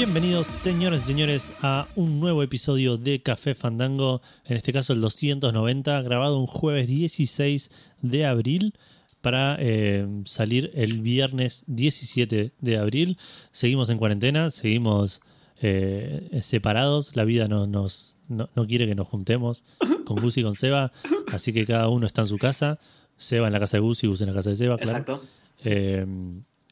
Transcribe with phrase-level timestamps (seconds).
[0.00, 5.02] Bienvenidos, señores y señores, a un nuevo episodio de Café Fandango, en este caso el
[5.02, 8.72] 290, grabado un jueves 16 de abril
[9.20, 13.18] para eh, salir el viernes 17 de abril.
[13.50, 15.20] Seguimos en cuarentena, seguimos
[15.60, 19.64] eh, separados, la vida no, nos, no, no quiere que nos juntemos
[20.06, 20.92] con Gus y con Seba,
[21.30, 22.78] así que cada uno está en su casa.
[23.18, 24.98] Seba en la casa de Gus y Gus en la casa de Seba, claro.
[24.98, 25.22] Exacto.
[25.62, 26.06] Eh,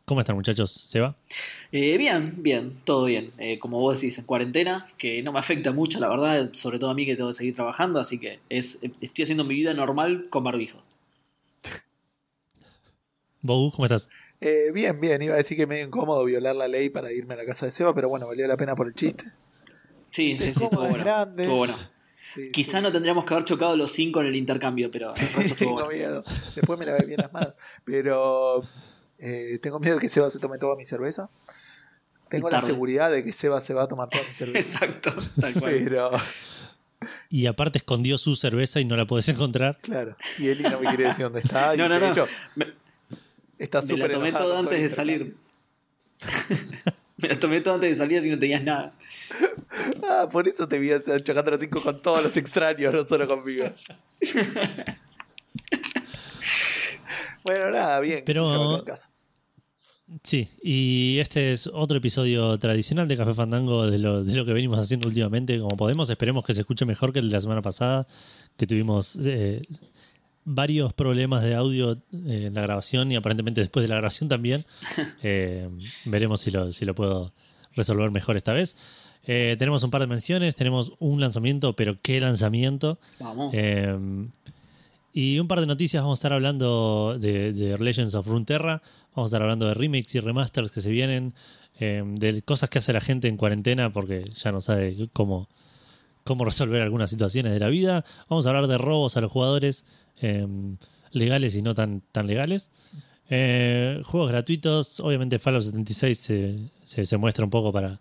[0.08, 0.72] ¿Cómo están muchachos?
[0.72, 1.14] ¿Seba?
[1.70, 3.30] Eh, bien, bien, todo bien.
[3.36, 6.88] Eh, como vos decís, en cuarentena, que no me afecta mucho, la verdad, sobre todo
[6.88, 10.28] a mí que tengo que seguir trabajando, así que es, estoy haciendo mi vida normal
[10.30, 10.82] con barbijo.
[13.42, 14.08] ¿Vos, cómo estás?
[14.41, 17.36] Eh, bien, bien, iba a decir que medio incómodo violar la ley para irme a
[17.36, 19.24] la casa de Seba, pero bueno, valió la pena por el chiste.
[20.08, 21.05] Sí, sí, sí, estuvo es bueno.
[21.05, 21.42] grande.
[21.42, 21.77] Estuvo bueno.
[22.34, 22.83] Sí, Quizá sí.
[22.83, 25.74] no tendríamos que haber chocado los cinco en el intercambio, pero el resto estuvo tengo
[25.74, 25.90] bueno.
[25.90, 26.24] miedo.
[26.55, 27.55] Después me lavé bien las manos.
[27.84, 28.64] Pero
[29.19, 31.28] eh, tengo miedo de que Seba se tome toda mi cerveza.
[32.28, 34.84] Tengo la seguridad de que Seba se va a tomar toda mi cerveza.
[34.84, 35.80] Exacto, tal cual.
[35.84, 36.11] Pero,
[37.30, 39.78] Y aparte escondió su cerveza y no la podés encontrar.
[39.80, 40.16] claro.
[40.39, 41.74] Y Eli no me quiere decir dónde está.
[41.74, 42.06] y No, no, de no.
[42.12, 42.74] hecho, Me-
[43.58, 45.36] está Me la tomé con antes de salir.
[47.20, 48.92] Me la tomé todo antes de salir así no tenías nada.
[50.08, 50.91] Ah, por eso te vi
[51.24, 53.72] chocando a los cinco con todos los extraños, no solo conmigo.
[57.48, 58.22] Bueno, nada, bien.
[58.24, 59.10] Pero- en casa.
[60.22, 64.55] Sí, y este es otro episodio tradicional de Café Fandango de lo, de lo que
[64.55, 66.08] venimos haciendo últimamente, como podemos.
[66.08, 68.06] Esperemos que se escuche mejor que el de la semana pasada,
[68.56, 69.60] que tuvimos eh,
[70.46, 74.64] varios problemas de audio eh, en la grabación y aparentemente después de la grabación también.
[75.22, 75.68] Eh,
[76.06, 77.34] veremos si lo, si lo puedo
[77.74, 78.77] resolver mejor esta vez.
[79.27, 82.98] Tenemos un par de menciones, tenemos un lanzamiento, pero qué lanzamiento.
[83.20, 83.52] Vamos.
[85.13, 88.83] Y un par de noticias, vamos a estar hablando de, Legends of Runeterra,
[89.14, 91.35] vamos a estar hablando de remakes y remasters que se vienen,
[91.80, 95.48] eh, de cosas que hace la gente en cuarentena porque ya no sabe cómo,
[96.24, 98.05] cómo resolver algunas situaciones de la vida.
[98.29, 99.85] Vamos a hablar de robos a los jugadores,
[100.20, 100.47] eh,
[101.13, 102.70] legales y no tan, tan legales.
[103.30, 108.01] Eh, juegos gratuitos, obviamente Fallout 76 se, se, se muestra un poco para,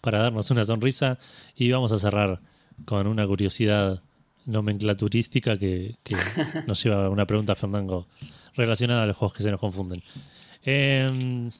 [0.00, 1.18] para darnos una sonrisa
[1.54, 2.40] y vamos a cerrar
[2.84, 4.02] con una curiosidad
[4.46, 6.16] nomenclaturística que, que
[6.66, 8.06] nos lleva a una pregunta Fernando
[8.54, 10.02] relacionada a los juegos que se nos confunden.
[10.64, 11.50] Eh,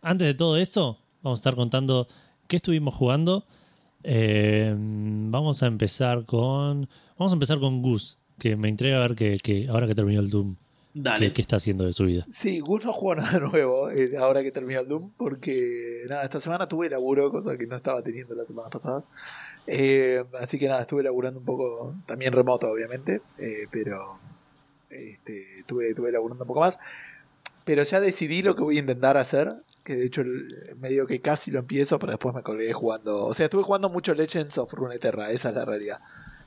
[0.00, 2.06] antes de todo esto, vamos a estar contando
[2.48, 3.44] qué estuvimos jugando.
[4.04, 6.88] Eh, vamos a empezar con.
[7.18, 10.20] Vamos a empezar con Gus, que me entrega a ver que, que ahora que terminó
[10.20, 10.56] el Doom,
[10.92, 11.28] Dale.
[11.28, 12.26] qué, qué está haciendo de su vida.
[12.28, 16.40] Sí, Gus no jugó nada nuevo eh, ahora que terminó el Doom, porque nada, esta
[16.40, 19.04] semana tuve laburo, cosa que no estaba teniendo las semanas pasadas.
[19.66, 24.18] Eh, así que nada, estuve laburando un poco, también remoto obviamente, eh, pero
[24.90, 26.78] este, estuve, estuve laburando un poco más.
[27.64, 30.22] Pero ya decidí lo que voy a intentar hacer, que de hecho
[30.78, 33.24] medio que casi lo empiezo, pero después me colgué jugando.
[33.24, 36.00] O sea, estuve jugando mucho Legends of Runeterra, esa es la realidad.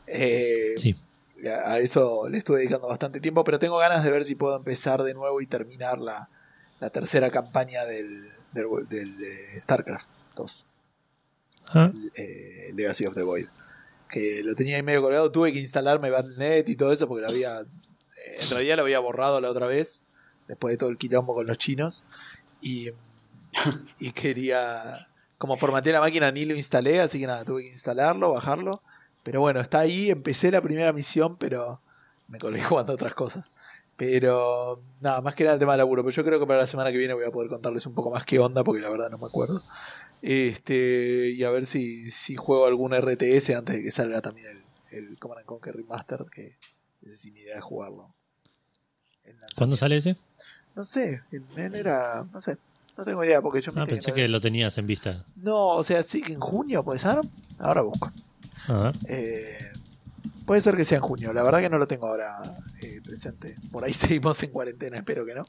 [0.08, 0.96] Eh, Sí.
[1.48, 4.58] a a eso le estuve dedicando bastante tiempo, pero tengo ganas de ver si puedo
[4.58, 6.28] empezar de nuevo y terminar la,
[6.82, 10.66] la tercera campaña del, del, del, eh, StarCraft 2,
[11.68, 13.48] Ah, eh, Legacy of the Void.
[14.10, 17.30] Que lo tenía ahí medio colgado, tuve que instalarme Battle.net y todo eso porque lo
[17.30, 17.62] había.
[17.62, 17.66] eh,
[18.42, 20.04] En realidad lo había borrado la otra vez,
[20.48, 22.04] después de todo el quilombo con los chinos.
[22.62, 22.92] Y,
[24.00, 25.08] y quería.
[25.38, 28.82] Como formateé la máquina, ni lo instalé, así que nada, tuve que instalarlo, bajarlo.
[29.24, 31.82] Pero bueno, está ahí, empecé la primera misión, pero
[32.28, 33.52] me colgué jugando otras cosas.
[33.98, 36.04] Pero nada, más que nada el tema de laburo.
[36.04, 38.12] Pero yo creo que para la semana que viene voy a poder contarles un poco
[38.12, 39.64] más qué onda, porque la verdad no me acuerdo.
[40.22, 44.48] Este, y a ver si, si juego algún RTS antes de que salga también
[44.92, 46.58] el, el Command and Conquer Remastered, que
[47.10, 48.14] es sin idea de jugarlo.
[49.58, 50.16] ¿Cuándo sale ese?
[50.76, 51.46] No sé, en,
[51.76, 52.58] era, no sé,
[52.98, 55.26] no tengo idea, porque yo me Ah, pensé no- que lo tenías en vista.
[55.42, 57.20] No, o sea, sí, en junio puede ser.
[57.60, 58.12] Ahora busco.
[58.68, 58.96] A ver.
[59.08, 59.58] Eh,
[60.46, 61.34] puede ser que sea en junio.
[61.34, 63.56] La verdad que no lo tengo ahora eh, presente.
[63.72, 65.46] Por ahí seguimos en cuarentena, espero que no.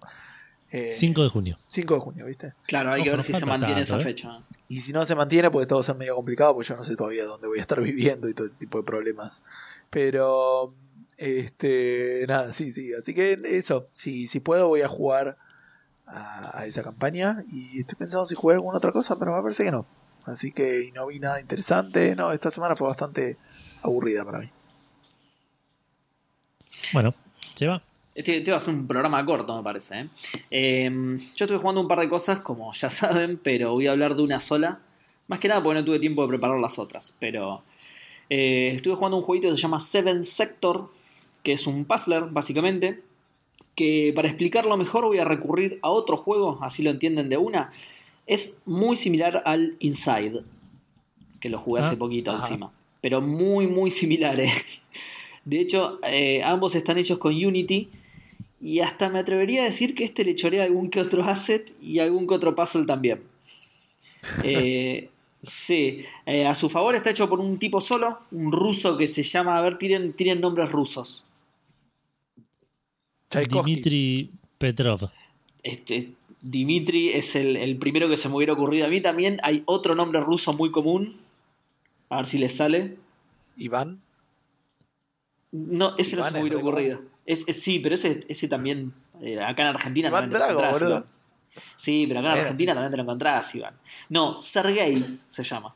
[0.70, 1.58] Eh, 5 de junio.
[1.68, 2.54] 5 de junio, ¿viste?
[2.66, 4.04] Claro, hay Ojo, que ver si se mantiene tanto, esa ¿eh?
[4.04, 4.40] fecha.
[4.68, 7.24] Y si no se mantiene, puede todo ser medio complicado, porque yo no sé todavía
[7.24, 9.42] dónde voy a estar viviendo y todo ese tipo de problemas.
[9.90, 10.74] Pero,
[11.16, 12.92] este, nada, sí, sí.
[12.94, 15.38] Así que eso, si, si puedo, voy a jugar
[16.04, 17.44] a, a esa campaña.
[17.52, 19.86] Y estoy pensando si jugué alguna otra cosa, pero me parece que no.
[20.24, 22.16] Así que y no vi nada interesante.
[22.16, 23.36] No, esta semana fue bastante
[23.82, 24.50] aburrida para mí.
[26.92, 27.14] Bueno,
[27.54, 27.82] se va.
[28.14, 30.00] Este, este va a ser un programa corto, me parece.
[30.00, 30.08] ¿eh?
[30.50, 30.90] Eh,
[31.36, 34.22] yo estuve jugando un par de cosas, como ya saben, pero voy a hablar de
[34.22, 34.80] una sola.
[35.28, 37.14] Más que nada porque no tuve tiempo de preparar las otras.
[37.18, 37.62] Pero
[38.30, 40.88] eh, estuve jugando un jueguito que se llama Seven Sector,
[41.42, 43.02] que es un puzzler, básicamente.
[43.74, 47.72] Que para explicarlo mejor voy a recurrir a otro juego, así lo entienden de una.
[48.26, 50.40] Es muy similar al Inside,
[51.40, 52.46] que lo jugué hace Ah, poquito ajá.
[52.46, 52.72] encima.
[53.02, 54.82] Pero muy, muy similares.
[55.46, 57.88] De hecho, eh, ambos están hechos con Unity.
[58.60, 62.00] Y hasta me atrevería a decir que este le chorea algún que otro asset y
[62.00, 63.22] algún que otro puzzle también.
[64.42, 65.08] Eh,
[65.40, 69.22] sí, Eh, a su favor está hecho por un tipo solo, un ruso que se
[69.22, 71.24] llama, a ver, tienen, tienen nombres rusos.
[73.30, 75.10] Dimitri Petrov.
[75.62, 79.38] Este, Dimitri es el, el primero que se me hubiera ocurrido a mí también.
[79.44, 81.14] Hay otro nombre ruso muy común.
[82.08, 82.96] A ver si les sale.
[83.56, 84.00] Iván.
[85.52, 87.00] No, ese no se me hubiera ocurrido.
[87.24, 90.58] Es, es- sí, pero ese, ese también, eh, acá en Argentina Iván también te lo
[90.60, 90.82] encontrás.
[90.90, 91.04] Iván.
[91.76, 92.76] Sí, pero acá en Argentina así.
[92.76, 93.74] también te lo encontrás, Iván.
[94.10, 95.74] No, Sergei se llama.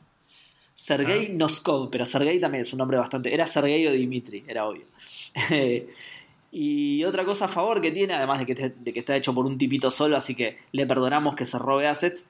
[0.73, 1.33] Sergei Ah.
[1.33, 3.33] Noskov, pero Sergei también es un nombre bastante.
[3.33, 4.85] Era Sergei o Dimitri, era obvio.
[6.51, 9.33] y otra cosa a favor que tiene, además de que, te- de que está hecho
[9.33, 12.27] por un tipito solo, así que le perdonamos que se robe assets,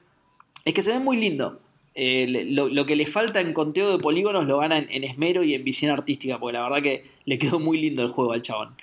[0.64, 1.60] es que se ve muy lindo.
[1.94, 5.44] Eh, lo, lo que le falta en conteo de polígonos lo gana en, en esmero
[5.44, 8.42] y en visión artística, porque la verdad que le quedó muy lindo el juego al
[8.42, 8.74] chabón.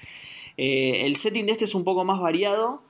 [0.57, 2.83] Eh, el setting de este es un poco más variado,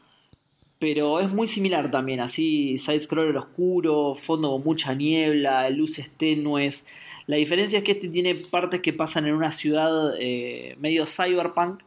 [0.78, 6.86] pero es muy similar también, así side-scroller oscuro, fondo con mucha niebla, luces tenues.
[7.28, 11.82] La diferencia es que este tiene partes que pasan en una ciudad eh, medio cyberpunk,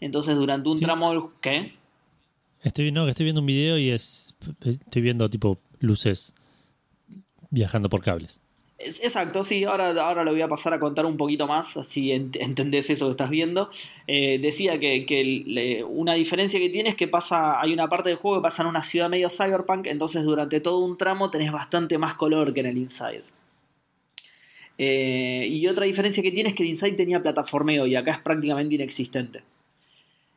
[0.00, 0.84] entonces durante un Sí.
[0.84, 1.32] tramo...
[1.40, 1.72] ¿Qué?
[2.62, 4.34] Estoy, no, que estoy viendo un video y es.
[4.62, 6.32] Estoy viendo tipo luces
[7.54, 8.40] viajando por cables.
[8.76, 12.08] Es- Exacto, sí, ahora, ahora lo voy a pasar a contar un poquito más, así
[12.08, 13.70] ent- entendés eso que estás viendo.
[14.08, 18.38] Eh, decía que, una diferencia que tiene es que pasa, hay una parte del juego
[18.38, 22.14] que pasa en una ciudad medio cyberpunk, entonces durante todo un tramo tenés bastante más
[22.14, 23.22] color que en el Inside.
[24.76, 28.18] Eh, y otra diferencia que tiene es que el Inside tenía plataformeo y acá es
[28.18, 29.42] prácticamente inexistente.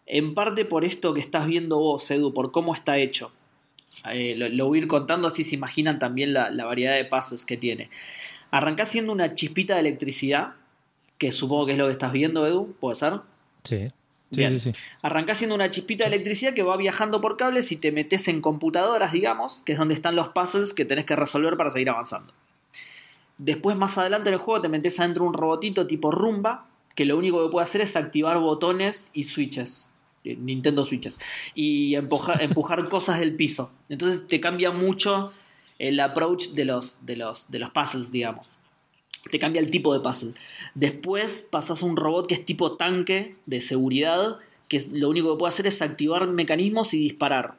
[0.05, 3.31] En parte por esto que estás viendo vos, Edu, por cómo está hecho.
[4.11, 7.05] Eh, lo, lo voy a ir contando así se imaginan también la, la variedad de
[7.05, 7.89] pasos que tiene.
[8.51, 10.53] Arrancás siendo una chispita de electricidad,
[11.17, 13.13] que supongo que es lo que estás viendo, Edu, ¿puede ser?
[13.63, 13.91] Sí.
[14.31, 14.49] Sí, Bien.
[14.51, 14.79] sí, sí.
[15.01, 18.41] Arrancás siendo una chispita de electricidad que va viajando por cables y te metes en
[18.41, 22.33] computadoras, digamos, que es donde están los puzzles que tenés que resolver para seguir avanzando.
[23.37, 26.65] Después, más adelante en el juego, te metes adentro de un robotito tipo rumba,
[26.95, 29.89] que lo único que puede hacer es activar botones y switches.
[30.35, 31.19] Nintendo Switches.
[31.55, 31.95] Y
[32.39, 33.71] empujar, cosas del piso.
[33.89, 35.31] Entonces te cambia mucho
[35.79, 38.57] el approach de los, de los, de los puzzles, digamos.
[39.31, 40.33] Te cambia el tipo de puzzle.
[40.73, 44.37] Después pasas a un robot que es tipo tanque de seguridad,
[44.67, 47.55] que lo único que puede hacer es activar mecanismos y disparar.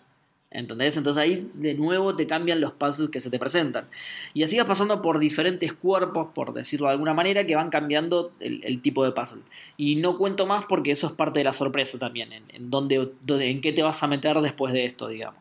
[0.50, 0.96] ¿Entendés?
[0.96, 3.86] Entonces ahí de nuevo te cambian los puzzles que se te presentan.
[4.32, 8.32] Y así vas pasando por diferentes cuerpos, por decirlo de alguna manera, que van cambiando
[8.40, 9.42] el, tipo de puzzle.
[9.76, 13.10] Y no cuento más porque eso es parte de la sorpresa también, en, en dónde,
[13.26, 15.40] dónde- en qué te vas a meter después de esto, digamos.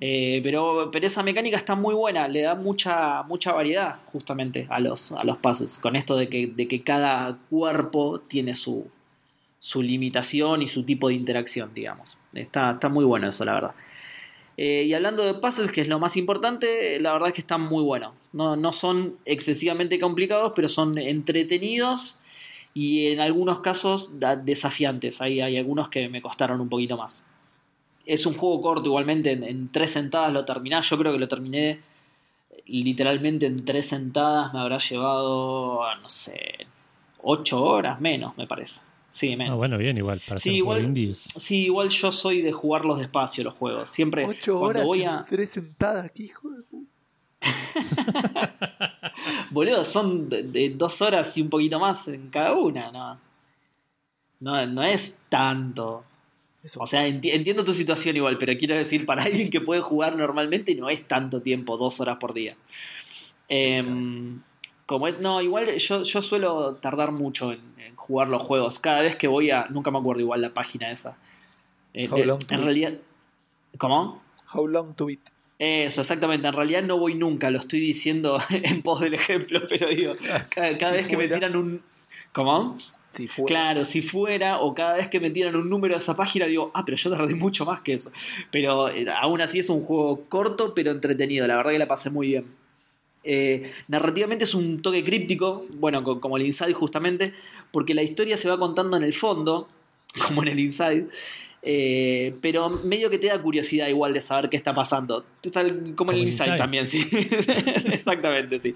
[0.00, 4.80] Eh, pero, pero esa mecánica está muy buena, le da mucha, mucha variedad justamente a
[4.80, 8.88] los, a los puzzles, con esto de que, de que cada cuerpo tiene su,
[9.60, 12.18] su limitación y su tipo de interacción, digamos.
[12.34, 13.74] Está, está muy bueno eso, la verdad.
[14.56, 17.62] Eh, y hablando de puzzles, que es lo más importante, la verdad es que están
[17.62, 18.12] muy buenos.
[18.32, 22.20] No, no son excesivamente complicados, pero son entretenidos
[22.74, 24.12] y en algunos casos
[24.44, 25.20] desafiantes.
[25.20, 27.24] Hay, hay algunos que me costaron un poquito más.
[28.06, 30.88] Es un juego corto, igualmente en, tres sentadas lo terminás.
[30.90, 31.80] Yo creo que lo terminé
[32.66, 34.52] literalmente en tres sentadas.
[34.52, 36.66] Me habrá llevado, no sé,
[37.22, 38.80] ocho horas menos, me parece.
[39.14, 39.52] Sí, menos.
[39.52, 40.20] Ah, bueno, bien, igual.
[40.26, 43.44] Para Sí, ser un juego igual- indie es- Sí, igual yo soy de jugarlos despacio
[43.44, 43.88] los juegos.
[43.88, 45.24] Siempre Ocho cuando horas voy a.
[45.28, 46.90] tres sentadas, qué hijo de puta.
[49.50, 53.18] Boludo, son de, de dos horas y un poquito más en cada una, ¿no?
[54.40, 56.04] No, no es tanto.
[56.62, 56.80] Eso.
[56.80, 60.16] O sea, enti- entiendo tu situación igual, pero quiero decir, para alguien que puede jugar
[60.16, 62.56] normalmente no es tanto tiempo, dos horas por día.
[63.48, 64.40] Em,
[64.86, 67.60] como es, no, igual yo, yo suelo tardar mucho en,
[67.94, 68.78] en jugar los juegos.
[68.78, 69.66] Cada vez que voy a.
[69.70, 71.16] Nunca me acuerdo igual la página esa.
[71.92, 72.92] Eh, How eh, long en realidad.
[73.78, 74.22] ¿Cómo?
[74.52, 75.20] How long to beat.
[75.58, 76.46] Eso, exactamente.
[76.46, 80.14] En realidad no voy nunca, lo estoy diciendo en pos del ejemplo, pero digo,
[80.50, 81.82] cada, cada Si vez que me tiran un.
[82.32, 82.78] ¿Cómo?
[83.08, 83.46] Si fuera.
[83.46, 86.72] Claro, si fuera, o cada vez que me tiran un número de esa página, digo,
[86.74, 88.10] ah, pero yo tardé mucho más que eso.
[88.50, 91.46] Pero eh, aún así es un juego corto, pero entretenido.
[91.46, 92.63] La verdad que la pasé muy bien.
[93.24, 97.32] Eh, narrativamente es un toque críptico, bueno, co- como el Inside justamente,
[97.72, 99.66] porque la historia se va contando en el fondo,
[100.28, 101.06] como en el Inside,
[101.66, 105.24] eh, pero medio que te da curiosidad igual de saber qué está pasando.
[105.50, 106.58] Tal como en el Inside Inside.
[106.58, 107.06] también, sí.
[107.90, 108.74] Exactamente, sí.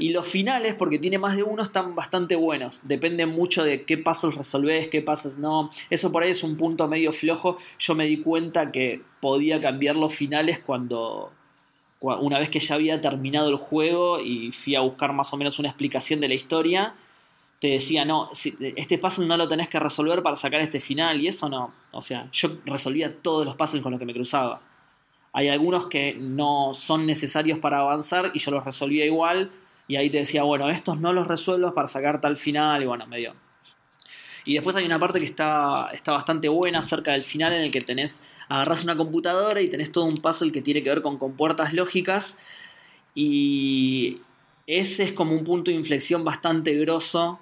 [0.00, 2.88] Y los finales, porque tiene más de uno, están bastante buenos.
[2.88, 5.70] Depende mucho de qué puzzles resolvés, qué puzzles no.
[5.90, 7.58] Eso por ahí es un punto medio flojo.
[7.78, 11.41] Yo me di cuenta que podía cambiar los finales cuando, cua-
[12.02, 15.58] una vez que ya había terminado el juego y fui a buscar más o menos
[15.58, 16.94] una explicación de la historia,
[17.60, 18.28] te decía, no,
[18.76, 21.72] este puzzle no lo tenés que resolver para sacar este final, y eso no.
[21.92, 24.60] O sea, yo resolvía todos los puzzles con los que me cruzaba.
[25.32, 29.52] Hay algunos que no son necesarios para avanzar y yo los resolvía igual,
[29.86, 33.06] y ahí te decía, bueno, estos no los resuelvas para sacar tal final, y bueno,
[33.06, 33.34] medio.
[34.44, 37.70] Y después hay una parte que está, está bastante buena cerca del final en el
[37.70, 41.16] que tenés, agarrás una computadora y tenés todo un puzzle que tiene que ver con
[41.16, 42.36] compuertas lógicas
[43.14, 44.20] y
[44.66, 47.38] ese es como un punto de inflexión bastante grosso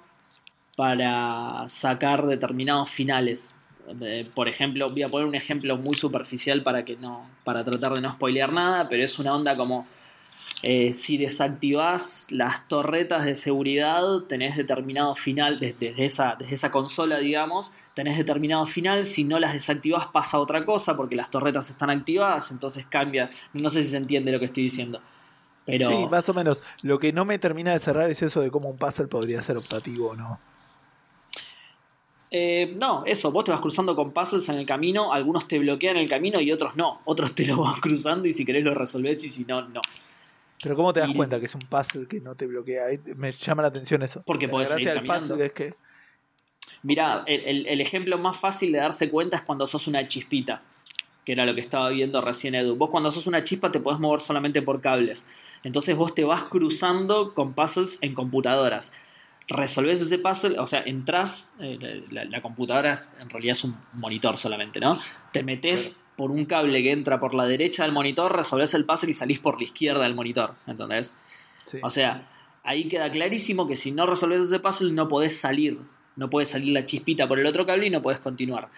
[0.77, 3.49] para sacar determinados finales.
[4.01, 7.93] Eh, Por ejemplo, voy a poner un ejemplo muy superficial para que no, para tratar
[7.93, 9.85] de no spoilear nada, pero es una onda como
[10.63, 17.17] eh, si desactivás las torretas de seguridad, tenés determinado final, desde esa, desde esa consola,
[17.17, 21.89] digamos, tenés determinado final, si no las desactivás pasa otra cosa, porque las torretas están
[21.89, 25.01] activadas, entonces cambia, no sé si se entiende lo que estoy diciendo.
[25.65, 26.63] Pero Sí, más o menos.
[26.81, 29.57] Lo que no me termina de cerrar es eso de cómo un puzzle podría ser
[29.57, 30.39] optativo o no.
[32.33, 35.97] Eh, no, eso, vos te vas cruzando con puzzles en el camino, algunos te bloquean
[35.97, 39.23] el camino y otros no, otros te lo vas cruzando y si querés lo resolvés
[39.23, 39.81] y si no, no.
[40.63, 42.85] Pero ¿cómo te das Y- cuenta que es un puzzle que no te bloquea?
[42.85, 44.23] Ahí Me llama la atención eso.
[44.25, 45.73] Porque la podés gracia seguir del puzzle es que
[46.83, 50.61] Mirá, el, el- el ejemplo más fácil de darse cuenta es cuando sos una chispita,
[51.25, 52.75] que era lo que estaba viendo recién Edu.
[52.75, 55.27] Vos cuando sos una chispa te podés mover solamente por cables.
[55.63, 58.91] Entonces vos te vas cruzando con puzzles en computadoras.
[59.47, 64.37] Resolvés ese puzzle, o sea, entras, eh, la, la computadora en realidad es un monitor
[64.37, 64.99] solamente, ¿no?
[65.33, 69.11] Te metés por un cable que entra por la derecha del monitor, resolvés el puzzle
[69.11, 71.13] y salís por la izquierda del monitor, ¿entendés?
[71.65, 71.79] sí.
[71.83, 72.27] O sea,
[72.63, 75.79] ahí queda clarísimo que si no resolves ese puzzle no podés salir.
[76.15, 78.69] No puede salir la chispita por el otro cable y no podés continuar.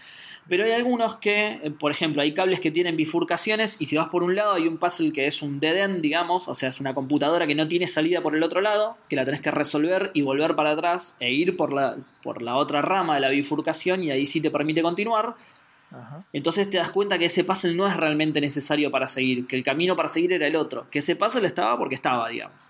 [0.48, 4.10] Pero hay algunos que, eh, por ejemplo, hay cables que tienen bifurcaciones y si vas
[4.10, 6.82] por un lado hay un puzzle que es un dead end, digamos, o sea, es
[6.82, 10.12] una computadora que no tiene salida por el otro lado, que la tenés que resolver
[10.14, 14.04] y volver para atrás e ir por la, por la otra rama de la bifurcación
[14.04, 15.36] y ahí sí te permite continuar.
[15.92, 16.26] Ajá.
[16.34, 19.64] Entonces te das cuenta que ese puzzle no es realmente necesario para seguir, que el
[19.64, 22.70] camino para seguir era el otro, que ese puzzle estaba porque estaba, digamos.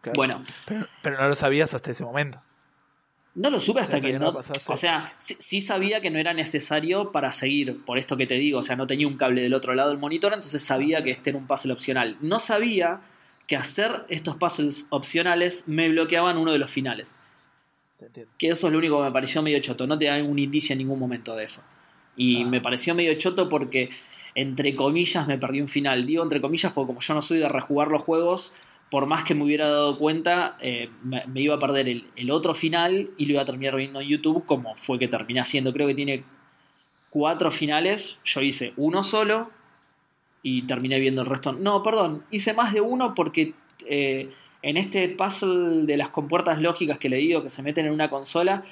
[0.00, 0.16] Claro.
[0.16, 2.40] Bueno, Pero, pero no lo sabías hasta ese momento.
[3.36, 4.28] No lo supe hasta hasta que, que no.
[4.66, 8.34] o sea, sí, sí sabía que no era necesario para seguir, por esto que te
[8.34, 8.60] digo.
[8.60, 11.30] O sea, no tenía un cable del otro lado del monitor, entonces sabía que este
[11.30, 12.16] era un puzzle opcional.
[12.20, 13.00] No sabía
[13.48, 17.18] que hacer estos puzzles opcionales me bloqueaban uno de los finales.
[18.38, 19.86] Que eso es lo único que me pareció medio choto.
[19.86, 21.64] No te da un indicio en ningún momento de eso.
[22.16, 22.46] Y Ah.
[22.46, 23.90] me pareció medio choto porque,
[24.34, 26.06] entre comillas, me perdí un final.
[26.06, 28.52] Digo entre comillas porque como yo no soy de rejugar los juegos,
[28.94, 33.10] por más que me hubiera dado cuenta, eh, me, iba a perder el, otro final
[33.18, 35.72] y lo iba a terminar viendo en YouTube como fue que terminé haciendo.
[35.72, 36.22] Creo que tiene
[37.10, 38.20] cuatro finales.
[38.22, 39.50] Yo hice uno solo
[40.44, 41.52] y terminé viendo el resto.
[41.52, 44.30] No, perdón, hice más de uno porque eh,
[44.62, 48.08] en este puzzle de las compuertas lógicas que le digo que se meten en una
[48.08, 48.62] consola,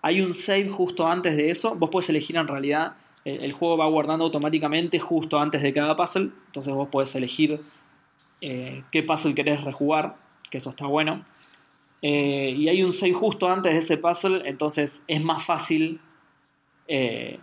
[0.00, 1.74] hay un save justo antes de eso.
[1.74, 5.96] Vos podés elegir en realidad, el, el juego va guardando automáticamente justo antes de cada
[5.96, 6.30] puzzle.
[6.46, 7.58] Entonces vos podés elegir
[8.42, 10.16] eh, qué puzzle querés rejugar,
[10.50, 11.24] que eso está bueno.
[12.02, 16.00] Eh, y hay un save justo antes de ese puzzle, entonces es más fácil.
[16.88, 17.40] eh,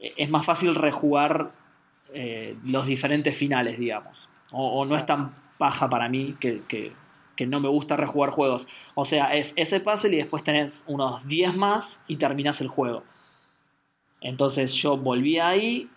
[0.00, 1.52] es más fácil rejugar
[2.64, 4.28] los diferentes finales, digamos.
[4.52, 6.92] O, no es tan paja para mí que, que-
[7.36, 8.66] que no me gusta rejugar juegos.
[8.94, 13.02] O sea, es ese puzzle y después tenés unos 10 más y terminás el juego.
[14.20, 15.88] Entonces yo volvía ahí,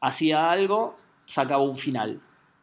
[0.00, 2.20] hacía algo, sacaba un final.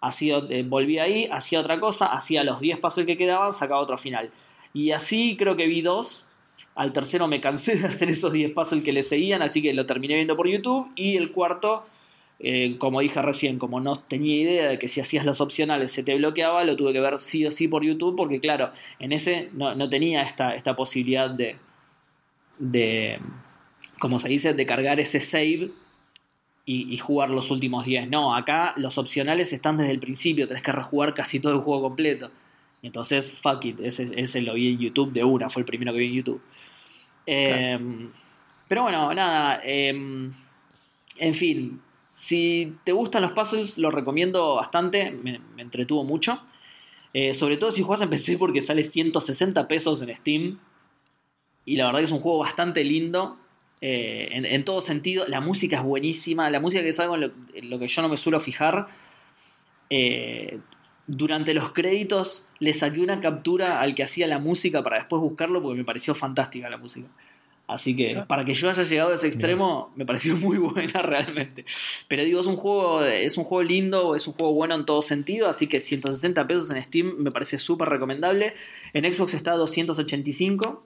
[0.08, 0.66] Hacía, eh,
[1.02, 4.32] ahí, hacía otra cosa, hacía los 10 puzzles que quedaban, sacaba otro final.
[4.74, 6.28] Y así creo que vi dos.
[6.76, 9.86] Al tercero me cansé de hacer esos 10 puzzles que le seguían, así que lo
[9.86, 10.92] terminé viendo por YouTube.
[10.96, 11.86] Y el cuarto,
[12.40, 16.04] eh, como dije recién, como no tenía idea de que si hacías los opcionales se
[16.04, 19.50] te bloqueaba, lo tuve que ver sí o sí por YouTube, porque claro, en ese
[19.54, 21.58] no, no tenía esta, esta posibilidad de,
[22.60, 23.20] de,
[24.00, 25.72] como se dice, de cargar ese save
[26.68, 28.10] y, y jugar los últimos 10.
[28.10, 31.82] No, acá los opcionales están desde el principio, tenés que rejugar casi todo el juego
[31.82, 32.30] completo.
[32.84, 35.92] Y entonces, fuck it, ese, ese lo vi en YouTube de una, fue el primero
[35.94, 36.42] que vi en YouTube.
[37.26, 37.80] Eh,
[38.68, 41.82] Pero bueno, nada, eh, en fin,
[42.12, 46.42] si te gustan los puzzles, lo recomiendo bastante, me, me entretuvo mucho.
[47.14, 50.60] Eh, sobre todo si jugás en PC porque sale 160 pesos en Steam.
[51.66, 53.38] Y la verdad que es un juego bastante lindo.
[53.82, 55.26] Eh, en, en todo sentido.
[55.28, 56.50] La música es buenísima.
[56.50, 58.88] La música que es algo en lo, en lo que yo no me suelo fijar.
[59.90, 60.60] Eh,
[61.08, 65.62] durante los créditos le saqué una captura al que hacía la música para después buscarlo
[65.62, 67.08] porque me pareció fantástica la música.
[67.68, 68.26] Así que Ah.
[68.26, 71.66] para que yo haya llegado a ese extremo, me pareció muy buena realmente.
[72.08, 75.02] Pero digo, es un juego, es un juego lindo, es un juego bueno en todo
[75.02, 78.54] sentido, así que 160 pesos en Steam me parece súper recomendable.
[78.94, 80.86] En Xbox está a 285.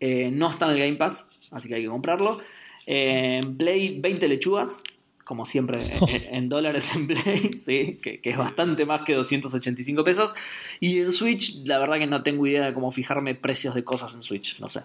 [0.00, 2.38] Eh, no está en el Game Pass, así que hay que comprarlo.
[2.86, 4.82] Eh, en Play, 20 lechugas,
[5.24, 10.04] como siempre en, en dólares en Play, sí, que, que es bastante más que 285
[10.04, 10.34] pesos.
[10.80, 14.14] Y en Switch, la verdad que no tengo idea de cómo fijarme precios de cosas
[14.14, 14.82] en Switch, no sé.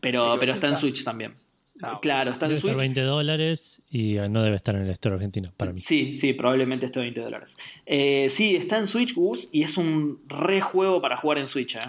[0.00, 0.76] Pero, Pero está en.
[0.76, 1.34] Switch también.
[1.80, 2.76] Ah, claro, está en Switch.
[2.76, 5.80] 20 dólares y eh, no debe estar en el store argentino, para mí.
[5.80, 7.56] Sí, sí, probablemente esté 20 dólares.
[7.86, 11.76] Eh, sí, está en Switch, Gus, y es un re juego para jugar en Switch,
[11.76, 11.80] ¿eh?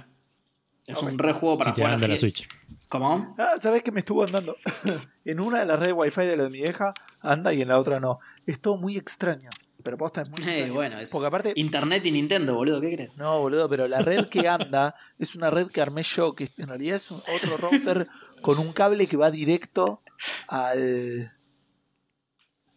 [0.85, 2.21] Es un re juego para si te jugar dan de la así.
[2.21, 2.47] Switch.
[2.93, 3.33] ¿Cómo?
[3.39, 4.55] Ah, ¿sabés que me estuvo andando?
[5.25, 7.79] en una de las redes wifi de la de mi vieja anda y en la
[7.79, 8.19] otra no.
[8.45, 9.49] Es todo muy extraño.
[9.81, 10.73] Pero posta es muy Eh, extraño.
[10.75, 13.17] bueno, es Porque aparte, Internet y Nintendo, boludo, ¿qué crees?
[13.17, 16.67] no, boludo, pero la red que anda es una red que armé yo, que en
[16.67, 18.07] realidad es un otro router
[18.43, 20.01] con un cable que va directo
[20.47, 21.33] al.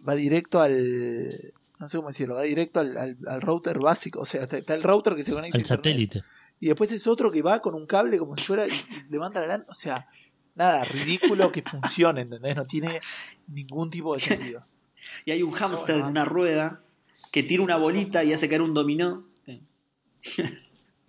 [0.08, 1.52] Va directo al.
[1.78, 4.20] No sé cómo decirlo, va directo al, al- al router básico.
[4.20, 6.24] O sea, está, está el router que se conecta a Al internet.
[6.60, 8.70] Y después es otro que va con un cable como si fuera y,
[9.10, 9.66] levanta la lana.
[9.68, 10.08] O sea,
[10.54, 12.56] nada, ridículo que funcione, ¿entendés?
[12.56, 13.00] No tiene
[13.46, 14.64] ningún tipo de sentido.
[15.24, 16.10] Y hay un hámster No, en no.
[16.10, 16.82] una rueda
[17.30, 19.24] que tira una bolita y hace caer un dominó.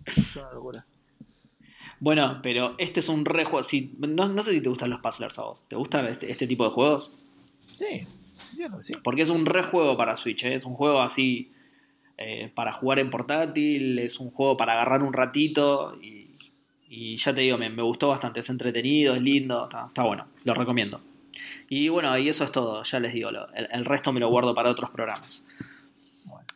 [0.06, 0.86] Es una locura.
[2.00, 3.66] Bueno, pero este es un re juego.
[3.98, 5.64] No, no sé si te gustan los puzzlers a vos.
[5.68, 7.18] ¿Te gustan este, este tipo de juegos?
[7.74, 8.06] Sí,
[8.52, 8.92] entiendo que sí.
[9.02, 10.54] Porque es un re juego para Switch, ¿eh?
[10.54, 11.52] es un juego así
[12.18, 16.26] eh, para jugar en portátil, es un juego para agarrar un ratito y,
[16.88, 20.26] y ya te digo, me, me gustó bastante, es entretenido, es lindo, está, está bueno,
[20.44, 21.00] lo recomiendo.
[21.68, 24.28] Y bueno, y eso es todo, ya les digo, lo- el, el resto me lo
[24.28, 25.46] guardo para otros programas.
[26.24, 26.46] Bueno.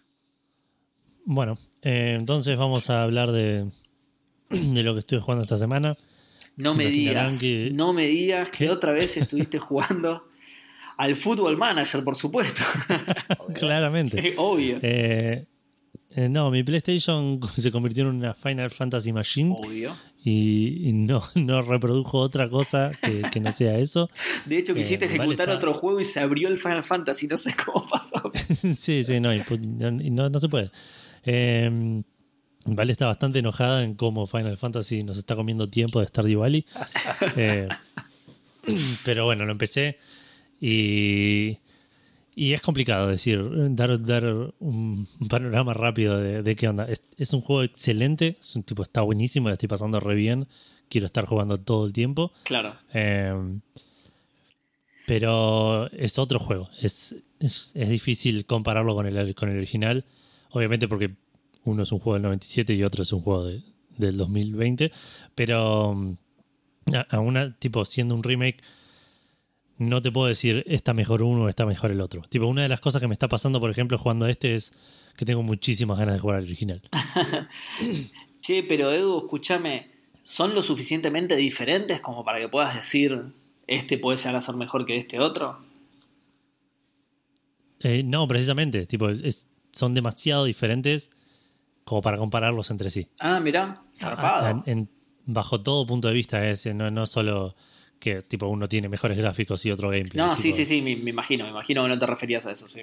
[1.24, 3.70] Bueno, eh, entonces vamos a hablar de,
[4.50, 5.96] de lo que estuve jugando esta semana.
[6.56, 8.70] No Se me digas, que- no me digas que ¿Qué?
[8.70, 10.26] otra vez estuviste jugando
[11.02, 12.62] al Football Manager, por supuesto,
[13.54, 14.34] Claramente.
[14.36, 14.78] obvio.
[14.82, 15.44] Eh,
[16.16, 19.96] eh, no, mi PlayStation se convirtió en una Final Fantasy Machine Obvio.
[20.22, 24.10] y, y no, no reprodujo otra cosa que, que no sea eso.
[24.46, 27.26] De hecho, quisiste Eh, vale, ejecutar está- otro juego y se abrió el Final Fantasy,
[27.26, 28.30] no sé cómo pasó.
[28.78, 30.70] sí, sí, no, no, no se puede.
[31.24, 32.02] Eh,
[32.64, 36.64] Vale está bastante enojada en cómo Final Fantasy nos está comiendo tiempo de Stardew Valley.
[37.36, 37.66] Eh,
[39.04, 39.98] pero bueno, lo empecé
[40.66, 41.58] y,
[42.36, 43.42] y es complicado decir,
[43.74, 46.84] dar, dar un panorama rápido de, de qué onda.
[46.86, 50.46] Es, es un juego excelente, es un tipo, está buenísimo, la estoy pasando re bien.
[50.88, 52.32] Quiero estar jugando todo el tiempo.
[52.44, 52.74] Claro.
[52.94, 53.34] Eh,
[55.06, 56.68] pero es otro juego.
[56.80, 60.04] Es, es, es difícil compararlo con el, con el original.
[60.50, 61.10] Obviamente porque
[61.64, 63.62] uno es un juego del 97 y otro es un juego de-
[63.96, 64.92] del 2020.
[65.34, 66.16] Pero mm,
[66.94, 68.58] a- aún tipo siendo un remake,
[69.78, 72.22] no te puedo decir está mejor uno o está mejor el otro.
[72.28, 74.72] Tipo, una de las cosas que me está pasando, por ejemplo, jugando a este es
[75.16, 76.82] que tengo muchísimas ganas de jugar al original.
[78.40, 79.90] Che, pero Edu, escúchame,
[80.22, 83.32] ¿son lo suficientemente diferentes como para que puedas decir
[83.68, 85.64] este puede llegar a ser mejor que este otro?
[87.80, 91.10] Eh, no, precisamente, tipo, es- son demasiado diferentes
[91.84, 93.08] como para compararlos entre sí.
[93.20, 94.62] Ah, mirá, zarpado.
[94.66, 94.88] En- en-
[95.24, 97.54] bajo todo punto de vista, es, no, no solo
[98.02, 100.18] que tipo uno tiene mejores gráficos y otro gameplay.
[100.18, 102.52] no, tipo, sí, sí, sí, me, me imagino, me imagino que no te referías a
[102.52, 102.80] eso, sí.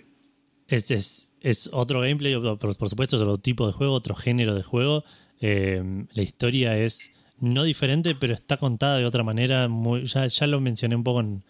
[0.68, 4.56] Es, es, es otro gameplay, por, por supuesto, es otro tipo de juego, otro género
[4.56, 5.04] de juego.
[5.42, 9.68] Eh, la historia es no diferente, pero está contada de otra manera.
[9.68, 11.44] muy- ya, ya lo mencioné un poco en,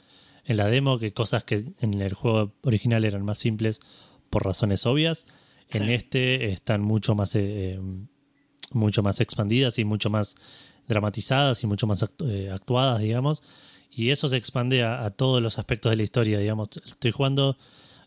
[0.45, 3.79] en la demo, que cosas que en el juego original eran más simples
[4.29, 5.25] por razones obvias.
[5.69, 5.93] En Sí.
[5.93, 7.79] este están mucho más, eh, eh,
[8.71, 10.35] mucho más expandidas y mucho más
[10.89, 13.41] dramatizadas y mucho más eh, actuadas, digamos.
[13.91, 16.69] Y eso se expande a, todos los aspectos de la historia, digamos.
[16.85, 17.57] Estoy jugando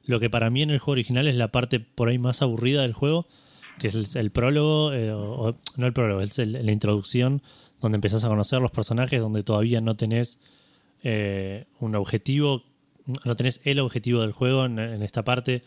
[0.05, 2.83] lo que para mí en el juego original es la parte por ahí más aburrida
[2.83, 3.27] del juego,
[3.79, 5.11] que es el, prólogo, eh,
[5.77, 7.43] no el prólogo, es el- la introducción,
[7.81, 10.39] donde empezás a conocer los personajes, donde todavía no tenés
[11.05, 12.63] eh, un objetivo,
[13.25, 15.63] no tenés el objetivo del juego en, en esta parte.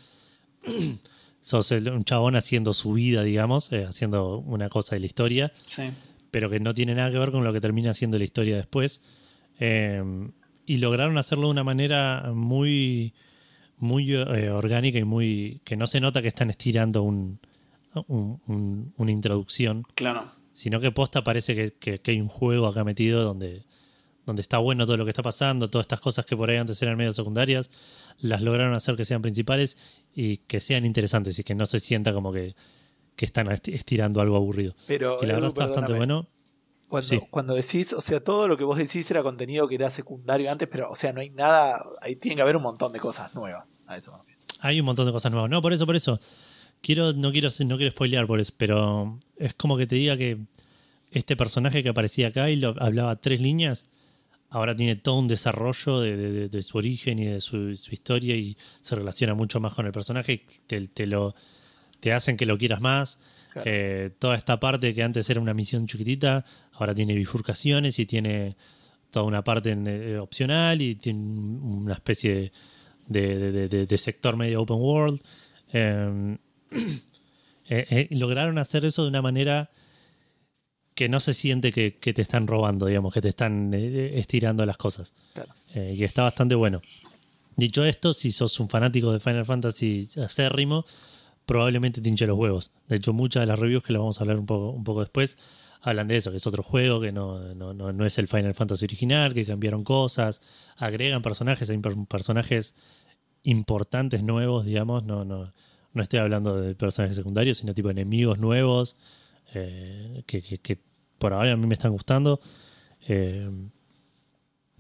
[1.41, 5.51] Sos el- un chabón haciendo su vida, digamos, eh, haciendo una cosa de la historia
[5.65, 5.84] Sí.
[6.36, 9.00] Pero que no tiene nada que ver con lo que termina siendo la historia después.
[9.58, 10.04] Eh,
[10.65, 13.13] y lograron hacerlo de una manera muy,
[13.78, 17.39] muy eh, orgánica y muy que no se nota que están estirando un,
[18.08, 20.30] un- un- una introducción, Claro.
[20.52, 23.63] sino que posta parece que, que- que hay un juego acá metido donde,
[24.26, 26.82] donde está bueno todo lo que está pasando, todas estas cosas que por ahí antes
[26.82, 27.69] eran medio secundarias,
[28.19, 29.78] las lograron hacer que sean principales
[30.13, 32.52] y que sean interesantes y que no se sienta como que,
[33.15, 34.75] que están esti- estirando algo aburrido.
[34.88, 36.28] Pero, Y la verdad está bastante bueno.
[36.88, 37.19] Cuando, Sí.
[37.32, 40.67] cuando decís, o sea, todo lo que vos decís era contenido que era secundario antes,
[40.71, 43.75] pero, o sea, no hay nada, ahí tiene que haber un montón de cosas nuevas.
[43.88, 44.23] A eso.
[44.60, 45.49] Hay un montón de cosas nuevas.
[45.49, 46.19] No, por eso, por eso.
[46.82, 50.38] Quiero, no quiero, no quiero spoilear por eso, pero es como que te diga que
[51.12, 53.86] este personaje que aparecía acá y lo, hablaba tres líneas,
[54.49, 57.93] ahora tiene todo un desarrollo de, de- de- de su origen y de su, su
[57.93, 60.45] historia y se relaciona mucho más con el personaje.
[60.67, 61.34] te lo,
[62.06, 63.18] te hacen que lo quieras más.
[63.52, 63.68] Claro.
[63.68, 68.56] Eh, toda esta parte que antes era una misión chiquitita, ahora tiene bifurcaciones y tiene
[69.10, 72.52] toda una parte en- eh, opcional y tiene una especie
[73.08, 75.20] de, de- de- de- de sector medio open world.
[77.68, 79.72] Eh, eh, lograron hacer eso de una manera
[80.94, 84.78] que no se siente que, que te están robando, digamos, que te están estirando las
[84.78, 85.13] cosas.
[85.34, 85.52] Claro.
[85.74, 86.84] Y está bastante bueno.
[87.56, 90.86] Dicho esto, si sos un fanático de Final Fantasy acérrimo,
[91.46, 92.72] probablemente te hinche los huevos.
[92.88, 95.02] De hecho, muchas de las reviews que lo vamos a hablar un poco, un poco
[95.02, 95.38] después
[95.82, 98.56] hablan de eso, que es otro juego, que no, no, no, no es el Final
[98.56, 100.42] Fantasy original, que cambiaron cosas,
[100.78, 102.74] agregan personajes, hay per- personajes
[103.44, 105.54] importantes nuevos, digamos, no, no,
[105.94, 108.98] no estoy hablando de personajes secundarios, sino tipo enemigos nuevos,
[109.54, 110.80] eh, que, que- que
[111.20, 112.40] por ahora a mí me están gustando.
[113.08, 113.48] Eh,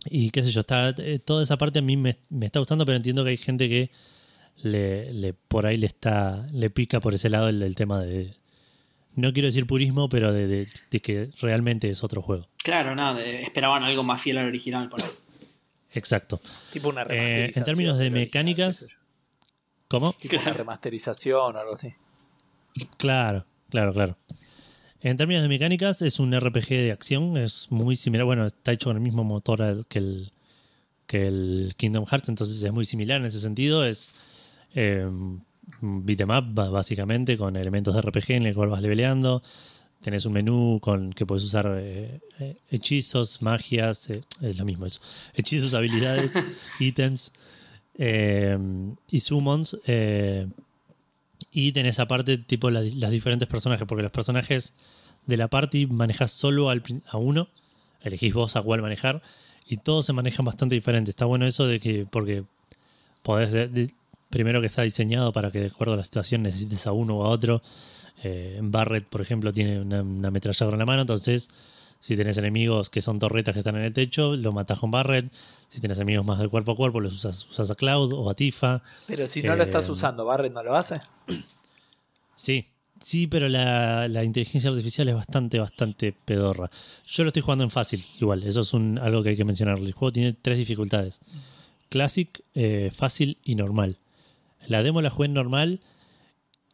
[0.05, 2.85] y qué sé yo, está, eh, toda esa parte a mí me, me está gustando,
[2.85, 3.91] pero entiendo que hay gente que
[4.63, 8.35] le, le- por ahí le está le pica por ese lado el, el tema de
[9.15, 12.47] no quiero decir purismo, pero de, de- de que realmente es otro juego.
[12.63, 15.09] Claro, nada, de- esperaban algo más fiel al original por ahí.
[15.91, 16.41] Exacto.
[16.73, 18.85] Tipo una Eh, en términos de original, mecánicas-.
[19.87, 20.13] ¿Cómo?
[20.13, 21.93] Tipo una remasterización o algo así.
[22.97, 24.17] Claro, claro, claro.
[25.01, 28.25] En términos de mecánicas, es un RPG de acción, es muy similar.
[28.25, 30.31] Bueno, está hecho con el mismo motor que el,
[31.05, 33.85] que el Kingdom Hearts, entonces es muy similar en ese sentido.
[33.85, 34.13] Es
[34.75, 35.41] eh, 'em
[36.27, 39.41] ba- básicamente, con elementos de RPG en el cual vas leveleando.
[40.01, 44.85] Tenés un menú con que puedes usar eh, eh, hechizos, magias, eh, es lo mismo
[44.85, 45.01] eso.
[45.33, 46.31] Hechizos, habilidades,
[46.79, 47.31] ítems
[47.97, 48.57] eh,
[49.09, 49.77] y summons.
[51.51, 54.73] y tenés aparte tipo la- las diferentes personajes, porque los personajes
[55.25, 57.47] de la party manejas solo al a uno,
[58.01, 59.21] elegís vos a cuál manejar,
[59.67, 61.09] y todos se manejan bastante diferente.
[61.11, 62.43] Está bueno eso de que, porque
[63.23, 63.91] podés, de- de-
[64.35, 67.23] primero que está diseñado para que de acuerdo a la situación necesites a uno o
[67.23, 67.61] a otro.
[68.21, 71.49] Eh, Barret, por ejemplo, tiene una, una ametralladora en la mano, entonces
[72.01, 75.31] si tenés enemigos que son torretas que están en el techo, lo matás con Barret.
[75.69, 78.33] Si tenés enemigos más de cuerpo a cuerpo, los usas, usas a Cloud o a
[78.35, 78.81] Tifa.
[79.07, 80.99] Pero si no lo estás Eh, usando, Barret no lo hace.
[82.35, 82.65] Sí,
[83.01, 86.69] sí, pero la, la inteligencia artificial es bastante, bastante pedorra.
[87.07, 89.77] Yo lo estoy jugando en fácil, igual, eso es un, algo que hay que mencionar.
[89.77, 91.21] El juego tiene tres dificultades.
[91.87, 93.97] Classic, eh, fácil y normal.
[94.67, 95.79] La demo la jugué en normal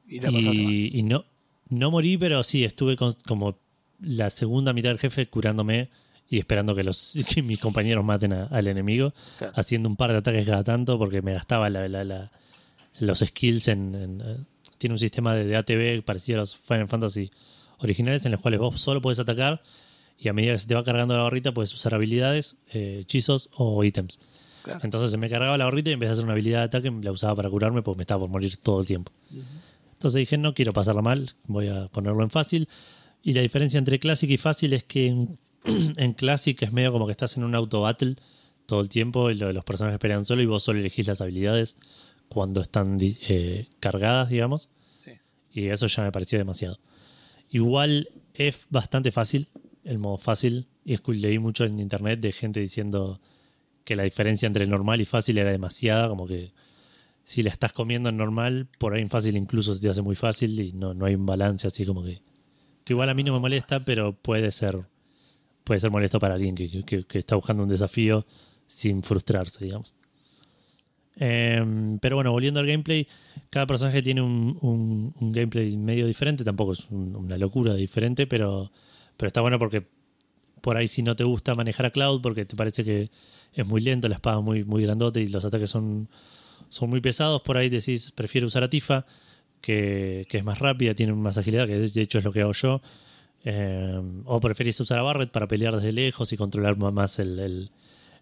[0.07, 0.73] Y la pasaste mal.
[0.73, 1.25] y, y no,
[1.69, 3.57] no morí, pero sí, estuve con- como
[4.01, 5.89] la segunda mitad del jefe curándome
[6.29, 9.53] y esperando que, los, que mis compañeros maten a- al enemigo, Claro.
[9.55, 12.31] haciendo un par de ataques cada tanto porque me gastaba la- la- la-
[12.99, 13.95] los skills en...
[13.95, 14.37] en, eh,
[14.77, 17.29] tiene un sistema de, de ATB parecido a los Final Fantasy
[17.77, 19.61] originales en los cuales vos solo puedes atacar
[20.17, 23.49] y a medida que se te va cargando la barrita puedes usar habilidades, eh, hechizos
[23.53, 24.19] o ítems.
[24.63, 24.79] Claro.
[24.83, 27.11] Entonces se me cargaba la barrita y vez de hacer una habilidad de ataque la
[27.11, 29.11] usaba para curarme porque me estaba por morir todo el tiempo.
[29.93, 32.67] Entonces dije, no quiero pasarla mal, voy a ponerlo en fácil.
[33.23, 35.37] Y la diferencia entre Classic y fácil es que en,
[35.97, 38.15] en Classic es medio como que estás en un auto battle
[38.65, 41.75] todo el tiempo y lo- los personajes pelean solo y vos solo elegís las habilidades
[42.29, 44.69] cuando están eh, cargadas, digamos.
[44.97, 45.11] Sí.
[45.51, 46.79] Y eso ya me pareció demasiado.
[47.49, 49.49] Igual es bastante fácil,
[49.83, 50.67] el modo fácil.
[50.85, 53.19] Y leí mucho en internet de gente diciendo
[53.83, 56.51] que la diferencia entre normal y fácil era demasiada, como que
[57.25, 60.15] si la estás comiendo en normal, por ahí en fácil incluso se te hace muy
[60.15, 62.21] fácil y no, no hay un balance así como que...
[62.83, 64.79] Que igual a mí no me molesta, pero puede ser
[65.63, 68.25] puede ser molesto para alguien que, que- que está buscando un desafío
[68.67, 69.93] sin frustrarse, digamos.
[71.17, 73.07] Em, pero bueno, volviendo al gameplay,
[73.49, 78.25] cada personaje tiene un, un- un gameplay medio diferente, tampoco es un- una locura diferente,
[78.27, 78.71] pero,
[79.17, 79.85] pero está bueno porque
[80.61, 83.09] por ahí si no te gusta manejar a Cloud porque te parece que
[83.53, 86.07] es muy lento, la espada es muy, muy grandote y los ataques son,
[86.69, 89.05] son muy pesados, por ahí decís, prefiero usar a Tifa,
[89.59, 92.53] que, que es más rápida, tiene más agilidad, que de hecho es lo que hago
[92.53, 92.81] yo.
[93.43, 97.69] Eh, o preferís usar a Barret para pelear desde lejos y controlar más el, el-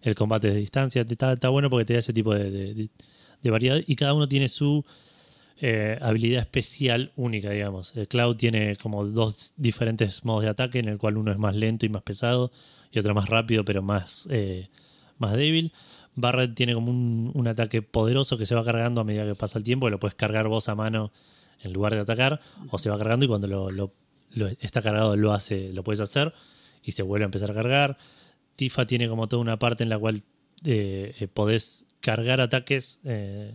[0.02, 1.02] el combate de distancia.
[1.02, 2.88] Está, está bueno porque te da ese tipo de- de-
[3.42, 4.84] de variedad y cada uno tiene su
[5.60, 7.96] eh, habilidad especial única, digamos.
[7.96, 11.54] El Cloud tiene como dos diferentes modos de ataque, en el cual uno es más
[11.54, 12.50] lento y más pesado
[12.90, 14.68] y otro más rápido pero más, eh,
[15.18, 15.72] más débil.
[16.14, 19.58] Barret tiene como un, un ataque poderoso que se va cargando a medida que pasa
[19.58, 21.12] el tiempo, lo puedes cargar vos a mano
[21.62, 23.92] en lugar de atacar, o se va cargando y cuando lo
[24.60, 26.32] está cargado lo hace, lo puedes hacer.
[26.82, 27.98] y se vuelve a empezar a cargar.
[28.56, 30.22] Tifa tiene como toda una parte en la cual
[30.64, 33.54] eh, eh, podés cargar ataques, eh,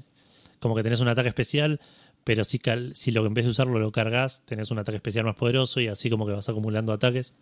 [0.65, 1.79] como que tenés un ataque especial,
[2.23, 5.25] pero si, cal- si lo en vez de usarlo lo cargas, tenés un ataque especial
[5.25, 7.35] más poderoso y así como que vas acumulando ataques.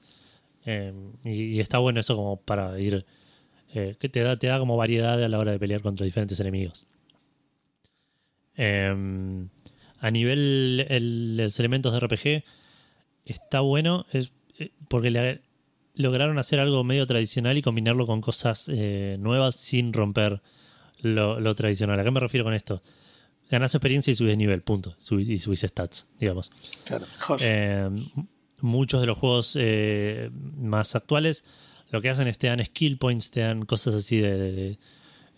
[0.66, 0.92] Eh,
[1.24, 3.06] y, está bueno eso como para ir...
[3.74, 6.38] eh, que te da, te da como variedad a la hora de pelear contra diferentes
[6.42, 6.86] enemigos.
[8.58, 8.94] Eh,
[10.00, 12.44] a nivel el- los elementos de RPG
[13.26, 15.40] está bueno es eh, porque
[15.96, 20.42] lograron hacer algo medio tradicional y combinarlo con cosas eh, nuevas sin romper
[21.02, 21.98] lo tradicional.
[22.00, 22.82] ¿A qué me refiero con esto?
[23.54, 24.96] Ganás experiencia y subís nivel, punto.
[25.00, 26.50] Subís- y subís stats, digamos.
[26.86, 27.06] Claro.
[27.40, 27.88] Eh,
[28.62, 31.44] muchos de los juegos eh, más actuales
[31.92, 34.78] lo que hacen es te dan skill points, te dan cosas así de, de, de,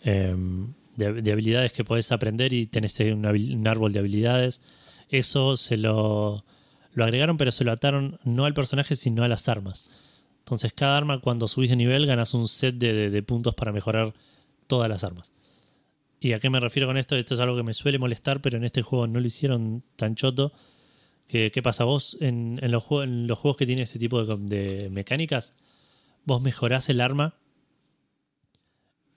[0.00, 4.62] em, de- de habilidades que podés aprender y tenés un, árbol de habilidades.
[5.10, 6.46] Eso se lo,
[6.94, 9.86] lo agregaron, pero se lo ataron no al personaje, sino a las armas.
[10.38, 14.14] Entonces, cada arma, cuando subís de nivel, ganas un set de puntos para mejorar
[14.68, 15.32] todas las armas.
[16.26, 17.14] ¿Y a qué me refiero con esto?
[17.16, 20.14] Esto es algo que me suele molestar, pero en este juego no lo hicieron tan
[20.16, 20.52] choto.
[21.28, 21.84] ¿Qué, qué pasa?
[21.84, 25.54] Vos en, en los juegos, en los juegos que tienen este tipo de, de mecánicas,
[26.24, 27.34] vos mejorás el arma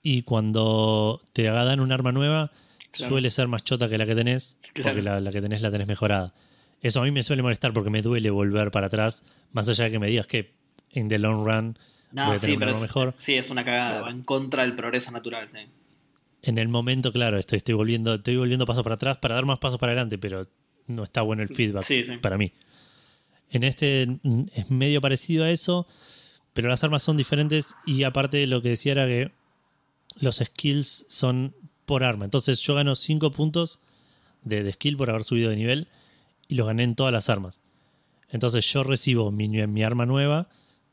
[0.01, 2.51] y cuando te dan un arma nueva,
[2.91, 3.09] Claro.
[3.11, 4.89] suele ser más chota que la que tenés, Claro.
[4.89, 6.33] porque la, la que tenés la tenés mejorada.
[6.81, 9.91] Eso a mí me suele molestar porque me duele volver para atrás, más allá de
[9.91, 10.55] que me digas que
[10.91, 11.77] en the long run
[12.11, 13.11] No, voy a tener sí, un pero arma es, mejor.
[13.11, 13.89] sí, es una cagada.
[13.91, 14.05] Claro.
[14.05, 15.49] Va en contra del progreso natural.
[15.49, 15.57] Sí.
[16.41, 19.59] En el momento, claro, estoy, estoy volviendo, estoy volviendo pasos para atrás para dar más
[19.59, 20.47] pasos para adelante, pero
[20.87, 22.17] no está bueno el feedback Sí, sí.
[22.17, 22.53] para mí.
[23.51, 24.07] En este
[24.53, 25.87] es medio parecido a eso,
[26.53, 29.31] pero las armas son diferentes y aparte lo que decía era que
[30.19, 32.25] los skills son por arma.
[32.25, 33.79] Entonces yo gano 5 puntos
[34.43, 35.87] de, de skill por haber subido de nivel
[36.47, 37.59] y los gané en todas las armas.
[38.29, 40.49] Entonces yo recibo mi, mi arma nueva,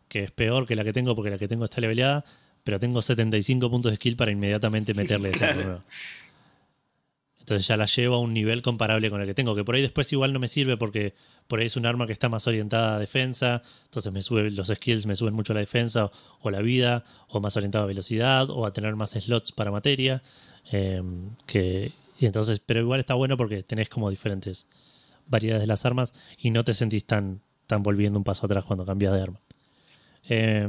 [0.08, 2.24] que es peor que la que tengo porque la que tengo está leveleada,
[2.66, 5.82] pero tengo 75 puntos de skill para inmediatamente meterle esa Claro.
[7.38, 9.82] Entonces ya la llevo a un nivel comparable con el que tengo, que por ahí
[9.82, 11.14] después igual no me sirve porque
[11.46, 14.66] por ahí es un arma que está más orientada a defensa, entonces me sube los
[14.66, 18.66] skills me suben mucho la defensa o, la vida, o más orientado a velocidad, o
[18.66, 20.24] a tener más slots para materia.
[20.72, 21.00] eh,
[21.46, 24.66] que, y entonces, pero igual está bueno porque tenés como diferentes
[25.28, 28.84] variedades de las armas y no te sentís tan, tan volviendo un paso atrás cuando
[28.84, 29.40] cambias de arma.
[30.28, 30.66] Eh,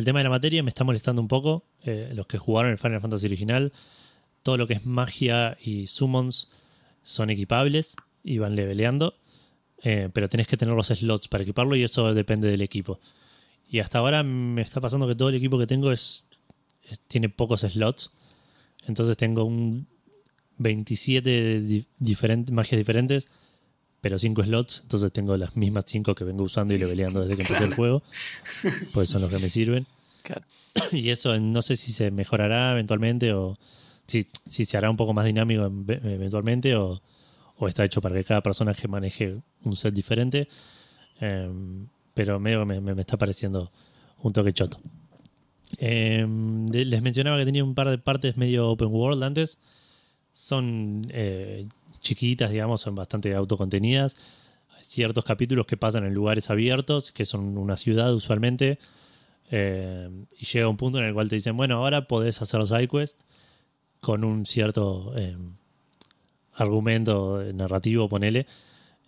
[0.00, 1.64] el tema de la materia me está molestando un poco.
[1.84, 3.72] eh, los que jugaron el Final Fantasy original,
[4.42, 6.48] todo lo que es magia y summons
[7.02, 9.14] son equipables y van leveleando,
[9.82, 13.00] eh, pero tenés que tener los slots para equiparlo y eso depende del equipo.
[13.70, 16.26] Y hasta ahora me está pasando que todo el equipo que tengo es,
[16.88, 18.10] es- tiene pocos slots,
[18.86, 19.86] entonces tengo un
[20.58, 23.28] 27 di- diferentes, magias diferentes,
[24.00, 27.42] pero 5 slots, entonces tengo las mismas 5 que vengo usando y leveleando desde que
[27.42, 28.02] empecé el juego,
[28.92, 29.86] pues son los que me sirven.
[30.22, 30.42] Claro.
[30.92, 33.58] Y eso no sé si se mejorará eventualmente o
[34.06, 37.02] si, si se hará un poco más dinámico en- eventualmente o,
[37.56, 40.48] o está hecho para que cada personaje maneje un set diferente.
[41.20, 43.72] Em, pero medio me, me- me está pareciendo
[44.22, 44.78] un toque choto.
[45.78, 49.58] Em, les mencionaba que tenía un par de partes medio open world antes.
[50.32, 51.66] Son eh,
[52.00, 54.16] chiquitas, digamos, son bastante autocontenidas.
[54.76, 58.78] Hay ciertos capítulos que pasan en lugares abiertos, que son una ciudad usualmente.
[59.50, 62.68] Eh, y llega un punto en el cual te dicen, bueno, ahora podés hacer los
[62.68, 63.24] sidequests
[64.00, 65.36] con un cierto eh,
[66.54, 68.46] argumento narrativo, ponele.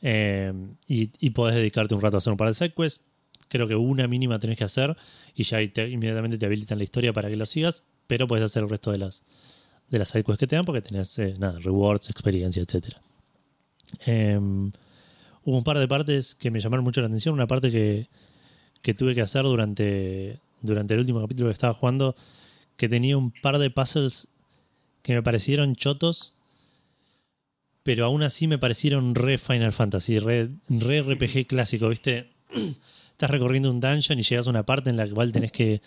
[0.02, 0.52] Eh,
[0.86, 3.04] y, y podés dedicarte un rato a hacer un par de sidequests.
[3.48, 4.96] Creo que una mínima tenés que hacer
[5.34, 8.68] y ya inmediatamente te habilitan la historia para que lo sigas, pero puedes hacer el
[8.68, 9.24] resto de las
[9.90, 13.00] de las sidequests que te dan porque tenés eh, nada, rewards, experiencia, etcétera.
[14.06, 17.34] Eh, hubo un par de partes que me llamaron mucho la atención.
[17.34, 18.08] Una parte que,
[18.82, 22.14] que tuve que hacer durante, durante el último capítulo que estaba jugando,
[22.76, 24.28] que tenía un par de puzzles
[25.02, 26.34] que me parecieron chotos,
[27.82, 32.30] pero aún así me parecieron re Final Fantasy, re, re RPG clásico, ¿viste?
[33.10, 35.82] Estás recorriendo un dungeon y llegas a una parte en la cual tenés que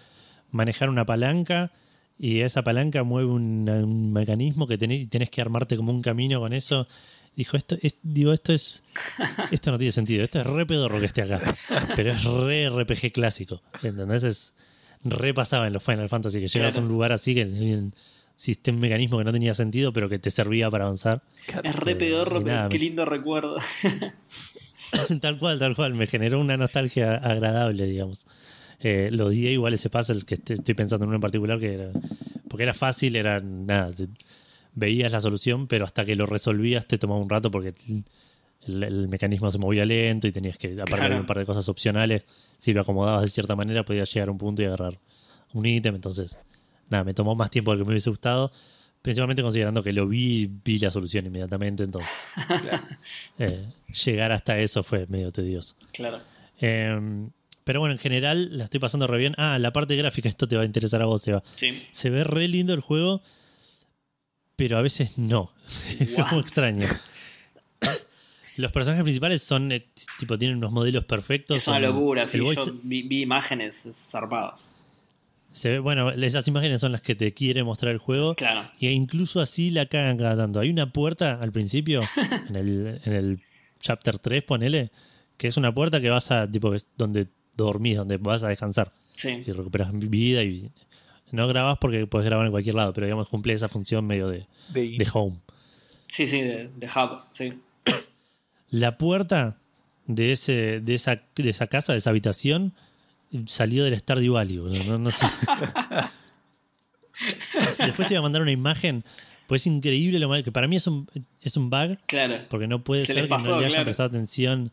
[0.52, 1.72] manejar una palanca
[2.20, 6.02] y esa palanca mueve un, un mecanismo que tenés, y tenés que armarte como un
[6.02, 6.88] camino con eso.
[7.36, 8.84] Dijo, esto es, digo, esto es.
[9.52, 10.24] Esto no tiene sentido.
[10.24, 11.42] Esto es re pedorro que esté acá.
[11.96, 13.62] Pero es re RPG clásico.
[13.82, 14.24] ¿Entendés?
[14.24, 14.54] Es
[15.04, 17.94] re pasaba en los Final Fantasy que llegas a un lugar así que un
[18.36, 21.24] sistema un mecanismo que no tenía sentido, pero que te servía para avanzar.
[21.64, 23.58] Es re Eh, pedorro, y pero nada, qué me- lindo recuerdo.
[25.22, 25.94] tal cual, tal cual.
[25.94, 28.26] Me generó una nostalgia agradable, digamos.
[28.86, 31.90] Eh, lo odié igual ese puzzle que estoy, pensando en uno en particular que era.
[32.50, 33.94] Porque era fácil, era nada.
[33.94, 34.08] te-
[34.76, 37.74] veías la solución, pero hasta que lo resolvías te tomaba un rato porque
[38.68, 41.14] el, el mecanismo se movía lento y tenías que, Claro.
[41.16, 42.26] de un par de cosas opcionales,
[42.58, 45.00] si lo acomodabas de cierta manera, podías llegar a un punto y agarrar
[45.54, 45.96] un ítem.
[45.96, 46.38] Entonces,
[46.90, 48.52] nada, me tomó más tiempo del que me hubiese gustado.
[49.02, 51.84] Principalmente considerando que lo vi, vi la solución inmediatamente.
[51.84, 52.10] Entonces,
[53.40, 53.66] eh,
[54.06, 55.76] llegar hasta eso fue medio tedioso.
[55.92, 56.20] Claro.
[56.60, 57.00] Eh,
[57.64, 59.34] pero bueno, en general la estoy pasando re bien.
[59.38, 61.44] Ah, la parte gráfica, esto te va a interesar a vos, Seba.
[61.56, 61.82] Sí.
[61.92, 63.22] Se ve re lindo el juego,
[64.56, 65.52] pero a veces no.
[66.00, 66.88] Es como extraño.
[68.56, 69.88] Los personajes principales son, eh,
[70.20, 71.58] tipo, tienen unos modelos perfectos.
[71.58, 72.38] Es una son- locura, sí.
[72.38, 74.62] Yo vi, vi imágenes zarpadas.
[75.54, 78.36] se ve, bueno, esas imágenes son las que te quiere mostrar el juego.
[78.36, 78.70] Claro.
[78.80, 80.60] E incluso así la cagan cada tanto.
[80.60, 82.02] Hay una puerta al principio,
[82.50, 83.42] en el, en el
[83.80, 84.92] chapter 3, ponele,
[85.38, 88.92] que es una puerta que vas a, tipo, donde dormís, donde vas a descansar.
[89.16, 89.44] Sí.
[89.46, 90.72] y recuperas vida y
[91.32, 94.48] no grabas porque puedes grabar en cualquier lado, pero digamos cumple esa función medio de,
[94.70, 95.38] De, de home.
[96.10, 97.20] Sí, sí, de, de hub.
[97.32, 97.54] Sí.
[98.70, 99.58] La puerta
[100.08, 102.74] de ese, de esa, de esa casa, de esa habitación,
[103.46, 105.26] salió del Stardew Valley, no, no sé.
[107.80, 109.04] Después te voy a mandar una imagen,
[109.48, 111.08] pues es increíble lo mal que para mí es un,
[111.42, 112.42] es un bug, Claro.
[112.50, 113.84] porque no puede Se ser que no le hayan claro.
[113.86, 114.72] prestado atención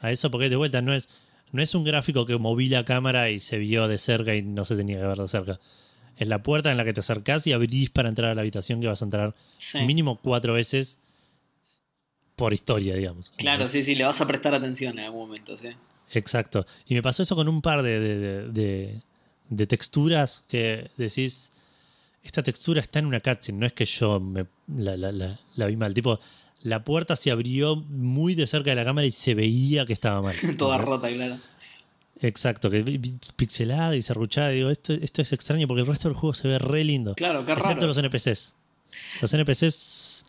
[0.00, 1.08] a eso, porque de vuelta no es,
[1.52, 4.64] no es un gráfico que moví la cámara y se vio de cerca y no
[4.64, 5.60] se tenía que ver de cerca.
[6.16, 8.80] Es la puerta en la que te acercás y abrís para entrar a la habitación
[8.80, 9.80] que vas a entrar Sí.
[9.82, 10.98] mínimo cuatro veces
[12.36, 13.32] por historia, digamos.
[13.36, 15.68] Claro, sí, sí, le vas a prestar atención en algún momento, sí.
[16.12, 16.66] Exacto.
[16.86, 19.02] Y me pasó eso con un par de, de, de- de-
[19.50, 21.50] de texturas que decís,
[22.22, 25.66] esta textura está en una cutscene, no es que yo me, la, la- la- la
[25.66, 25.94] vi mal.
[25.94, 26.20] Tipo,
[26.62, 30.20] la puerta se abrió muy de cerca de la cámara y se veía que estaba
[30.22, 30.34] mal.
[30.58, 30.80] Toda ¿entendés?
[30.88, 31.36] rota, claro.
[32.20, 33.00] Exacto, que
[33.36, 34.48] pixelada y serruchada.
[34.48, 37.14] Digo, esto, esto es extraño porque el resto del juego se ve re lindo.
[37.14, 37.86] Claro, qué Excepto raro.
[37.86, 38.54] los NPCs.
[39.22, 40.24] Los NPCs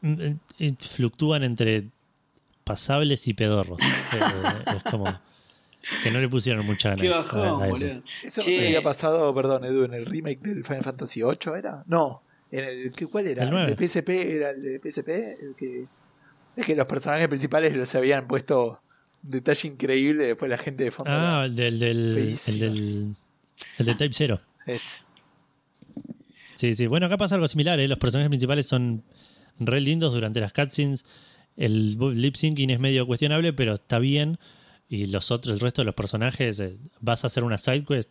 [0.00, 0.20] mm,
[0.58, 1.84] eh, fluctúan entre
[2.64, 3.78] pasables y pedorros.
[4.14, 5.20] Eh, es como
[6.02, 7.72] que no le pusieron mucha ganas Qué a- bajón, a eso.
[7.74, 8.02] boludo.
[8.22, 8.66] Eso Che.
[8.66, 11.82] había pasado, perdón, Edu, en el remake del Final Fantasy VIII, ¿era?
[11.86, 12.22] No,
[12.58, 13.44] en el, ¿qué- ¿cuál era?
[13.44, 14.08] El de PSP?
[14.10, 15.08] ¿Era el de PSP?
[15.08, 15.86] El que,
[16.56, 18.80] es que los personajes principales los habían puesto
[19.22, 21.10] un detalle increíble, después la gente de fondo.
[21.12, 23.14] Ah, el del, del, el del,
[23.78, 24.40] el del Type 0.
[24.66, 25.02] Ese.
[26.56, 26.86] Sí, sí.
[26.86, 27.80] Bueno, acá pasa algo similar.
[27.80, 27.88] ¿eh?
[27.88, 29.02] Los personajes principales son
[29.58, 31.04] re lindos durante las cutscenes.
[31.56, 34.38] El lip syncing es medio cuestionable, pero está bien.
[34.88, 38.10] Y los otros, el resto de los personajes, eh, vas a hacer una side quest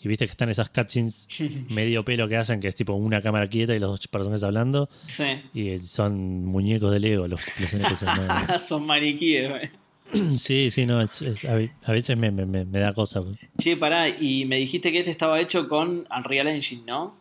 [0.00, 1.26] y viste que están esas cutscenes
[1.70, 4.88] medio pelo que hacen, que es tipo una cámara quieta y los dos personajes hablando.
[5.06, 5.24] Sí.
[5.54, 8.58] Y eh, son muñecos de Lego los, los NPCs, ¿no?
[8.58, 9.70] Son maniquíes, güey.
[10.38, 11.02] Sí, sí, no.
[11.02, 13.22] es- es- a ve- a veces me, me- me- da cosa.
[13.58, 17.14] Che, pará, y me dijiste que este estaba hecho con Unreal Engine, ¿no?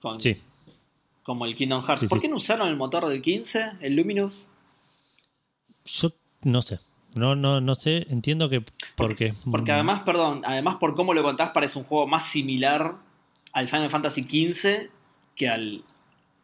[0.00, 0.36] Con, Sí.
[1.22, 2.00] Como el Kingdom Hearts.
[2.00, 2.22] Sí, ¿Por sí.
[2.22, 4.48] qué no usaron el motor del 15, el Luminous?
[5.84, 6.80] Yo no sé.
[7.14, 8.06] No, no, no sé.
[8.10, 8.62] Entiendo que
[8.96, 9.34] porque.
[9.50, 12.96] Porque mm, además, perdón, además por cómo lo contás parece un juego más similar
[13.52, 14.88] al Final Fantasy XV
[15.36, 15.84] que al,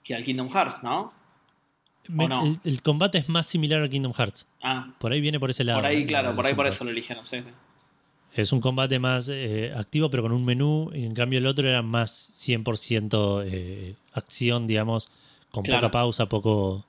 [0.05, 1.13] que al Kingdom Hearts, ¿no?
[2.09, 4.47] me- el, el combate es más similar a Kingdom Hearts.
[4.63, 5.79] Ah, Por ahí viene por ese lado.
[5.81, 7.49] por ahí, claro, por ahí por eso lo eligieron, sí, sí.
[8.35, 10.91] Es un combate más eh, activo, pero con un menú.
[10.95, 15.11] Y en cambio, el otro era más 100% eh, acción, digamos,
[15.51, 15.81] con Claro.
[15.89, 16.85] poca pausa, poco.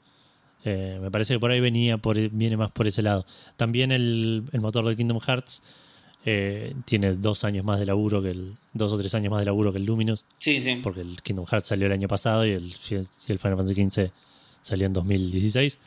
[0.65, 3.26] Eh, me parece que por ahí venía, por, viene más por ese lado.
[3.58, 5.62] También el, el motor de Kingdom Hearts
[6.26, 8.56] eh, tiene dos años más de laburo que el.
[8.74, 10.26] Dos o tres años más de laburo que el Luminous.
[10.38, 10.76] Sí, sí.
[10.84, 14.12] porque el Kingdom Hearts salió el año pasado y el, Final Fantasy XV
[14.62, 15.80] salió en 2016.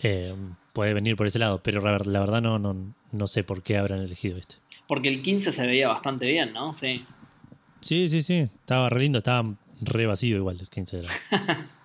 [0.00, 0.34] Eh,
[0.72, 4.00] puede venir por ese lado, pero la, verdad no, no, no sé por qué habrán
[4.00, 4.56] elegido este.
[4.86, 6.74] Porque el 15 se veía bastante bien, ¿no?
[6.74, 7.04] Sí.
[7.80, 11.08] Sí, sí, sí, estaba re lindo, estaba re vacío igual el 15 era.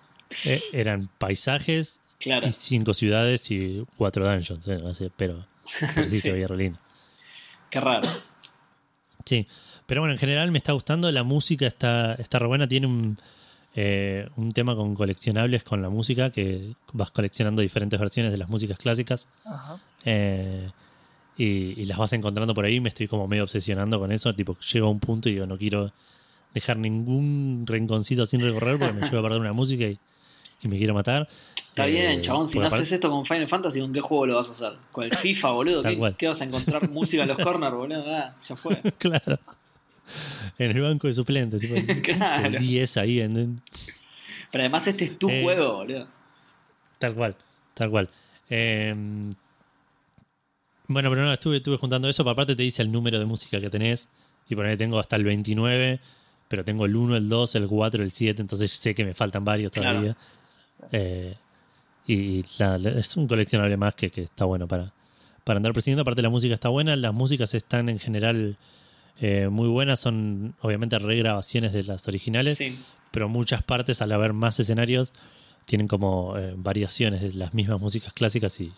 [0.46, 2.46] Eh, eran paisajes Claro.
[2.46, 5.46] y cinco ciudades y cuatro dungeons, eh, así, pero,
[5.94, 6.20] pero sí, Sí.
[6.20, 6.78] se veía re lindo.
[7.70, 8.08] Qué raro.
[9.24, 9.46] Sí,
[9.86, 13.18] pero bueno, en general me está gustando, la música está, está re buena, tiene un,
[13.74, 18.48] eh, un tema con coleccionables con la música, que vas coleccionando diferentes versiones de las
[18.48, 19.78] músicas clásicas Ajá.
[20.04, 20.70] eh,
[21.36, 21.44] y,
[21.80, 24.86] y las vas encontrando por ahí, me estoy como medio obsesionando con eso, tipo, llego
[24.86, 25.92] a un punto y digo, no quiero
[26.54, 29.98] dejar ningún rinconcito sin recorrer porque me llevo a perder una música y,
[30.64, 31.28] y me quiero matar.
[31.56, 34.34] Está Eh, bien, chabón, si no haces esto con Final Fantasy, ¿con qué juego lo
[34.36, 34.72] vas a hacer?
[34.90, 36.14] ¿Con el FIFA, boludo?
[36.16, 38.04] ¿Qué, vas a encontrar música en los corners, boludo?
[38.06, 38.80] Ah, ya fue.
[38.98, 39.38] claro.
[40.58, 42.46] En el banco de suplentes, tipo, Claro.
[42.46, 43.60] el 10 ahí en-
[44.50, 46.06] Pero además este es tu Eh, juego, boludo.
[46.98, 47.36] Tal cual,
[47.74, 48.08] tal cual.
[48.50, 48.94] Eh,
[50.86, 53.70] bueno, pero no, estuve, estuve juntando eso, aparte te dice el número de música que
[53.70, 54.08] tenés.
[54.48, 55.98] Y por ahí tengo hasta el 29,
[56.48, 59.44] pero tengo el 1, el 2, el 4, el 7, entonces sé que me faltan
[59.44, 60.14] varios Claro.
[60.92, 61.36] Eh,
[62.06, 64.92] Y la- es un coleccionable más que, que está bueno para,
[65.42, 66.02] para andar persiguiendo.
[66.02, 66.96] Aparte, la música está buena.
[66.96, 68.58] Las músicas están en general
[69.20, 70.00] eh, muy buenas.
[70.00, 72.78] Son obviamente regrabaciones de las originales, Sí,
[73.10, 75.14] pero muchas partes, al haber más escenarios,
[75.64, 78.70] tienen como eh, variaciones de las mismas músicas clásicas y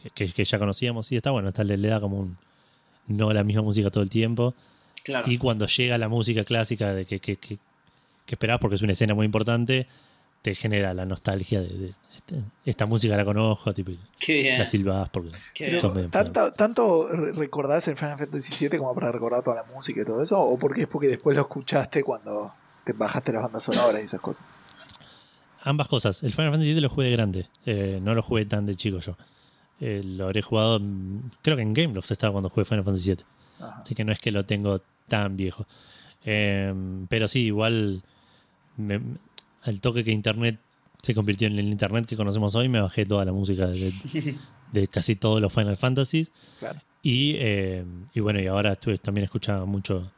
[0.00, 1.10] que, que- que ya conocíamos.
[1.10, 2.36] Y está bueno, está, le, le da como un.
[3.08, 4.54] No la misma música todo el tiempo.
[5.02, 5.28] claro.
[5.28, 7.56] Y cuando llega la música clásica de que, que, que,
[8.24, 9.88] que esperás porque es una escena muy importante,
[10.42, 14.58] te genera la nostalgia de, de este- esta música la conozco, tipo, Qué bien.
[14.58, 15.78] la silbás porque Qué
[16.10, 20.04] ¿tanto, ¿Tanto re- recordás el Final Fantasy VII como para recordar toda la música y
[20.04, 20.38] todo eso?
[20.40, 22.52] ¿O porque es porque después lo escuchaste cuando
[22.84, 24.44] te bajaste las bandas sonoras y esas cosas?
[25.64, 26.22] Ambas cosas.
[26.24, 27.48] El Final Fantasy VII lo jugué de grande.
[27.66, 29.16] Eh, no lo jugué tan de chico yo.
[29.80, 33.24] Eh, lo habré jugado, en- creo que en Gameloft estaba cuando jugué Final Fantasy VII.
[33.60, 33.80] Ajá.
[33.82, 35.66] Así que no es que lo tengo tan viejo.
[36.24, 36.74] Eh,
[37.08, 38.02] pero sí, igual
[38.76, 39.00] me-
[39.62, 40.58] al toque que Internet
[41.02, 43.92] se convirtió en el Internet que conocemos hoy, me bajé toda la música de,
[44.72, 46.30] de casi todos los Final Fantasies.
[46.58, 46.80] Claro.
[47.02, 47.84] Y, eh,
[48.14, 50.10] y bueno, y ahora estuve, también escuchaba mucho.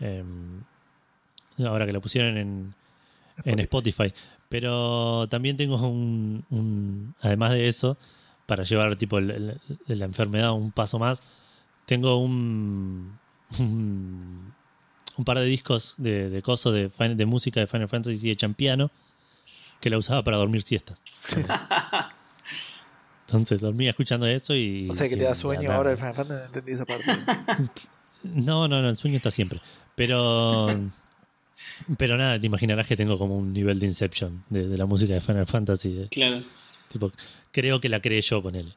[0.00, 0.22] eh,
[1.58, 2.74] ahora que lo pusieron en,
[3.44, 4.12] en Spotify.
[4.48, 7.96] Pero también tengo un, un- Además de eso,
[8.46, 9.58] para llevar tipo el-
[9.88, 11.22] el- la enfermedad un paso más,
[11.86, 13.18] tengo un.
[13.58, 14.52] un,
[15.16, 18.54] un par de discos de, de coso de, de música de Final Fantasy hecha en
[18.54, 18.90] piano
[19.80, 21.00] que la usaba para dormir siestas.
[23.26, 24.88] Entonces dormía escuchando eso y.
[24.90, 27.04] O sea que te da sueño ahora el Final Fantasy, no entendí esa parte.
[28.24, 29.60] No, no, no, el sueño está siempre.
[29.96, 30.68] Pero.
[31.98, 35.12] Pero nada, te imaginarás que tengo como un nivel de Inception de, de la música
[35.14, 35.92] de Final Fantasy.
[35.92, 36.40] de- Claro.
[36.88, 37.10] tipo,
[37.50, 38.74] creo que la creé yo, ponele.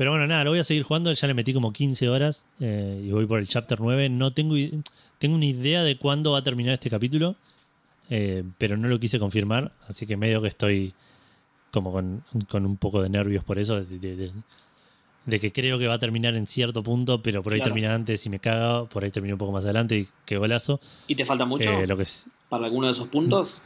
[0.02, 1.14] Pero bueno, nada, lo voy a seguir jugando.
[1.14, 4.10] Ya le metí como 15 horas eh, y voy por el chapter 9.
[4.10, 4.56] No tengo,
[5.20, 7.36] tengo una idea de cuándo va a terminar este capítulo,
[8.10, 9.72] eh, pero no lo quise confirmar.
[9.88, 10.96] Así que medio que estoy
[11.70, 14.32] como con, con un poco de nervios por eso, de, de- de-
[15.28, 17.70] de que creo que va a terminar en cierto punto, pero por ahí Claro.
[17.70, 20.80] termina antes y me caga, por ahí termina un poco más adelante y qué golazo.
[21.08, 23.62] ¿Y te falta mucho Eh, lo que es, para alguno de esos puntos?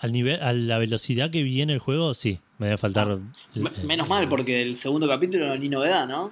[0.00, 3.18] Al nivel, a la velocidad que viene el juego, sí, me debe faltar.
[3.54, 6.30] Me- eh, Menos mal, porque el segundo capítulo ni novedad, ¿no?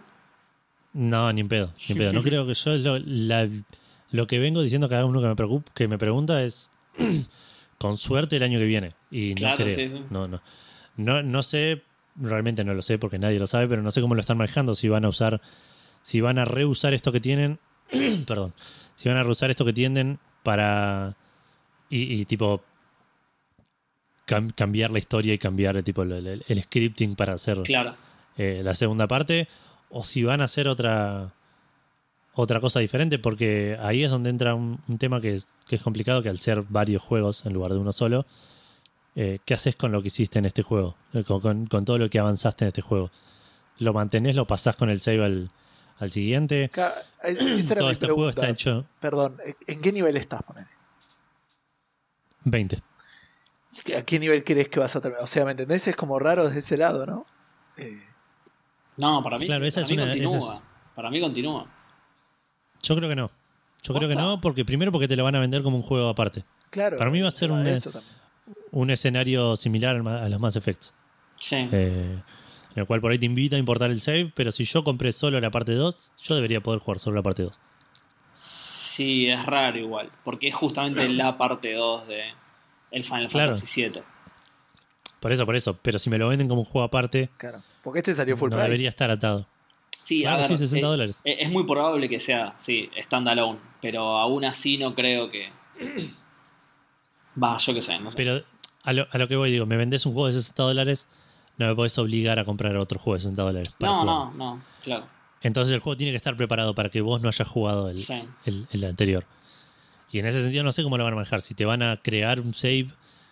[0.93, 2.13] No, ni en pedo, ni en pedo.
[2.13, 3.49] No creo que yo lo, la-
[4.11, 6.71] lo que vengo diciendo cada uno que me, preocup- que me pregunta es
[7.79, 8.93] con suerte el año que viene.
[9.11, 9.75] Y no Claro, creo.
[9.75, 10.05] sí, sí.
[10.11, 10.41] No, no.
[10.97, 11.83] No, no sé,
[12.15, 14.75] realmente no lo sé porque nadie lo sabe, pero no sé cómo lo están manejando,
[14.75, 15.41] si van a usar,
[16.03, 17.59] si van a reusar esto que tienen,
[18.27, 18.55] perdón,
[18.95, 21.17] si van a reusar esto que tienen para
[21.91, 22.63] y, y tipo
[24.27, 27.95] cam- cambiar la historia y cambiar el tipo el, el- el scripting para hacer Claro.
[28.37, 29.49] eh, la segunda parte
[29.91, 31.33] o si van a hacer otra
[32.35, 35.83] otra cosa diferente porque ahí es donde entra un, un tema que es, que es
[35.83, 38.27] complicado que al ser varios juegos en lugar de uno solo
[39.15, 40.95] eh, ¿qué haces con lo que hiciste en este juego?
[41.15, 43.11] Eh, Con, con- con todo lo que avanzaste en este juego
[43.79, 45.51] ¿lo mantenés, lo pasás con el save al,
[45.99, 46.69] al siguiente?
[46.71, 47.41] Claro, era
[47.77, 50.67] todo mi este juego está hecho Perdón, ¿en qué nivel estás, ponele?
[52.45, 52.83] 20
[53.97, 55.25] ¿A qué nivel crees que vas a terminar?
[55.25, 55.87] O sea, ¿me entendés?
[55.89, 57.27] Es como raro desde ese lado, ¿no?
[57.77, 58.03] Eh,
[58.97, 60.55] No, para mí, Claro, esa para es mí una- esa continúa.
[60.55, 60.61] es-
[60.95, 61.67] Para mí continúa.
[62.83, 63.31] yo creo que no
[63.83, 66.09] yo creo que no porque primero porque te lo van a vender como un juego
[66.09, 66.97] aparte claro.
[66.99, 67.79] Para mí va a ser ah, un-
[68.73, 70.95] un escenario similar a los Mass Effects
[71.39, 71.69] Sí.
[71.71, 72.23] Eh,
[72.75, 75.13] en el cual por ahí te invita a importar el save, pero si yo compré
[75.13, 77.61] solo la parte 2, yo debería poder jugar solo la parte 2.
[78.35, 80.11] Sí, es raro igual.
[80.25, 82.23] Porque es justamente la parte 2 de
[82.91, 83.53] el Final Claro.
[83.53, 84.03] Fantasy VII.
[85.21, 85.79] Por eso, por eso.
[85.83, 87.63] Pero si me lo venden como un juego aparte, Claro.
[87.83, 88.65] Porque este salió full no price.
[88.65, 89.47] debería estar atado.
[90.03, 91.17] Sí, Claro, a ver, sí, 60 eh, dólares.
[91.25, 93.59] eh, Es muy probable que sea, sí, standalone.
[93.83, 95.51] Pero aún así no creo que.
[97.43, 98.17] Va, yo qué sé, no sé.
[98.17, 98.43] Pero
[98.85, 101.07] a lo, a lo que voy, digo, me vendés un juego de 60 dólares,
[101.59, 103.75] no me podés obligar a comprar otro juego de 60 dólares.
[103.81, 104.07] no, jugar.
[104.07, 105.07] no, no, claro.
[105.43, 108.23] Entonces el juego tiene que estar preparado para que vos no hayas jugado el, Sí.
[108.47, 109.25] el- el anterior.
[110.11, 111.41] Y en ese sentido no sé cómo lo van a manejar.
[111.43, 112.89] Si te van a crear un save,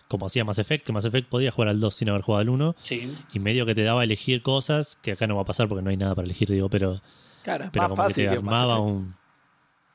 [0.07, 2.49] como hacía Mass Effect, que Mass Effect podía jugar al 2 sin haber jugado al
[2.49, 3.15] 1, Sí.
[3.33, 5.81] y medio que te daba a elegir cosas, que acá no va a pasar porque
[5.83, 7.01] no hay nada para elegir, digo, pero,
[7.43, 9.15] Claro, es pero más como fácil te que Mass armaba un...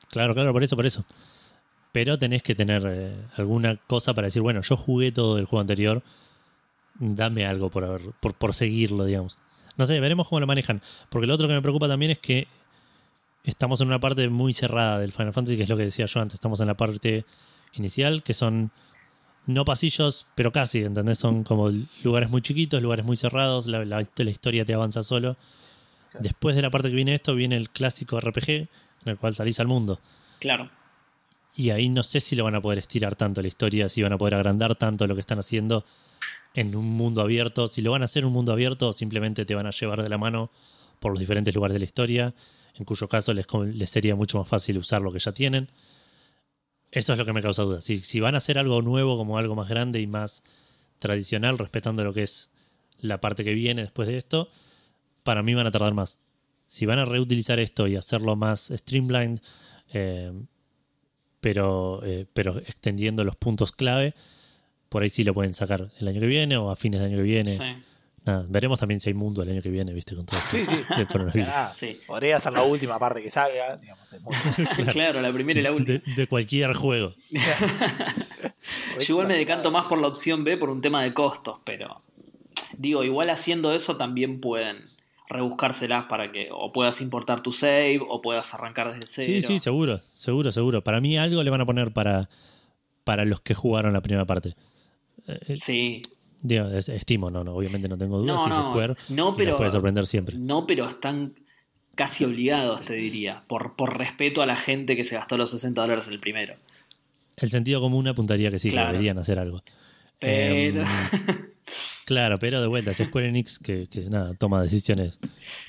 [0.09, 1.05] Claro, claro, por eso, por eso.
[1.93, 5.61] Pero tenés que tener eh, alguna cosa para decir, bueno, yo jugué todo el juego
[5.61, 6.01] anterior,
[6.99, 9.37] dame algo por, haber, por, por seguirlo, digamos.
[9.77, 10.81] No sé, veremos cómo lo manejan.
[11.09, 12.47] Porque lo otro que me preocupa también es que
[13.43, 16.19] estamos en una parte muy cerrada del Final Fantasy, que es lo que decía yo
[16.21, 16.35] antes.
[16.35, 17.25] Estamos en la parte
[17.73, 18.71] inicial, que son
[19.47, 21.17] no pasillos, pero casi, ¿entendés?
[21.19, 21.71] Son como
[22.03, 25.35] lugares muy chiquitos, lugares muy cerrados, la, la- la historia te avanza solo.
[26.19, 28.67] Después de la parte que viene esto, viene el clásico RPG, en
[29.05, 29.99] el cual salís al mundo.
[30.39, 30.69] Claro.
[31.55, 34.13] Y ahí no sé si lo van a poder estirar tanto la historia, si van
[34.13, 35.85] a poder agrandar tanto lo que están haciendo
[36.53, 37.67] en un mundo abierto.
[37.67, 40.17] Si lo van a hacer un mundo abierto, simplemente te van a llevar de la
[40.17, 40.51] mano
[40.99, 42.33] por los diferentes lugares de la historia,
[42.75, 45.69] en cuyo caso les, les sería mucho más fácil usar lo que ya tienen.
[46.91, 47.83] Eso es lo que me causa dudas.
[47.83, 50.43] Si, si van a hacer algo nuevo, como algo más grande y más
[50.99, 52.49] tradicional, respetando lo que es
[52.99, 54.49] la parte que viene después de esto,
[55.23, 56.19] para mí van a tardar más.
[56.67, 59.39] Si van a reutilizar esto y hacerlo más streamlined,
[59.93, 60.31] eh,
[61.39, 64.13] pero, eh, pero extendiendo los puntos clave,
[64.89, 67.17] por ahí sí lo pueden sacar el año que viene o a fines del año
[67.17, 67.83] que viene.
[68.23, 70.57] Nada, veremos también si hay mundo el año que viene, viste, con todo esto.
[70.57, 71.41] Sí, sí.
[71.47, 71.99] Ah, sí.
[72.05, 74.07] Podría ser la última parte que salga, digamos.
[74.91, 75.21] claro.
[75.21, 76.01] la primera y la última.
[76.15, 77.15] De, cualquier juego.
[78.99, 82.03] Yo igual me decanto más por la opción B por un tema de costos, pero
[82.77, 84.91] digo, igual haciendo eso también pueden
[85.27, 89.41] rebuscárselas para que o puedas importar tu save o puedas arrancar desde cero.
[89.41, 90.83] Sí, sí, seguro, seguro, seguro.
[90.83, 92.29] Para mí algo le van a poner para,
[93.03, 94.55] para los que jugaron la primera parte.
[95.27, 96.03] Eh, sí.
[96.41, 98.35] Digo, estimo, no, no, obviamente no tengo dudas.
[98.35, 100.35] No, si Square, no, pero, puede sorprender siempre.
[100.37, 101.35] No, pero están
[101.95, 105.79] casi obligados, te diría, por, por respeto a la gente que se gastó los 60
[105.81, 106.55] dólares en el primero.
[107.37, 109.61] El sentido común apuntaría que sí, que deberían hacer algo.
[110.19, 110.81] Pero.
[110.81, 110.85] Em,
[112.05, 115.19] claro, pero de vuelta, es Square Enix que, que, nada, toma decisiones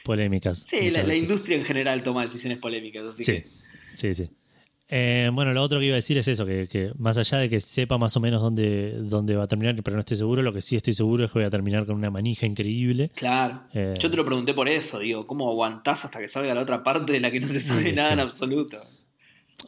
[0.05, 0.65] polémicas.
[0.67, 3.45] Sí, la, industria en general toma decisiones polémicas, así sí,
[3.95, 4.31] Sí, sí.
[4.95, 7.63] Eh, bueno, lo otro que iba a decir es eso, que, más allá de que
[7.63, 10.61] sepa más o menos dónde, dónde va a terminar, pero no estoy seguro, lo que
[10.61, 13.11] sí estoy seguro es que voy a terminar con una manija increíble.
[13.15, 13.63] Claro.
[13.73, 16.83] Eh, Yo te lo pregunté por eso, digo, ¿cómo aguantás hasta que salga la otra
[16.83, 18.83] parte de la que no se sabe nada en absoluto?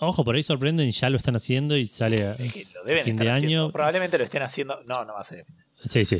[0.00, 3.72] Ojo, por ahí sorprenden, ya lo están haciendo y sale a fin de año.
[3.72, 4.82] Probablemente lo estén haciendo.
[4.86, 5.46] No, no va a ser.
[5.88, 6.18] Sí, sí.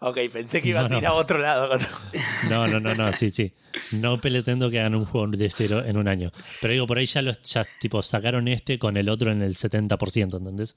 [0.00, 1.78] Ok, pensé que iba a ir a otro lado.
[2.50, 3.52] no, no, no, no, sí, sí.
[3.92, 6.32] No pretendo que hagan un juego de cero en un año.
[6.60, 9.56] Pero digo, por ahí ya los ya, tipo sacaron este con el otro en el
[9.56, 10.76] 70%, ¿entendés?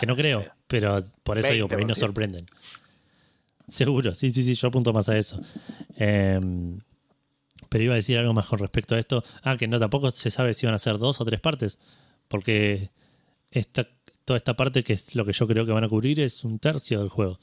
[0.00, 2.46] que no creo, pero por eso digo, por ahí nos sorprenden.
[3.68, 5.40] Seguro, sí, sí, sí, yo apunto más a eso.
[5.98, 6.40] Eh,
[7.68, 9.24] pero iba a decir algo más con respecto a esto.
[9.42, 11.78] Ah, que no, tampoco se sabe si van a ser dos o tres partes.
[12.28, 12.90] Porque
[13.50, 13.88] esta,
[14.24, 16.58] toda esta parte, que es lo que yo creo que van a cubrir, es un
[16.58, 17.38] tercio del juego.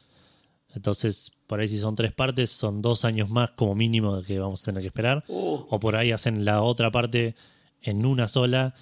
[0.75, 4.61] Entonces, por ahí si son tres partes, son dos años más como mínimo que vamos
[4.61, 5.23] a tener que esperar.
[5.27, 5.65] Uh.
[5.69, 7.35] O por ahí hacen la otra parte
[7.81, 8.73] en una sola,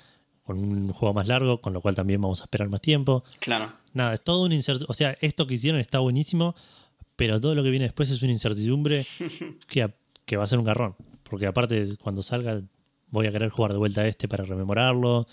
[0.43, 3.23] con un juego más largo, con lo cual también vamos a esperar más tiempo.
[3.39, 3.73] Claro.
[3.93, 4.91] Nada, es todo un incertidumbre.
[4.91, 6.55] O sea, esto que hicieron está buenísimo,
[7.15, 9.05] pero todo lo que viene después es una incertidumbre
[9.67, 9.91] que,
[10.25, 10.95] que va a ser un garrón.
[11.23, 12.61] Porque aparte, cuando salga,
[13.09, 15.27] voy a querer jugar de vuelta a este para rememorarlo.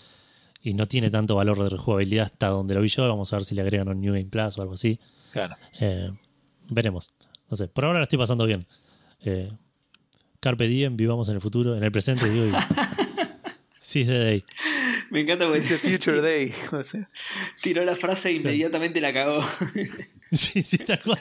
[0.61, 3.09] Y no tiene tanto valor de rejugabilidad hasta donde lo vi yo.
[3.09, 4.99] Vamos a ver si le agregan un New Game Plus o algo así.
[5.33, 5.57] Claro.
[5.79, 6.11] Eh,
[6.69, 7.11] veremos.
[7.51, 8.67] No sé, por ahora la estoy pasando bien.
[9.21, 9.51] Eh,
[10.41, 12.47] Carpe diem, vivamos en el futuro, en el presente, digo.
[12.47, 12.53] Y...
[13.81, 14.45] Seize the day.
[15.11, 16.53] Me encanta porque dice future day.
[17.63, 19.43] Tiró la frase e inmediatamente la cagó.
[20.33, 21.21] sí, sí, tal cual.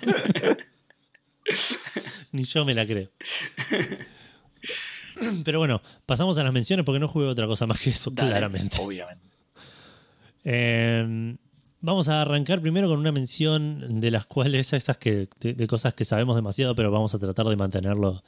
[2.34, 3.10] Ni yo me la creo.
[5.46, 8.78] Pero bueno, pasamos a las menciones porque no jugué otra cosa más que eso, claramente.
[8.82, 9.30] Obviamente.
[10.44, 11.38] Em,
[11.82, 16.06] vamos a arrancar primero con una mención de las cuales, estas que, de, cosas que
[16.06, 18.24] sabemos demasiado, pero vamos a tratar de mantenerlo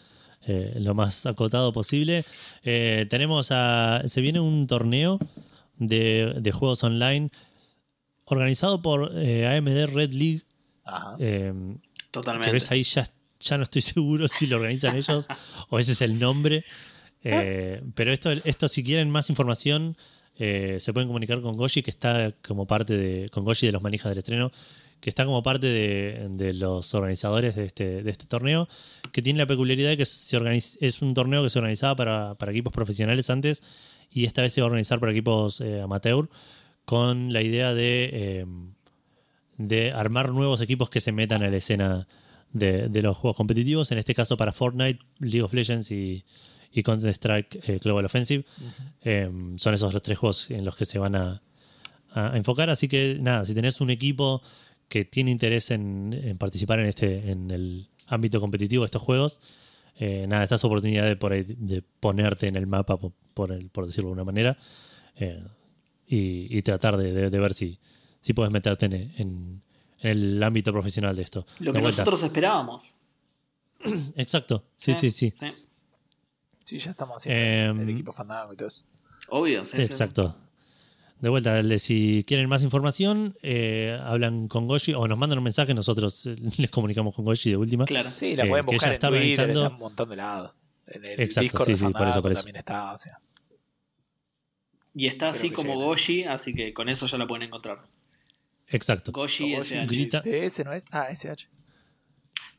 [0.45, 2.23] eh, lo más acotado posible.
[2.63, 4.03] Eh, tenemos a.
[4.05, 5.19] Se viene un torneo
[5.77, 7.29] de, juegos online
[8.25, 10.43] organizado por eh, AMD Red League.
[11.19, 11.79] Em,
[12.11, 12.47] Totalmente.
[12.47, 13.07] Que ves ahí ya
[13.39, 15.27] ya no estoy seguro si lo organizan ellos
[15.69, 16.65] o ese es el nombre.
[17.21, 19.97] Pero esto, esto, si quieren más información,
[20.39, 23.29] eh, se pueden comunicar con Goshi, que está como parte de.
[23.29, 24.51] con Goshi de los manijas del estreno,
[24.99, 28.67] que está como parte de, los organizadores de este, de este torneo,
[29.11, 30.39] que tiene la peculiaridad de que se
[30.79, 33.63] es un torneo que se organizaba para, para, equipos profesionales antes
[34.09, 36.29] y esta vez se va a organizar para equipos eh, amateur
[36.85, 38.45] con la idea de,
[39.57, 42.07] de armar nuevos equipos que se metan a la escena
[42.51, 46.23] de, los juegos competitivos, en este caso para Fortnite, League of Legends y,
[46.83, 48.45] Counter-Strike eh, Global Offensive.
[49.01, 51.41] Em, son esos los tres juegos en los que se van a,
[52.33, 52.69] enfocar.
[52.69, 54.41] Así que nada, si tenés un equipo
[54.87, 59.39] que tiene interés en, participar en este en el ámbito competitivo de estos juegos,
[59.95, 64.09] eh, nada, esta es oportunidad de, por de ponerte en el mapa, por, por, decirlo
[64.09, 64.57] de alguna manera,
[65.17, 65.43] eh,
[66.07, 67.77] y, tratar de, ver si,
[68.21, 69.61] si puedes meterte en, en
[69.99, 71.45] el ámbito profesional de esto.
[71.59, 72.95] Lo que nosotros esperábamos.
[74.15, 75.33] Exacto, sí, sí, sí.
[75.37, 75.45] Sí,
[76.77, 78.83] ya estamos haciendo el em, equipo Fandango y todo eso.
[79.29, 79.77] Obvio, sí.
[79.81, 80.35] Exacto.
[81.19, 85.73] De vuelta, si quieren más información, eh, hablan con Goshi o nos mandan un mensaje,
[85.73, 87.85] nosotros eh, les comunicamos con Goshi de última.
[87.85, 88.11] Claro.
[88.15, 90.51] Sí, la pueden buscar en Twitter, está un montón de lados.
[90.87, 92.41] En el Exacto, Discord sí, de sí, por eso, por eso.
[92.41, 93.19] también está, o sea.
[94.95, 97.79] Y está así como Goshi, así que con eso ya la pueden encontrar.
[98.67, 99.11] Exacto.
[99.11, 99.85] Goshi Como SH.
[99.87, 100.21] Grita.
[100.21, 100.85] ¿DS no es?
[100.91, 101.49] Ah, SH.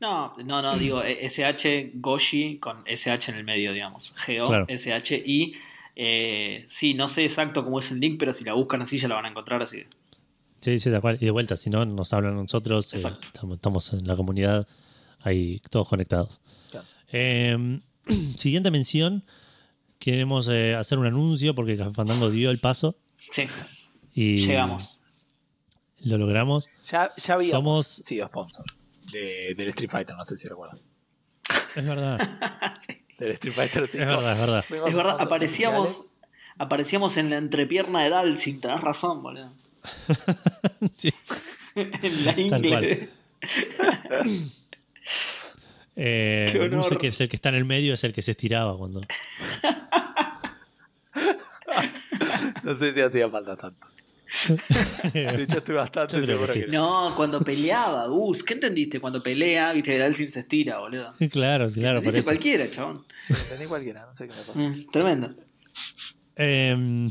[0.01, 4.13] No, no, no, digo SH Goshi con SH en el medio, digamos.
[4.17, 4.65] Geo, Claro.
[4.67, 5.53] SH y.
[5.95, 9.07] eh, sí, no sé exacto cómo es el link, pero si la buscan así ya
[9.07, 9.83] la van a encontrar así.
[10.61, 11.17] Sí, sí, tal cual.
[11.21, 12.93] Y de vuelta, si no, nos hablan a nosotros.
[12.93, 13.27] eh, Exacto.
[13.27, 14.67] estamos, estamos en la comunidad,
[15.23, 16.41] ahí todos conectados.
[16.71, 16.85] Claro.
[17.11, 17.79] Eh,
[18.37, 19.23] siguiente mención.
[19.99, 23.43] Queremos eh, hacer un anuncio porque Café Fandango dio el paso Sí,
[24.15, 25.03] y llegamos.
[26.03, 26.67] lo logramos.
[26.89, 28.80] Ya, ya habíamos Somos- sido sponsors
[29.11, 30.79] de, del Street Fighter, no sé si recuerdan.
[31.75, 32.19] Es verdad,
[32.79, 33.01] Sí.
[33.17, 34.03] Del Street Fighter 5.
[34.03, 34.65] es verdad, es verdad.
[34.67, 36.13] Fuimos Es verdad, aparecíamos, oficiales.
[36.57, 39.53] aparecíamos en la entrepierna de Dalsing, tenés razón, boludo.
[40.97, 41.13] Sí.
[41.75, 43.09] en la ingle.
[45.95, 46.83] Eh, Qué honor.
[46.85, 49.01] Buse, que es el que está en el medio, es el que se estiraba cuando.
[52.63, 53.87] No sé si hacía falta tanto.
[55.13, 56.71] De hecho, estoy bastante seguro que que, sí.
[56.71, 58.99] No, cuando peleaba, Gus, ¿qué entendiste?
[58.99, 61.11] Cuando pelea, viste que Dalsing se estira, boludo.
[61.29, 62.23] claro, claro, eso.
[62.23, 63.05] cualquiera, chabón.
[63.23, 64.59] Sí, entendí cualquiera, no sé qué me pasa.
[64.59, 65.35] Mm, tremendo.
[66.35, 67.07] Eh,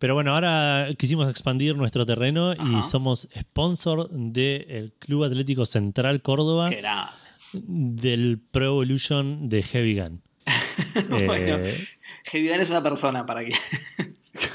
[0.00, 6.70] pero bueno, ahora quisimos expandir nuestro terreno y somos sponsor del Club Atlético Central Córdoba
[7.52, 10.22] del Pro Evolution de Heavy Gun.
[11.26, 11.86] bueno, Eh,
[12.24, 13.52] Heavy Gun es una persona para que.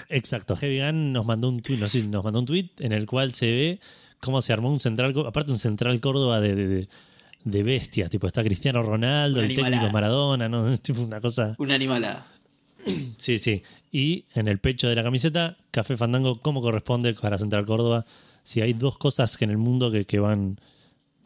[0.09, 3.05] Exacto, Heavy Gun nos mandó un tweet, no sé, nos mandó un tweet en el
[3.05, 3.79] cual se ve
[4.19, 6.87] cómo se armó un central, aparte un central Córdoba de, de,
[7.43, 9.89] de- bestias, tipo está Cristiano Ronaldo, Una el técnico.
[9.91, 10.77] Maradona, ¿no?
[10.79, 11.55] tipo una cosa.
[11.59, 12.27] Una animalada.
[13.17, 13.63] Sí, sí.
[13.91, 18.05] Y en el pecho de la camiseta, Café Fandango, como corresponde para Central Córdoba.
[18.43, 20.59] Si hay dos cosas que en el mundo que, que van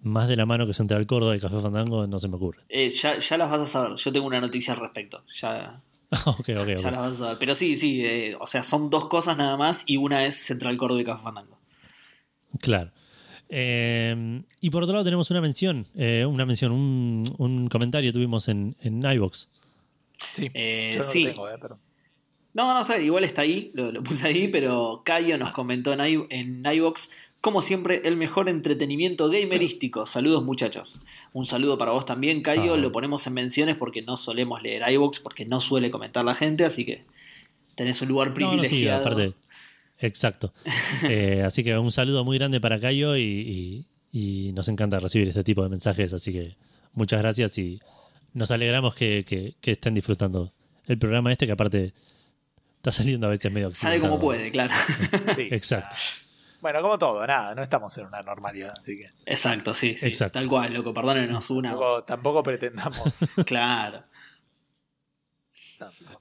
[0.01, 2.61] más de la mano que Central Córdoba y Café Fandango, no se me ocurre.
[2.69, 3.95] Eh, ya, ya las vas a saber.
[3.97, 5.23] Yo tengo una noticia al respecto.
[5.41, 5.81] Ya,
[6.25, 6.67] ok, ok, ya ok.
[6.83, 7.37] las vas a saber.
[7.39, 8.03] Pero sí, sí.
[8.05, 11.23] eh, o sea, son dos cosas nada más y una es Central Córdoba y Café
[11.23, 11.57] Fandango.
[12.59, 12.91] Claro.
[13.49, 18.47] Eh, y por otro lado tenemos una mención, eh, una mención, un, un comentario tuvimos
[18.47, 19.49] en, en iVox.
[20.33, 21.23] Sí, Eh, yo no sí.
[21.23, 21.79] lo tengo, eh, perdón.
[22.53, 26.01] No, no, está igual está ahí, lo, lo puse ahí, pero Cayo nos comentó en,
[26.01, 27.09] i- en iVox,
[27.41, 30.05] como siempre, el mejor entretenimiento gamerístico.
[30.05, 31.01] Saludos muchachos.
[31.33, 32.73] Un saludo para vos también, Cayo.
[32.73, 32.77] Ah.
[32.77, 36.65] Lo ponemos en menciones porque no solemos leer iVox, porque no suele comentar la gente,
[36.65, 37.03] así que
[37.75, 39.01] tenés un lugar No, no, sí, privilegiado.
[39.05, 39.33] aparte.
[39.99, 40.53] Exacto.
[41.03, 45.27] Eh, así que un saludo muy grande para Cayo y, y- y nos encanta recibir
[45.29, 46.11] este tipo de mensajes.
[46.13, 46.55] Así que
[46.93, 47.79] muchas gracias y
[48.33, 50.51] nos alegramos que, que- que estén disfrutando
[50.87, 51.93] el programa este, que aparte
[52.77, 54.73] está saliendo a veces medio Sale como puede, claro.
[55.35, 55.47] Sí.
[55.51, 55.95] Exacto.
[56.61, 60.07] Bueno, como todo, nada, no estamos en una normalidad, así que Exacto, sí, sí.
[60.07, 60.39] Exacto.
[60.39, 61.69] Tal cual, loco, perdónenos una.
[61.69, 64.03] tampoco, tampoco pretendamos Claro.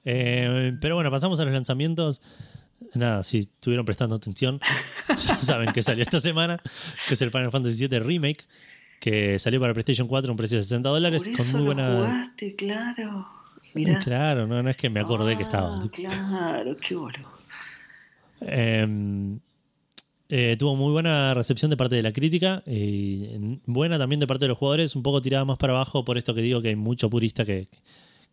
[0.05, 2.21] Eh, pero bueno, pasamos a los lanzamientos.
[2.93, 4.59] Nada, si estuvieron prestando atención,
[5.27, 6.61] ya saben que salió esta semana,
[7.07, 8.45] que es el Final Fantasy VII Remake,
[9.01, 11.65] que salió para PlayStation 4 a un precio de 60 dólares, Por con muy lo
[11.65, 11.95] buena...
[11.95, 13.27] jugaste, claro.
[13.73, 13.99] Mirá.
[13.99, 15.75] Claro, no, no es que me acordé que estaba.
[15.83, 17.29] Ah, Claro, qué boludo.
[18.41, 19.37] Eh,
[20.29, 24.27] eh, tuvo muy buena recepción de parte de la crítica y en- buena también de
[24.27, 26.69] parte de los jugadores, un poco tirada más para abajo por esto que digo que
[26.69, 27.67] hay mucho purista que,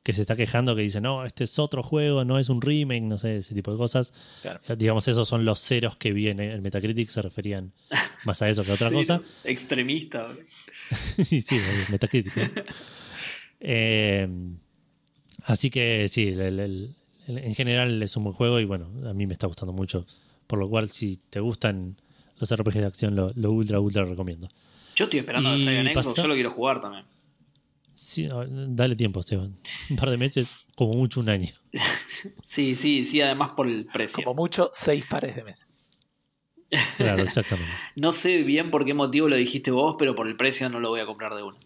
[0.02, 3.02] que se está quejando, que dice, no, este es otro juego, no es un remake,
[3.02, 4.12] no sé, ese tipo de cosas.
[4.42, 4.60] Claro.
[4.68, 6.52] Eh, Digamos, esos son los ceros que viene.
[6.52, 7.72] En Metacritic se referían
[8.24, 9.20] más a eso que a otra cosa.
[9.44, 10.28] Extremista.
[11.24, 11.56] sí, sí,
[11.90, 12.34] Metacritic.
[13.58, 14.28] Eh,
[15.44, 16.94] así que sí, el- el- el-
[17.26, 20.06] el- en general es un buen juego y bueno, a mí me está gustando mucho.
[20.46, 21.96] Por lo cual, si te gustan
[22.38, 24.48] los RPGs de acción, lo, lo ultra, ultra recomiendo.
[24.94, 27.04] Yo estoy esperando que Y salga en Xbox, yo lo quiero jugar también.
[27.96, 29.56] Sí, dale tiempo, Esteban.
[29.90, 31.52] Un par de meses, como mucho un año.
[32.42, 34.24] Sí, sí, sí, además por el precio.
[34.24, 35.68] Como mucho, seis pares de meses.
[36.96, 37.70] Claro, exactamente.
[37.94, 40.88] No sé bien por qué motivo lo dijiste vos, pero por el precio no lo
[40.88, 41.58] voy a comprar de uno.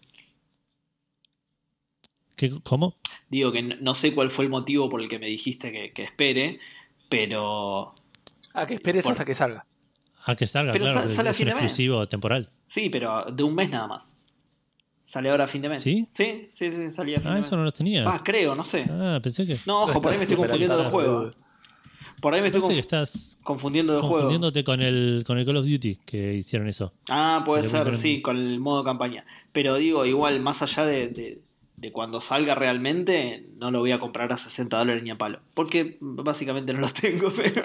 [2.35, 2.97] ¿Qué, ¿Cómo?
[3.29, 5.93] Digo que no, no sé cuál fue el motivo por el que me dijiste que,
[5.93, 6.59] que espere,
[7.07, 7.93] pero
[8.53, 9.65] Ah, que esperes Por- hasta que salga.
[10.25, 11.09] A que salga, Pero claro.
[11.09, 11.63] sale a fin un de mes.
[11.65, 12.49] exclusivo temporal.
[12.67, 14.15] sí, pero de un mes nada más.
[15.03, 15.81] Sale ahora a fin de mes.
[15.83, 16.07] ¿Sí?
[16.11, 17.57] Sí, sí, sí, salía a fin Ah, de eso mes.
[17.59, 18.03] no lo tenía.
[18.07, 18.85] Ah, creo, no sé.
[18.89, 19.57] Ah, pensé que.
[19.65, 21.29] No, ojo, por ahí me estoy confundiendo de juego.
[22.21, 24.13] Por ahí me estoy que estás confundiendo de juego.
[24.15, 26.93] confundiéndote con el, con el Call of Duty que hicieron eso.
[27.09, 29.25] Ah, puede ser, sí, con el modo campaña.
[29.51, 31.41] Pero digo, igual, más allá de, de-
[31.77, 35.39] de cuando salga realmente, no lo voy a comprar a 60 dólares ni a palo.
[35.55, 37.63] Porque básicamente no los tengo, pero...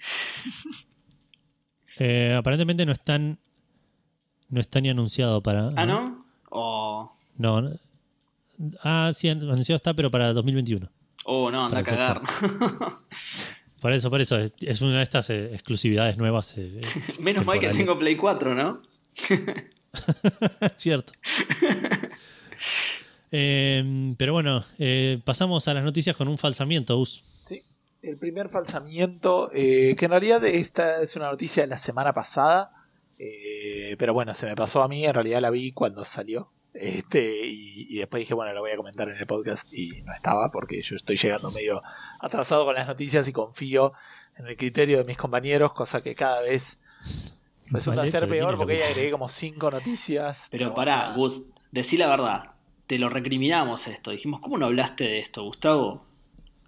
[1.98, 3.38] Eh, aparentemente no están.
[4.48, 5.70] No está ni anunciado para.
[5.76, 6.26] Ah, ¿no?
[7.38, 7.62] No.
[7.62, 7.70] no.
[8.82, 10.90] Ah, sí, anunciado está, pero para 2021.
[11.24, 12.20] Oh, no, anda a cagar.
[13.80, 16.54] Por eso, por eso, es, es una de estas eh, exclusividades nuevas.
[16.56, 16.80] eh,
[17.20, 18.82] Menos mal que tengo Play 4, ¿no?
[20.76, 21.12] Cierto.
[23.30, 24.64] Pero bueno,
[25.24, 27.22] pasamos a las noticias con un falsamiento, Us.
[27.44, 27.62] Sí,
[28.08, 32.70] el primer falsamiento, eh, que en realidad esta es una noticia de la semana pasada,
[33.18, 36.50] eh, pero bueno, se me pasó a mí, en realidad la vi cuando salió.
[36.72, 40.12] Este, y, y después dije, bueno, lo voy a comentar en el podcast y no
[40.14, 41.82] estaba porque yo estoy llegando medio
[42.20, 43.94] atrasado con las noticias y confío
[44.36, 46.78] en el criterio de mis compañeros, cosa que cada vez
[47.68, 50.48] resulta Vale, ser pero peor porque que- ahí agregué como cinco noticias.
[50.50, 51.12] Pero bueno, pará.
[51.16, 52.52] Gus, decí la verdad.
[52.86, 54.10] Te lo recriminamos esto.
[54.12, 56.05] Dijimos, ¿cómo no hablaste de esto, Gustavo?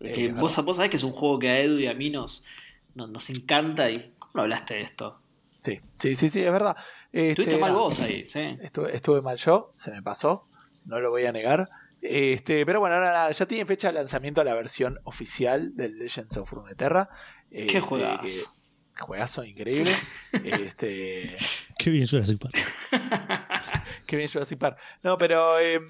[0.00, 2.44] Eh, Que vos, sabés que es un juego que a Edu y a mí nos,
[2.94, 5.20] nos, nos encanta y ¿cómo no hablaste de esto?
[5.62, 6.76] Sí, sí, sí, sí, es verdad.
[7.12, 8.40] Este, Estuviste mal vos ahí, sí.
[8.60, 10.46] Estuve, estuve mal yo, se me pasó,
[10.84, 11.68] no lo voy a negar.
[12.00, 16.36] Este, pero bueno, ahora nada, ya tiene fecha de lanzamiento la versión oficial del Legends
[16.36, 17.08] of Runeterra.
[17.50, 18.22] Este, Qué juegazo.
[18.22, 18.44] que-
[19.00, 19.90] juegazo increíble.
[20.44, 21.36] este,
[21.76, 22.56] Qué bien Jurassic Park.
[24.06, 24.78] qué bien Jurassic Park.
[25.02, 25.58] No, pero.
[25.58, 25.80] eh,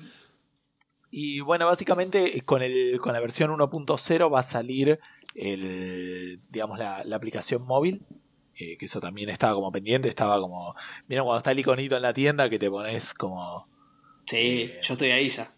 [1.11, 4.99] y bueno, básicamente con, el, con la versión 1.0 va a salir
[5.35, 8.03] el, digamos, la, la aplicación móvil.
[8.55, 10.75] eh, que eso también estaba como pendiente, estaba como.
[11.07, 13.69] Vieron cuando está el iconito en la tienda que te pones como.
[14.27, 15.53] Sí, Eh, yo estoy ahí ya.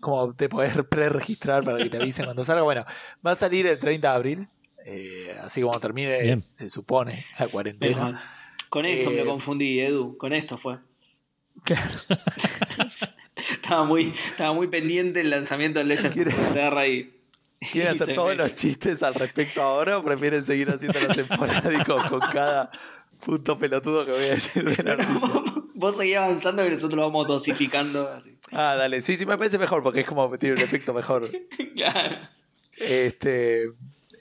[0.00, 2.62] como te podés pre-registrar para que te avisen cuando salga.
[2.62, 2.84] Bueno,
[3.24, 4.48] va a salir el 30 de abril.
[4.84, 6.44] eh, así como termine, Bien.
[6.54, 8.20] se supone, la cuarentena.
[8.68, 10.16] Con esto Eh, me confundí, Edu.
[10.16, 10.76] Con esto fue.
[13.52, 17.16] estaba, muy, estaba muy pendiente el lanzamiento del Legends ¿Quiere- of Runeterra y.
[17.72, 22.70] ¿Quieren hacer todos los chistes al respecto ahora o prefieren seguir haciéndolos esporádicos con cada
[23.22, 24.96] punto pelotudo que voy a decir de la?
[25.74, 28.08] Vos seguís avanzando y nosotros lo vamos dosificando.
[28.08, 28.34] Así.
[28.52, 31.30] Ah, dale, sí, sí, me parece mejor porque es como tiene un efecto mejor.
[31.76, 32.16] Claro.
[32.76, 33.64] Este.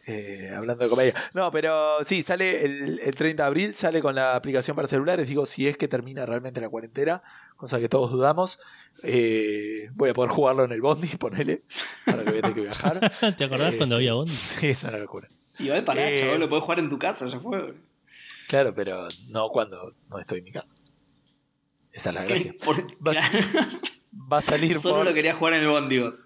[0.08, 1.14] eh, hablando de comedia.
[1.34, 5.28] No, pero sí, sale el, el 30 de abril, sale con la aplicación para celulares.
[5.28, 7.22] Digo, si es que termina realmente la cuarentena,
[7.60, 8.60] cosa que todos dudamos.
[9.03, 11.64] eh, voy a poder jugarlo en el Bondi, ponele,
[12.05, 13.12] para que voy a tener que viajar.
[13.38, 14.30] ¿Te acordás Eh, cuando había Bond?
[14.30, 15.30] Sí, es una locura.
[15.57, 17.76] Y va para Eh, chaval, lo podés jugar en tu casa, ya fue.
[18.47, 20.76] Claro, pero no cuando no estoy en mi casa.
[21.91, 22.53] Esa es la gracia.
[22.64, 23.47] Por- Va a- claro.
[24.32, 26.26] Va a salir Solo por- lo quería jugar en el Bondi vos.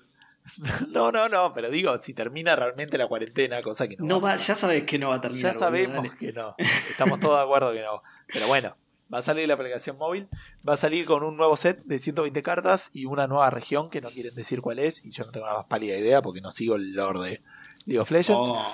[0.89, 4.29] No, no, no, pero digo, si termina realmente la cuarentena, cosa que no, No va,
[4.31, 5.53] vamos a- ya sabes que no va a terminar.
[5.53, 6.55] Ya sabemos que no.
[6.89, 8.01] Estamos todos de acuerdo que no.
[8.31, 8.75] Pero bueno,
[9.11, 10.27] va a salir la aplicación móvil.
[10.67, 14.01] Va a salir con un nuevo set de 120 cartas y una nueva región que
[14.01, 15.03] no quieren decir cuál es.
[15.05, 17.41] Y yo no tengo la más pálida idea porque no sigo el lore de
[17.85, 18.47] League of Legends.
[18.49, 18.65] Oh,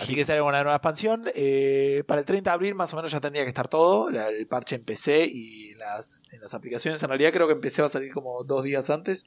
[0.00, 1.24] Así que sale una nueva expansión.
[1.34, 4.10] Eh, para el 30 de abril más o menos ya tendría que estar todo.
[4.10, 7.02] la- el parche en PC y en las, en las aplicaciones.
[7.02, 9.26] En realidad creo que empecé va a salir como dos días antes.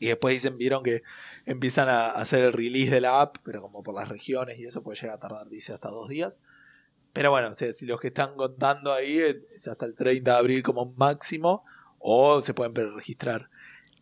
[0.00, 1.02] Y después dicen, vieron que
[1.46, 4.82] empiezan a hacer el release de la app, pero como por las regiones y eso
[4.82, 6.40] puede llegar a tardar, dice, hasta dos días.
[7.12, 10.30] Pero bueno, o sea, si los que están contando ahí eh, es hasta el 30
[10.30, 11.64] de abril como máximo,
[11.98, 13.50] o se pueden registrar.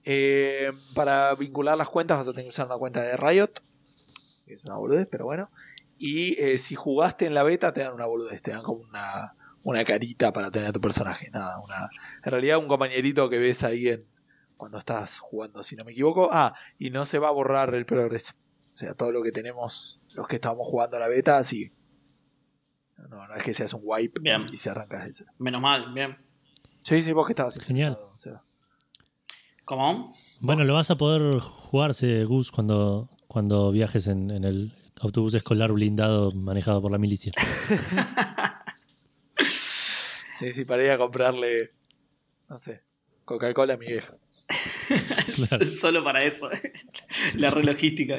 [0.05, 3.63] Eh, para vincular las cuentas vas a tener que usar una cuenta de Riot,
[4.47, 5.51] que es una boludez, pero bueno.
[5.99, 9.35] Y eh, si jugaste en la beta te dan una boludez, te dan como una,
[9.63, 11.31] una carita para tener a tu personaje.
[11.31, 11.89] Nada, una,
[12.23, 14.07] en realidad un compañerito que ves ahí en,
[14.57, 16.29] cuando estás jugando, si no me equivoco.
[16.33, 18.35] Ah, y no se va a borrar el progreso.
[18.75, 21.73] O sea, todo lo que tenemos, los que estábamos jugando a la beta, sí.
[22.99, 24.45] No, no es que seas un wipe Bien.
[24.53, 25.31] y se arrancas de cero.
[25.39, 26.17] Menos mal, bien.
[26.85, 27.91] Sí, sí, vos que estabas Genial.
[27.93, 28.43] interesado, o sea.
[29.65, 30.15] ¿Cómo?
[30.41, 35.73] Bueno, lo vas a poder jugarse, Gus, cuando, cuando viajes en, en el autobús escolar
[35.73, 37.33] blindado manejado por la milicia.
[40.39, 41.73] Sí, sí, para ir a comprarle,
[42.51, 42.83] no sé,
[43.25, 44.15] Coca-Cola a mi vieja.
[45.35, 45.65] Claro.
[45.67, 46.49] Solo para eso.
[47.35, 48.17] La relogística.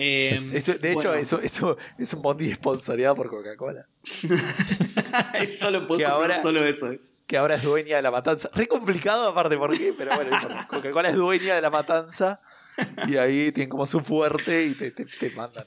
[0.00, 3.86] Eh, Eso, de hecho, eso, eso es un bondi sponsoreado por Coca-Cola.
[5.34, 6.92] es solo puedo que comprar ahora- solo eso.
[6.92, 7.00] eh.
[7.26, 8.48] Que ahora es dueña de la matanza.
[8.54, 9.92] Re complicado aparte, ¿por qué?
[9.98, 10.38] Pero bueno.
[10.70, 12.40] Coca-Cola es dueña de la matanza.
[13.06, 15.66] Y ahí tienen como su fuerte y te, te- te mandan.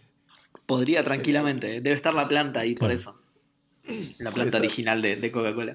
[0.66, 1.82] Podría tranquilamente.
[1.82, 3.20] Debe estar la planta ahí por eso.
[4.18, 5.74] La planta original de, de Coca-Cola.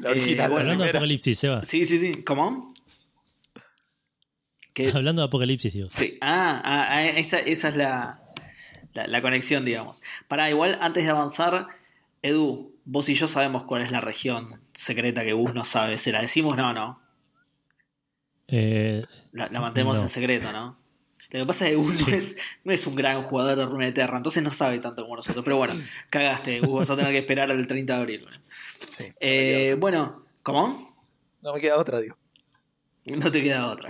[0.00, 0.90] La Eh, original, bueno, Hablando de.
[0.90, 1.64] Apocalipsis, Seba.
[1.64, 2.22] Sí, sí, sí.
[2.22, 2.74] ¿Cómo?
[4.78, 4.90] ¿Qué?
[4.94, 5.90] Hablando de Apocalipsis, digo.
[5.90, 6.16] Sí.
[6.20, 8.20] Ah, ah, ah, esa, esa es la,
[8.94, 10.02] la, la conexión, digamos.
[10.28, 11.66] Para igual, antes de avanzar,
[12.22, 15.98] Edu, vos y yo sabemos cuál es la región secreta que Gus no sabe.
[15.98, 16.56] ¿Se la decimos?
[16.56, 17.00] No, no.
[18.46, 20.02] Eh, La, la mantenemos No.
[20.04, 20.76] en secreto, ¿no?
[21.30, 24.16] Lo que pasa es que Gus no, es, no es un gran jugador de Runeterra,
[24.16, 25.44] entonces no sabe tanto como nosotros.
[25.44, 25.74] Pero bueno,
[26.08, 28.26] cagaste, Gus, vas a tener que esperar al 30 de abril.
[28.92, 30.96] Sí, no, me Eh, bueno, ¿cómo?
[31.42, 32.16] no me queda otra, digo.
[33.16, 33.88] No te queda otra.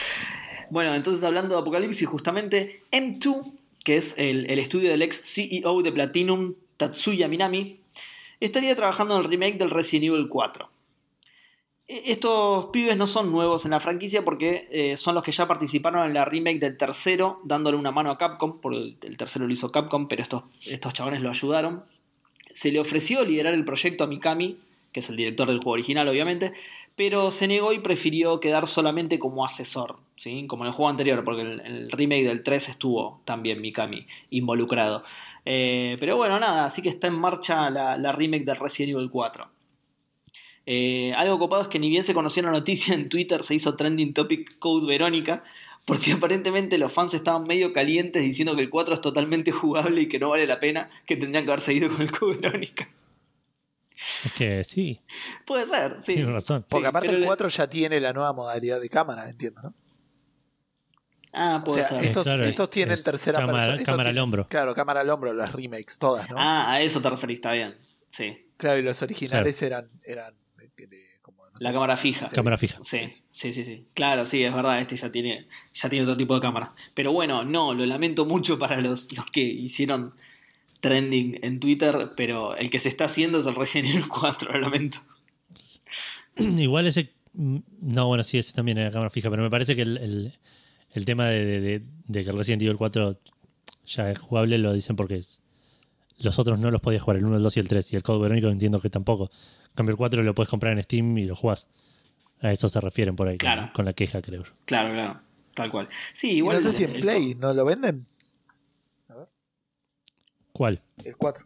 [0.70, 3.52] bueno, entonces hablando de Apocalipsis, justamente M2
[3.84, 7.76] que es el, estudio del ex CEO de Platinum, Tatsuya Minami,
[8.40, 10.68] estaría trabajando en el remake del Resident Evil 4.
[11.86, 15.46] E- Estos pibes no son nuevos en la franquicia porque eh, son los que ya
[15.46, 19.46] participaron en la remake del tercero, dándole una mano a Capcom, porque el, el tercero
[19.46, 21.84] lo hizo Capcom, pero estos, estos chabones lo ayudaron.
[22.50, 24.58] Se le ofreció liderar el proyecto a Mikami,
[24.92, 26.52] que es el director del juego original, obviamente,
[26.96, 30.46] pero se negó y prefirió quedar solamente como asesor, ¿sí?
[30.46, 35.02] como en el juego anterior, porque el, el remake del 3 estuvo también Mikami involucrado.
[35.44, 39.10] Eh, pero bueno, nada, así que está en marcha la, la remake de Resident Evil
[39.10, 39.48] 4.
[40.66, 43.76] Eh, algo copado es que ni bien se conoció la noticia en Twitter, se hizo
[43.76, 45.44] trending topic Code Verónica,
[45.84, 50.08] porque aparentemente los fans estaban medio calientes diciendo que el 4 es totalmente jugable y
[50.08, 52.88] que no vale la pena, que tendrían que haber seguido con el Code Verónica.
[54.24, 55.00] Es que sí,
[55.46, 56.14] Puede ser, sí.
[56.14, 56.64] tienes razón.
[56.68, 59.74] Porque Sí, aparte el le- 4 ya tiene la nueva modalidad de cámara, entiendo, ¿no?
[61.32, 62.04] Ah, O puede sea, ser.
[62.04, 63.74] estos, claro, estos es- tienen es tercera cámara- persona.
[63.74, 64.46] estos cámara al hombro.
[64.48, 66.36] Claro, cámara al hombro, las remakes, todas, ¿no?
[66.38, 67.74] Ah, a eso te referís, está bien.
[68.08, 68.46] Sí.
[68.56, 70.32] Claro, y los originales eran, eran
[70.76, 72.28] de, de- como, no La sé, cámara fija.
[72.28, 72.36] Sí.
[72.36, 72.78] Cámara fija.
[72.82, 73.00] Sí,
[73.30, 73.88] sí, sí, sí.
[73.94, 76.72] Claro, sí, es verdad, este ya tiene, ya tiene otro tipo de cámara.
[76.94, 80.14] Pero bueno, no, lo lamento mucho para los, los que hicieron
[80.88, 84.60] trending en Twitter, pero el que se está haciendo es el Resident Evil 4, lo
[84.60, 84.98] lamento.
[86.36, 87.12] Igual ese.
[87.32, 90.38] mm, No, bueno, sí, ese también era cámara fija, pero me parece que el, el-
[90.92, 93.18] el tema de, de- de- de que Resident Evil 4
[93.86, 95.40] ya es jugable lo dicen porque es-
[96.18, 97.92] los otros no los podías jugar, el 1, el 2 y el 3.
[97.92, 99.30] Y el Code Verónico entiendo que tampoco.
[99.70, 101.68] En cambio, el 4 lo puedes comprar en Steam y lo jugás.
[102.40, 103.70] A eso se refieren por ahí, con- Claro.
[103.74, 104.50] con, la queja, creo yo.
[104.66, 105.20] Claro, claro,
[105.54, 105.88] tal cual.
[106.12, 106.56] Sí, Y igual.
[106.58, 108.06] no sé si en el- Play no lo venden.
[110.54, 110.80] ¿Cuál?
[111.04, 111.42] El 4.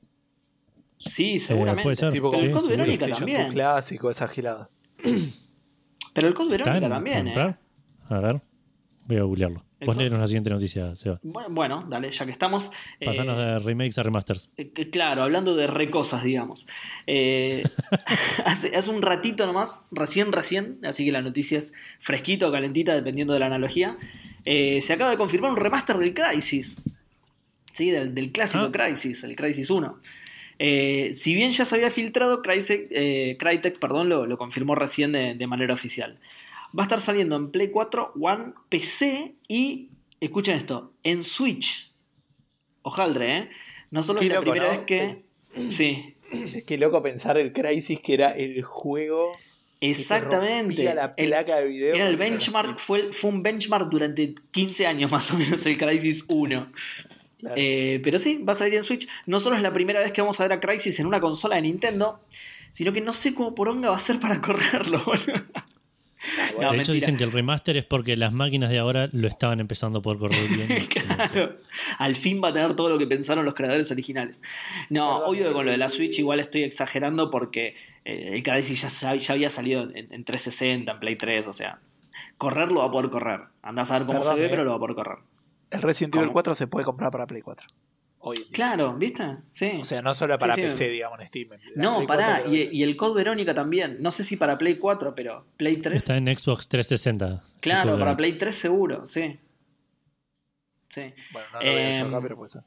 [0.99, 1.83] Sí, seguramente.
[1.83, 2.13] puede ser.
[2.13, 2.69] Tipo pero el Sí, Code.
[2.69, 3.49] Verónica PlayStation también.
[3.49, 4.81] Two clásico, esas giladas.
[6.15, 7.25] Pero el Code ¿Está Verónica en- también, ¿eh?
[7.25, 7.59] comprar?
[8.11, 8.43] A ver,
[9.07, 9.65] voy a googlearlo.
[9.81, 11.21] Vos la siguiente noticia, Seba.
[11.23, 12.73] Bueno, bueno, dale, ya que estamos.
[12.99, 14.51] eh, Pasanos de remakes a remasters.
[14.57, 16.67] Eh, Claro, hablando de recosas, digamos.
[17.07, 17.63] Eh,
[18.45, 22.95] hace, hace un ratito nomás, recién, recién, así que la noticia es fresquita o calentita,
[22.95, 23.97] dependiendo de la analogía.
[24.45, 26.83] eh, se acaba de confirmar un remaster del Crisis.
[27.73, 27.91] ¿Sí?
[27.91, 28.73] Del, del clásico Ah.
[28.73, 29.99] Crisis, el Crisis 1.
[30.61, 35.13] Eh, si bien ya se había filtrado, Crytek, eh, Crytek, perdón, lo, lo confirmó recién
[35.13, 36.19] de, de manera oficial.
[36.77, 39.91] Va a estar saliendo en Play 4, One, PC y,
[40.21, 41.91] escuchen esto, en Switch.
[42.83, 43.49] Ojaldre, ¿eh?
[43.91, 44.79] No solo Qué es la loco, primera ¿no?
[44.79, 45.09] vez que...
[45.11, 46.15] Pens- Sí,
[46.55, 49.33] Es que loco pensar el Crisis que era el juego
[49.81, 50.61] que te exactamente.
[50.75, 51.95] rompía la El- placa de video.
[51.95, 56.25] era el benchmark, fue, fue un benchmark durante 15 años más o menos el Crisis
[56.29, 56.67] 1.
[57.39, 57.55] Claro.
[57.57, 59.09] Eh, pero sí, va a salir en Switch.
[59.27, 61.57] No solo es la primera vez que vamos a ver a Crisis en una consola
[61.57, 62.21] de Nintendo,
[62.71, 65.03] sino que no sé cómo poronga va a ser para correrlo.
[65.05, 65.25] bueno,
[66.61, 66.95] No, de hecho, mentira.
[66.95, 70.19] dicen que el remaster es porque las máquinas de ahora lo estaban empezando a poder
[70.19, 70.81] correr bien.
[70.89, 71.57] claro.
[71.99, 74.43] Al fin va a tener todo lo que pensaron los creadores originales.
[74.91, 78.31] No, Perdón, obvio que con lo de la eh, Switch igual estoy exagerando porque eh,
[78.33, 81.79] el Crisis ya, ya había salido en, en 360, en Play 3, o sea,
[82.37, 83.41] correrlo va a poder correr.
[83.63, 84.51] Andás a ver cómo Perdón, se ve, eh.
[84.51, 85.19] pero lo va a poder correr.
[85.71, 86.33] El Resident Evil ¿cómo?
[86.35, 87.67] 4 se puede comprar para Play 4.
[88.21, 88.53] Hoy en día.
[88.53, 89.37] Claro, ¿viste?
[89.53, 89.79] Sí.
[89.81, 90.67] O sea, no solo para Sí, sí.
[90.67, 91.49] PC, digamos, en Steam.
[91.51, 93.99] La no, Play pará, 4 creo y, y el Code Verónica también.
[94.01, 95.97] No sé si para Play 4, pero Play 3.
[95.97, 97.45] Está en Xbox 360.
[97.61, 99.39] Claro, para Play 3 seguro, sí.
[100.89, 101.13] Sí.
[101.33, 102.63] Bueno, no lo veo yo acá, pero puede ser.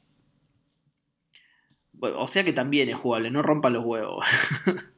[2.00, 4.24] O sea que también es jugable, no rompan los huevos.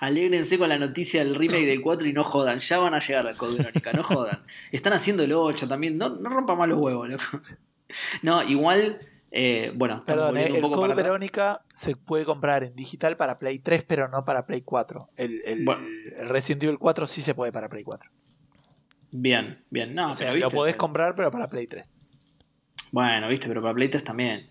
[0.00, 2.58] Alégrense con la noticia del remake del 4 y no jodan.
[2.58, 4.42] Ya van a llegar al Code Verónica, no jodan.
[4.70, 5.98] Están haciendo el 8 también.
[5.98, 7.22] No, no rompan más los huevos, loco.
[8.22, 9.00] No, igual.
[9.30, 11.02] eh, bueno, Perdón, eh, el un poco Code para.
[11.02, 15.08] Verónica se puede comprar en digital para Play 3, pero no para Play 4.
[15.16, 15.82] El, el- Bueno.
[16.18, 18.10] el Resident Evil 4 sí se puede para Play 4.
[19.10, 19.94] Bien, bien.
[19.94, 22.00] No, o sea, pero lo viste, podés pero- comprar, pero para Play 3.
[22.92, 24.48] Bueno, viste, pero para Play 3 también.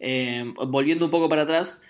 [0.00, 1.82] Eh, volviendo un poco para atrás,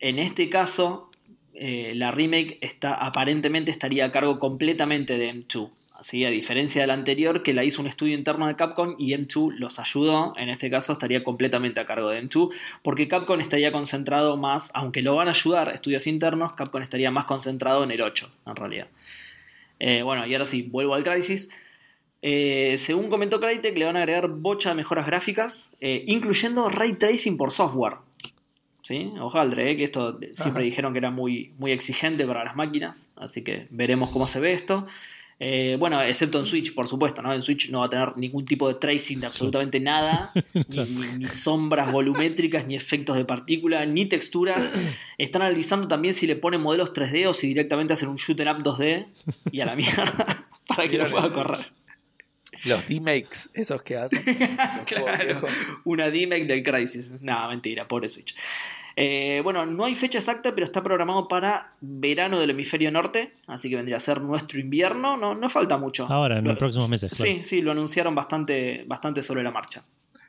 [0.00, 1.10] en este caso,
[1.54, 5.70] eh, la remake está, aparentemente estaría a cargo completamente de M2.
[5.94, 9.14] Así, a diferencia de la anterior, que la hizo un estudio interno de Capcom y
[9.14, 12.50] M2 los ayudó, en este caso estaría completamente a cargo de M2,
[12.82, 17.26] porque Capcom estaría concentrado más, aunque lo van a ayudar estudios internos, Capcom estaría más
[17.26, 18.88] concentrado en el 8, en realidad.
[19.78, 21.50] Eh, bueno, y ahora sí, vuelvo al Crisis.
[22.20, 27.36] Eh, según comentó Crytek, le van a agregar bocha de mejoras gráficas, incluyendo ray tracing
[27.36, 27.98] por software.
[28.82, 29.12] ¿Sí?
[29.20, 30.70] Ojaldre, eh, que esto siempre Ajá.
[30.70, 34.52] dijeron que era muy, muy exigente para las máquinas, así que veremos cómo se ve
[34.52, 34.86] esto.
[35.44, 37.32] Eh, bueno, excepto en Switch, por supuesto, ¿no?
[37.32, 40.32] En Switch no va a tener ningún tipo de tracing de absolutamente nada,
[40.68, 44.70] ni, ni- ni sombras volumétricas, ni efectos de partícula, ni texturas.
[45.18, 48.62] Están analizando también si le ponen modelos 3D o si directamente hacen un shoot up
[48.62, 49.06] 2D
[49.50, 51.66] y a la mierda para que lo pueda correr.
[52.64, 54.22] Los D-Makes, esos que hacen.
[54.22, 55.40] Juegos claro,
[55.84, 57.12] una D-Make del Crisis.
[57.20, 58.34] Nada, mentira, pobre Switch.
[58.94, 63.70] Eh, bueno, no hay fecha exacta, pero está programado para verano del hemisferio norte, así
[63.70, 65.16] que vendría a ser nuestro invierno.
[65.16, 66.06] No, no falta mucho.
[66.10, 67.10] Ahora, en Lo- los próximos meses.
[67.14, 67.32] claro.
[67.32, 69.82] Sí, sí, lo anunciaron bastante, bastante sobre la marcha.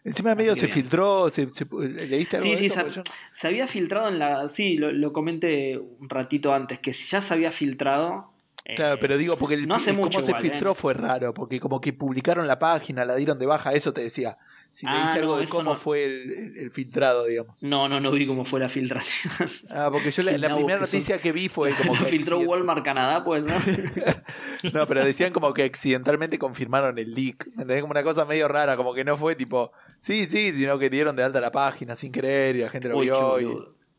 [0.06, 0.74] Encima medio se bien.
[0.76, 1.66] filtró, se, se-
[2.08, 2.88] ¿leíste algo Sí, de sí, eso?
[2.88, 4.48] yo- Se había filtrado en la.
[4.50, 8.33] Sí, lo, lo comenté un ratito antes, que ya se había filtrado.
[8.66, 10.76] Eh, Claro, pero digo, porque el, no hace el mucho cómo se filtró ¿eh?
[10.76, 14.38] fue raro, porque como que publicaron la página, la dieron de baja, eso te decía.
[14.72, 15.76] Si Ah, leíste algo no, de cómo no.
[15.76, 17.62] fue el, el- el filtrado, digamos.
[17.62, 19.32] No, no, no vi cómo fue la filtración.
[19.70, 20.80] Ah, porque yo la, primera que son.
[20.80, 23.54] noticia que vi fue como que filtró accident- Walmart Canadá, pues, ¿no?
[24.74, 27.46] No, pero decían como que accidentalmente confirmaron el leak.
[27.48, 27.82] ¿Me entendés?
[27.82, 31.16] Como una cosa medio rara, como que no fue tipo, sí, sí, sino que dieron
[31.16, 33.40] de alta la página sin querer y la gente lo Uy, vio.
[33.42, 33.46] y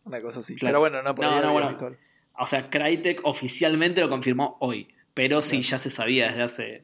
[0.05, 0.57] una cosa así.
[0.57, 0.73] Claro.
[0.73, 1.77] Pero bueno, no, por No, ahí no, bueno.
[2.39, 4.89] O sea, Crytek oficialmente lo confirmó hoy.
[5.15, 6.83] Pero sí, ya se sabía desde hace.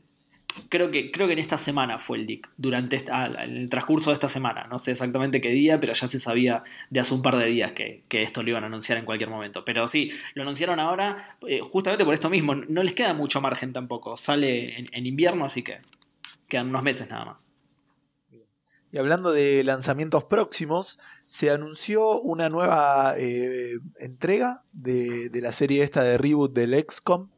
[0.69, 2.51] Creo que, creo que en esta semana fue el leak.
[2.57, 4.67] Durante esta, ah, en el transcurso de esta semana.
[4.69, 7.73] No sé exactamente qué día, pero ya se sabía de hace un par de días
[7.73, 9.65] que, que esto lo iban a anunciar en cualquier momento.
[9.65, 12.55] Pero sí, lo anunciaron ahora eh, justamente por esto mismo.
[12.55, 14.17] No les queda mucho margen tampoco.
[14.17, 15.79] Sale en, en invierno, así que
[16.49, 17.50] quedan unos meses nada más.
[18.93, 25.85] Y hablando de lanzamientos próximos, se anunció una nueva eh, entrega de, de la serie
[25.85, 27.29] esta de reboot del XCOM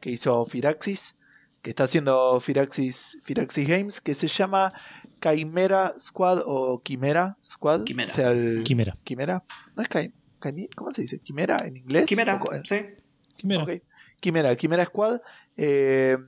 [0.00, 1.16] que hizo Firaxis,
[1.62, 4.72] que está haciendo Firaxis, Firaxis Games, que se llama
[5.20, 7.84] Chimera Squad o Chimera Squad.
[7.84, 8.10] Chimera.
[8.10, 8.96] O sea, el, Quimera.
[9.04, 9.42] Quimera.
[9.76, 9.88] ¿No es
[10.76, 11.20] ¿Cómo se dice?
[11.20, 12.06] ¿Quimera en inglés?
[12.06, 12.76] Quimera, ¿O co- sí.
[13.36, 13.62] Quimera.
[13.64, 13.70] Ok.
[14.20, 15.20] Quimera, Quimera Squad.
[15.56, 16.18] eh,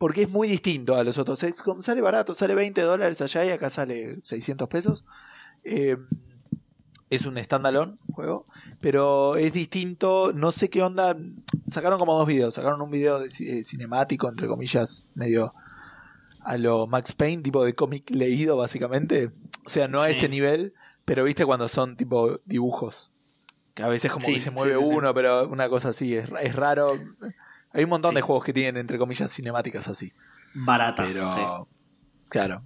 [0.00, 1.40] porque es muy distinto a los otros.
[1.40, 5.04] XCOM sale barato, sale 20 dólares allá y acá sale 600 pesos.
[5.62, 5.98] Eh,
[7.10, 8.46] es un standalone juego,
[8.80, 10.32] pero es distinto.
[10.34, 11.14] No sé qué onda.
[11.66, 12.54] Sacaron como dos videos.
[12.54, 15.52] Sacaron un video de eh, cinemático, entre comillas, medio
[16.42, 19.30] a lo Max Payne, tipo de cómic leído, básicamente.
[19.66, 20.12] O sea, no a Sí.
[20.12, 20.72] ese nivel,
[21.04, 23.12] pero viste cuando son tipo dibujos.
[23.74, 24.80] Que a veces como Sí, que se mueve sí.
[24.82, 26.98] uno, pero una cosa así, es, es raro.
[27.72, 28.16] Hay un montón Sí.
[28.16, 30.12] de juegos que tienen, entre comillas, cinemáticas así.
[30.54, 31.10] Baratas.
[31.12, 31.40] Pero, sí.
[32.28, 32.62] claro.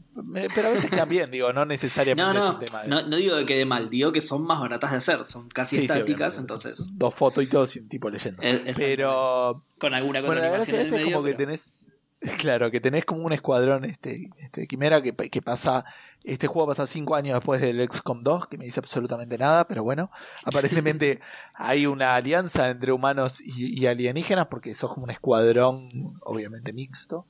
[0.54, 2.88] Pero a veces quedan bien, digo, no necesariamente No, es no, un tema de.
[2.88, 5.76] no, no digo que quede mal, digo que son más baratas de hacer, son casi
[5.78, 6.88] Sí, estáticas, entonces.
[6.92, 8.42] Dos fotos y todo sin tipo leyendo.
[8.42, 9.64] es- es- Pero.
[9.78, 11.76] con alguna Bueno, la gracia de esto es como que tenés.
[12.38, 15.84] Claro, que tenés como un escuadrón este, este Quimera que, que pasa.
[16.22, 19.84] Este juego pasa cinco años después del XCOM 2, que me dice absolutamente nada, pero
[19.84, 20.10] bueno.
[20.44, 21.20] Aparentemente
[21.54, 27.26] hay una alianza entre humanos y, y alienígenas, porque sos como un escuadrón, obviamente mixto.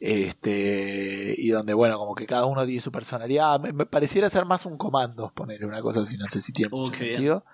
[0.00, 3.60] Este, y donde, bueno, como que cada uno tiene su personalidad.
[3.60, 6.70] Me, me pareciera ser más un comandos, poner una cosa así, no sé si tiene
[6.72, 7.44] Oh, mucho sentido.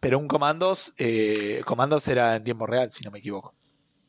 [0.00, 3.54] Pero un comandos, eh, comandos era en tiempo real, si no me equivoco.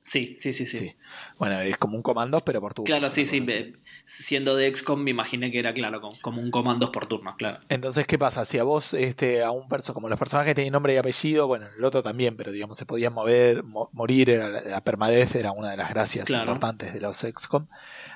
[0.05, 0.77] Sí, sí, sí, sí.
[0.77, 0.95] Sí.
[1.39, 2.85] Bueno, es como un comandos, pero por turno.
[2.87, 3.39] Claro, sí, sí.
[3.39, 3.73] Así.
[4.05, 7.61] siendo de XCOM me imaginé que era, claro, como, un comandos por turnos, claro.
[7.69, 8.43] Entonces, ¿qué pasa?
[8.43, 11.67] Si a vos, este, a un perso, como los personajes tienen nombre y apellido, bueno,
[11.77, 15.53] el otro también, pero digamos, se podían mover, mo- morir, era la, la permadez era
[15.53, 16.41] una de las gracias Claro.
[16.43, 17.67] importantes de los XCOM.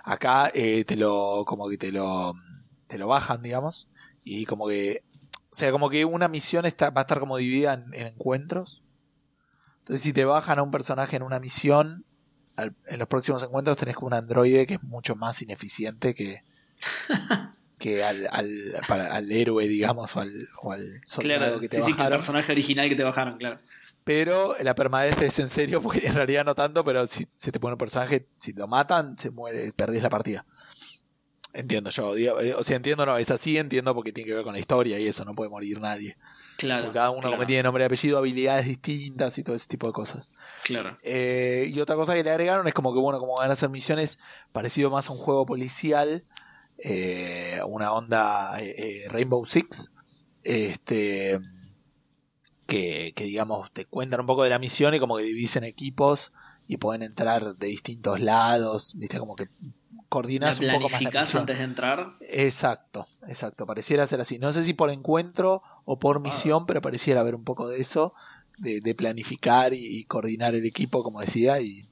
[0.03, 2.33] Acá eh, te lo, como que te lo,
[2.87, 3.87] te lo bajan, digamos,
[4.25, 5.03] y como que,
[5.51, 8.83] o sea, como que una misión está, va a estar como dividida en, en encuentros.
[9.87, 12.03] Entonces, si te bajan a un personaje en una misión,
[12.57, 16.43] al- en los próximos encuentros tenés como un androide que es mucho más ineficiente que,
[17.77, 18.47] que al, al,
[18.87, 20.31] para- al héroe, digamos, o al,
[20.61, 22.17] o al soldado Claro, que te sí, sí, que el bajaron.
[22.19, 23.59] personaje original que te bajaron, claro.
[24.03, 27.59] pero la permadez es en serio, porque en realidad no tanto, pero si se te
[27.59, 30.45] pone un personaje, si lo matan, se muere, perdés la partida.
[31.57, 34.43] Entiendo yo, digo, eh, o sea, entiendo, no, es así, entiendo porque tiene que ver
[34.43, 36.15] con la historia y eso, no puede morir nadie.
[36.55, 36.83] Claro.
[36.83, 39.87] Porque cada uno claro, como tiene nombre y apellido, habilidades distintas y todo ese tipo
[39.87, 40.33] de cosas.
[40.63, 40.99] Claro.
[41.01, 43.69] Eh, y otra cosa que le agregaron es como que, bueno, como van a hacer
[43.69, 44.19] misiones
[44.51, 46.25] parecido más a un juego policial,
[46.77, 49.89] eh, una onda eh, Rainbow Six,
[50.43, 51.39] este,
[52.67, 56.31] que, que digamos te cuentan un poco de la misión y como que divisen equipos
[56.67, 59.47] y pueden entrar de distintos lados, viste, como que
[59.97, 61.41] La coordinas un poco más la misión.
[61.41, 62.09] antes de entrar.
[62.21, 63.65] Exacto, exacto.
[63.65, 64.39] Pareciera ser así.
[64.39, 65.99] No sé si por encuentro o Ah.
[65.99, 68.13] por misión, pero pareciera haber un poco de eso,
[68.57, 71.87] de, de planificar y, y coordinar el equipo, como decía, y,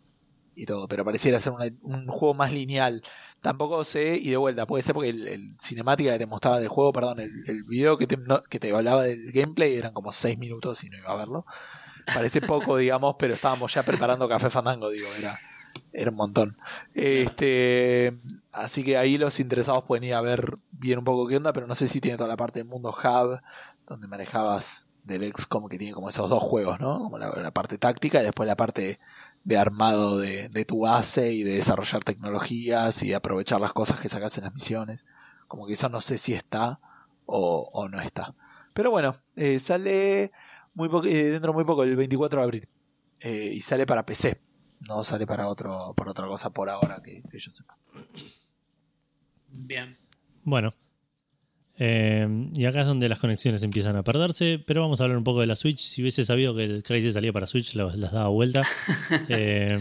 [0.56, 0.88] y todo.
[0.88, 3.02] Pero pareciera ser una- un juego más lineal.
[3.42, 6.70] Tampoco sé, y de vuelta, puede ser porque el, el cinemática que te mostraba del
[6.70, 10.12] juego, perdón, el, el video que te, no- que te hablaba del gameplay eran como
[10.12, 11.46] 6 minutos y no iba a verlo.
[12.14, 15.40] Parece poco, digamos, pero estábamos ya preparando Café Fandango, digo, era,
[15.94, 16.58] era un montón.
[16.94, 18.18] Este,
[18.52, 21.68] así que ahí los interesados pueden ir a ver bien un poco qué onda, pero
[21.68, 23.40] no sé si tiene toda la parte del mundo hub,
[23.88, 27.00] donde manejabas del XCOM que tiene como esos dos juegos, ¿no?
[27.00, 29.00] Como la, parte táctica y después la parte
[29.44, 34.10] de armado de, tu base y de desarrollar tecnologías y de aprovechar las cosas que
[34.10, 35.06] sacas en las misiones.
[35.48, 36.80] Como que eso no sé si está
[37.28, 38.34] o, no está.
[38.74, 40.32] Pero bueno, eh, sale eh,
[40.74, 42.70] dentro de muy poco, el 24 de abril.
[43.20, 44.42] Eh, y sale para PC.
[44.88, 47.78] No sale para otro para otra cosa por ahora que, que yo sepa.
[49.50, 49.98] Bien.
[50.44, 50.74] Bueno.
[51.78, 55.24] Eh, y acá es donde las conexiones empiezan a perderse, pero vamos a hablar un
[55.24, 55.80] poco de la Switch.
[55.80, 58.62] Si hubiese sabido que el Crazy salía para Switch, las, las daba vuelta.
[59.30, 59.80] eh,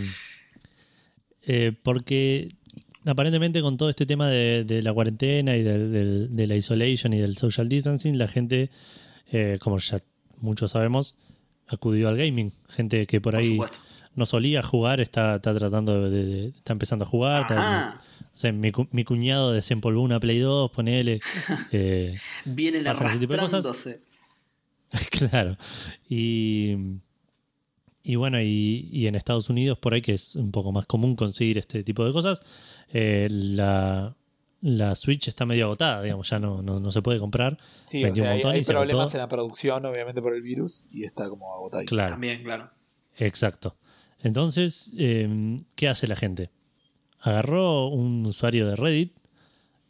[1.42, 2.48] eh, porque
[3.04, 7.12] aparentemente con todo este tema de, de la cuarentena y de, de, de, la isolation
[7.12, 8.70] y del social distancing, la gente,
[9.30, 10.02] eh, como ya
[10.38, 11.14] muchos sabemos,
[11.66, 12.52] acudió al gaming.
[12.68, 13.78] Gente que por, Por ahí supuesto.
[14.14, 17.42] No solía jugar, está, está tratando de, de- está empezando a jugar.
[17.42, 17.54] está-
[17.88, 18.00] Ajá.
[18.22, 21.20] o sea, mi, cu- mi cuñado desempolvó una Play 2, ponele.
[21.72, 23.64] eh, Vienen Pasan ese tipo de cosas.
[23.66, 24.02] arrastrándose.
[25.10, 25.56] claro.
[26.08, 26.76] Y,
[28.02, 31.16] y bueno, y, y en Estados Unidos, por ahí que es un poco más común
[31.16, 32.42] conseguir este tipo de cosas,
[32.92, 34.14] eh, la,
[34.60, 37.58] la Switch está medio agotada, digamos, ya no, no, no se puede comprar.
[37.86, 39.16] Sí, o sea, hay, problemas agotó.
[39.16, 41.84] en la producción, obviamente por el virus, y está como agotado.
[41.86, 42.70] Claro, También, claro.
[43.16, 43.74] exacto.
[44.24, 46.50] Entonces, eh, ¿qué hace la gente?
[47.20, 49.12] Agarró un usuario de Reddit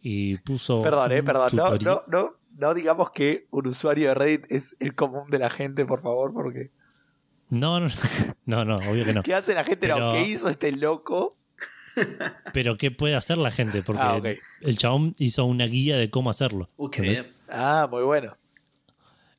[0.02, 0.82] y puso.
[0.82, 1.50] Perdón, eh, perdón.
[1.54, 5.48] No, no, no, no digamos que un usuario de Reddit es el común de la
[5.50, 6.70] gente, por favor, porque.
[7.48, 7.86] No, no,
[8.46, 9.22] no, no, obvio que no.
[9.22, 9.88] ¿Qué hace la gente?
[9.88, 11.36] No, Pero- ¿qué hizo este loco?
[12.52, 13.82] Pero ¿qué puede hacer la gente?
[13.82, 14.20] Porque Ah,
[14.62, 16.68] el chabón hizo una guía de cómo hacerlo.
[16.76, 17.32] Uy, qué bien.
[17.48, 18.32] Ah, muy bueno.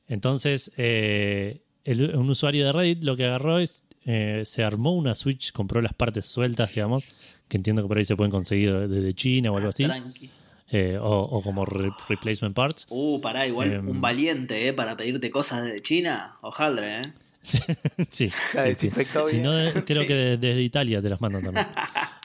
[0.08, 5.14] Entonces, eh, el- un usuario de Reddit lo que agarró es, eh, se armó una
[5.14, 7.04] Switch, compró las partes sueltas, digamos,
[7.48, 10.30] que entiendo que por ahí se pueden conseguir desde China o algo así, Tranqui.
[10.70, 12.86] eh, o, o como re- replacement parts.
[12.88, 13.88] Uh, pará, igual Em.
[13.88, 14.72] un valiente, ¿eh?
[14.72, 16.36] Para pedirte cosas de China.
[16.40, 17.02] Ojalá, ¿eh?
[17.42, 17.58] sí,
[18.10, 18.28] sí,
[18.74, 18.90] sí.
[19.30, 19.52] Si no,
[19.84, 20.06] creo Sí.
[20.08, 21.66] que de- desde Italia te las mandan también.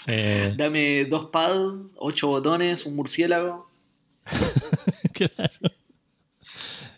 [0.08, 3.70] Eh, Dame dos pads, ocho botones, un murciélago.
[5.14, 5.72] claro.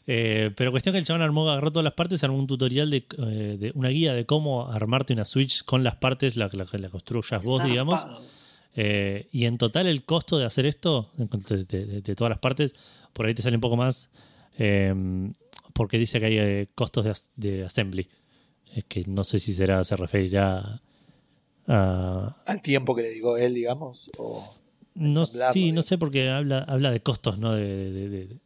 [0.05, 3.05] Eh, pero cuestión que el chabón armó, agarró todas las partes, armó un tutorial de,
[3.19, 6.89] eh, de una guía de cómo armarte una Switch con las partes, la, la, la
[6.89, 8.05] construyas vos, digamos.
[8.75, 12.73] Eh, y en total el costo de hacer esto, de, de- de todas las partes,
[13.13, 14.09] por ahí te sale un poco más,
[14.57, 14.93] eh,
[15.73, 18.07] porque dice que hay eh, costos de, as- de assembly,
[18.75, 20.81] Eh, que no sé si será, se referirá
[21.67, 22.35] a...
[22.45, 24.09] Al tiempo que le digo él, digamos.
[24.17, 24.55] O...
[24.95, 27.53] No, sí, no sé porque habla, habla de costos, ¿no?
[27.53, 28.37] De, de- de- de-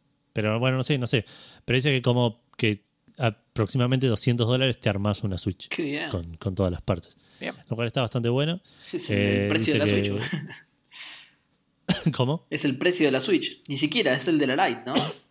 [0.42, 1.24] pero bueno, no sé, no sé.
[1.64, 2.84] Pero dice que como que
[3.16, 6.10] aproximadamente 200 dólares te armas una Switch Qué bien.
[6.10, 7.16] con, con todas las partes.
[7.40, 7.54] Bien.
[7.68, 8.60] Lo cual está bastante bueno.
[8.78, 10.04] Sí, sí, Eh, el precio de la Switch.
[10.04, 10.22] que- güey.
[12.12, 12.46] ¿Cómo?
[12.50, 13.62] Es el precio de la Switch.
[13.66, 14.94] Ni siquiera, es el de la Lite, ¿no?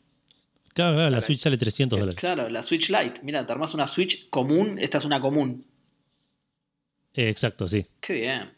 [0.74, 1.22] Claro, claro, la.
[1.22, 2.20] Switch sale 300 Es, dólares.
[2.20, 3.22] claro, la Switch Lite.
[3.24, 5.66] Mira, te armas una Switch común, esta es una común.
[7.16, 7.84] Eh, exacto, sí.
[8.00, 8.52] Qué bien.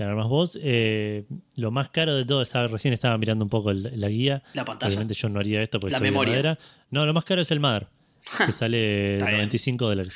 [0.00, 0.58] Te armas vos.
[0.62, 1.26] Eh,
[1.56, 4.42] lo más caro de todo, estaba, recién estaba mirando un poco el- la guía.
[4.54, 4.88] La pantalla.
[4.88, 6.32] Obviamente yo no haría esto porque La soy de memoria.
[6.32, 6.58] madera.
[6.90, 7.86] No, lo más caro es el Mother,
[8.46, 9.36] que sale Está bien.
[9.36, 10.14] 95 dólares.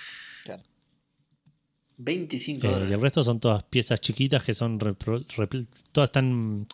[1.98, 2.94] 25 Eh, y dólares.
[2.94, 6.66] el resto son todas piezas chiquitas que son todas están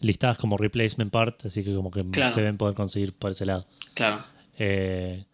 [0.00, 2.30] listadas como replacement part, así que como que Claro.
[2.30, 3.66] se ven poder conseguir por ese lado.
[3.94, 4.22] Claro.
[4.58, 5.24] Eh,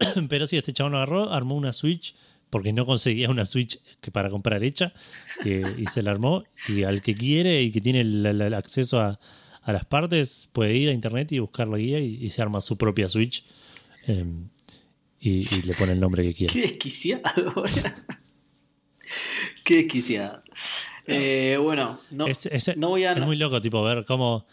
[0.30, 2.14] pero sí, este chabón agarró, armó una Switch
[2.56, 4.92] porque no conseguía una Switch que para comprar hecha
[5.44, 9.20] eh, y se la armó y al que quiere y que tiene el, acceso a,
[9.62, 12.60] a las partes puede ir a internet y buscar la guía y, y se arma
[12.60, 13.44] su propia Switch
[14.06, 14.24] eh,
[15.20, 16.52] y, y le pone el nombre que quiere.
[16.52, 17.22] Qué desquiciado.
[19.64, 20.42] Qué desquiciado.
[21.06, 23.12] Eh, bueno, no, Es- es- no voy a.
[23.12, 24.46] Es muy loco, tipo, ver cómo.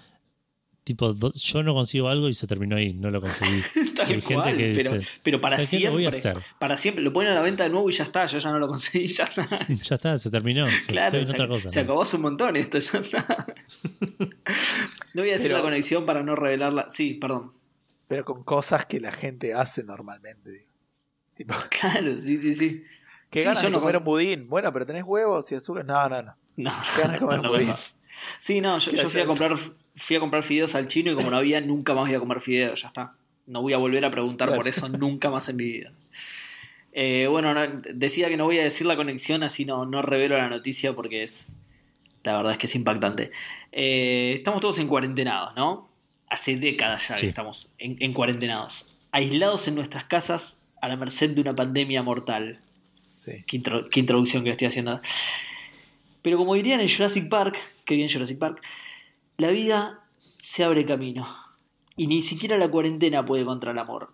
[0.83, 3.61] Tipo, yo no consigo algo y se terminó ahí, no lo conseguí.
[3.95, 5.79] Tal hay gente cual, que pero, dice, pero para "¿Sabes qué?
[5.85, 6.31] Lo voy a siempre.
[6.31, 6.43] hacer".
[6.59, 7.03] Para siempre.
[7.03, 8.25] Lo ponen a la venta de nuevo y ya está.
[8.25, 9.07] Yo ya no lo conseguí.
[9.13, 9.47] Ya está.
[9.69, 10.65] ya está, se terminó.
[10.87, 11.69] Claro, se, otra cosa.
[11.69, 11.83] se ¿no?
[11.83, 12.79] acabó hace un montón esto.
[12.79, 13.45] Ya está.
[15.13, 16.87] No voy a decir Pero- la conexión para no revelarla.
[16.89, 17.51] Sí, perdón.
[18.07, 20.51] Pero con cosas que la gente hace normalmente.
[20.51, 20.65] digo.
[21.35, 22.83] Tipo, Claro, sí, sí, sí.
[23.29, 24.47] ¿Qué Sí, ganas yo de no comer un budín?
[24.49, 25.85] Bueno, pero tenés huevos y azúcar.
[25.85, 26.35] No, no, no.
[26.97, 27.69] Ganas de comer no, un budín.
[27.69, 27.75] no.
[28.39, 29.55] Sí, no, yo, ¿Qué yo fui a comprar
[29.95, 32.41] fui a comprar fideos al chino y como no había, nunca más voy a comer
[32.41, 33.13] fideos, ya está.
[33.45, 34.59] No voy a volver a preguntar Claro.
[34.59, 35.91] por eso nunca más en mi vida.
[36.93, 40.37] Eh, bueno, no, decía que no voy a decir la conexión, así no, no revelo
[40.37, 41.51] la noticia porque es.
[42.23, 43.31] La verdad es que es impactante.
[43.71, 45.89] Eh, estamos todos en cuarentenados, ¿no?
[46.29, 47.25] Hace décadas ya Sí.
[47.25, 48.89] que estamos en, en cuarentenados.
[49.11, 52.59] Aislados en nuestras casas a la merced de una pandemia mortal.
[53.15, 53.43] Sí.
[53.45, 55.01] Qué, intro- qué introducción que estoy haciendo.
[56.21, 58.61] Pero como dirían en Jurassic Park, que bien Jurassic Park,
[59.37, 60.05] la vida
[60.41, 61.27] se abre camino.
[61.95, 64.13] Y ni siquiera la cuarentena puede contra el amor.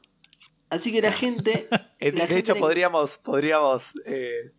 [0.70, 1.68] Así que la gente.
[2.02, 4.52] La de gente hecho, le- podríamos, podríamos eh,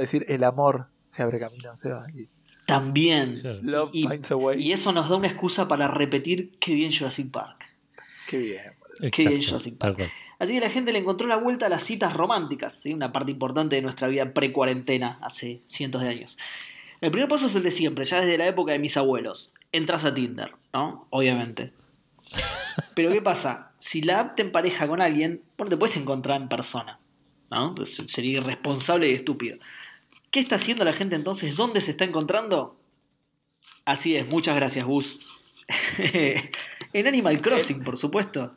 [0.00, 2.06] decir: el amor se abre camino, se va.
[2.14, 2.28] Y
[2.66, 3.40] También.
[3.62, 4.62] Love Y- finds a way.
[4.62, 7.68] Y eso nos da una excusa para repetir qué bien Jurassic Park.
[8.28, 8.62] Qué bien.
[9.10, 10.10] Qué bien Exacto, Jurassic Park.
[10.38, 12.92] Así que la gente le encontró la vuelta a las citas románticas, ¿sí?
[12.92, 16.36] una parte importante de nuestra vida pre-cuarentena hace cientos de años.
[17.00, 19.54] El primer paso es el de siempre, ya desde la época de mis abuelos.
[19.72, 21.06] Entras a Tinder, ¿no?
[21.10, 21.72] Obviamente.
[22.94, 23.72] Pero ¿qué pasa?
[23.78, 27.00] Si la app te empareja con alguien, bueno, te puedes encontrar en persona,
[27.50, 27.74] ¿no?
[27.74, 29.58] Pues sería irresponsable y estúpido.
[30.30, 31.56] ¿Qué está haciendo la gente entonces?
[31.56, 32.78] ¿Dónde se está encontrando?
[33.84, 35.20] Así es, muchas gracias, Gus.
[35.98, 38.54] en Animal Crossing, por supuesto.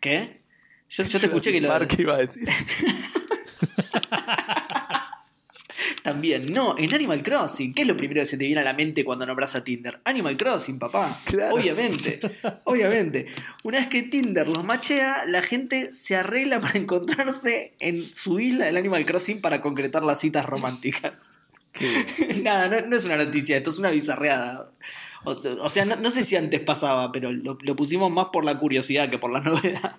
[0.00, 0.42] ¿Qué?
[0.90, 1.68] Yo, yo te escuché que lo.
[1.98, 2.48] Iba a decir.
[6.08, 7.74] También, no, en Animal Crossing.
[7.74, 10.00] ¿Qué es lo primero que se te viene a la mente cuando nombras a Tinder?
[10.04, 11.20] Animal Crossing, papá.
[11.24, 11.54] Claro.
[11.56, 12.20] Obviamente,
[12.64, 13.26] obviamente.
[13.62, 18.66] Una vez que Tinder los machea, la gente se arregla para encontrarse en su isla
[18.66, 21.32] del Animal Crossing para concretar las citas románticas.
[22.42, 24.70] Nada, no, no es una noticia, esto es una bizarreada.
[25.24, 28.44] O, o sea, no, no sé si antes pasaba, pero lo, lo pusimos más por
[28.44, 29.96] la curiosidad que por la novedad.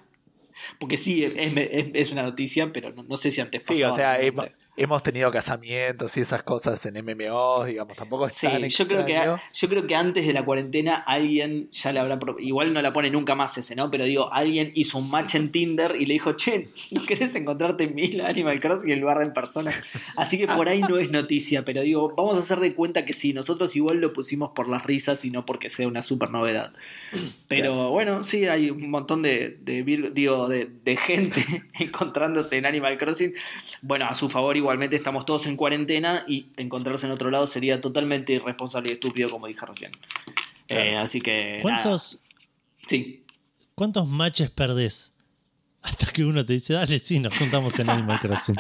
[0.80, 3.78] Porque sí, es, es- es una noticia, pero no, no sé si antes pasaba.
[3.78, 4.20] Sí, o sea.
[4.84, 9.06] Hemos, tenido casamientos y esas cosas en MMO, digamos, tampoco es Sí, tan yo creo,
[9.06, 12.20] que, yo creo que antes de la cuarentena alguien ya le habrá...
[12.40, 13.90] Igual no la pone nunca más ese, ¿no?
[13.92, 17.86] Pero digo, alguien hizo un match en Tinder y le dijo, che, ¿no querés encontrarte
[17.86, 19.72] en mi isla Animal Crossing en lugar de en persona?
[20.16, 23.14] Así que por ahí no es noticia, pero digo, vamos a hacer de cuenta que
[23.14, 26.74] sí, nosotros igual lo pusimos por las risas y no porque sea una super novedad.
[27.48, 29.58] Pero bueno, sí, hay un montón de,
[30.14, 33.34] digo, de, de gente encontrándose en Animal Crossing.
[33.82, 37.82] Bueno, a su favor igualmente estamos todos en cuarentena y encontrarse en otro lado sería
[37.82, 39.92] totalmente irresponsable y estúpido, como dije recién.
[40.68, 40.84] Claro.
[40.84, 41.58] Eh, así que...
[41.64, 42.78] ¿Cuántos, nada.
[42.88, 43.24] Sí.
[43.74, 45.12] ¿Cuántos matches perdés?
[45.82, 48.58] Hasta que uno te dice, dale, sí, nos juntamos en Animal Crossing.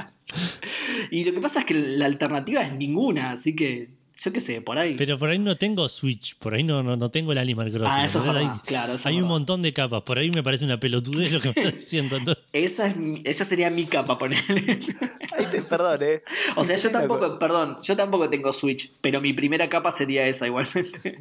[1.11, 3.89] Y lo que pasa es que la alternativa es ninguna, así que
[4.21, 4.95] yo qué sé, por ahí.
[4.97, 7.87] Pero por ahí no tengo Switch, por ahí no, no, no tengo el Animal Crossing.
[7.89, 8.93] ah, eso es verdad, Hay, claro.
[8.93, 9.29] eso es hay un verdad.
[9.29, 12.17] montón de capas, por ahí me parece una pelotudez lo que me estás diciendo.
[12.17, 14.77] entonces- Esa, es, esa sería mi capa, ponerle.
[15.37, 16.23] Ay, te- perdón, eh.
[16.55, 20.45] O sea, yo tampoco, perdón, yo tampoco tengo Switch, pero mi primera capa sería esa
[20.47, 21.19] igualmente.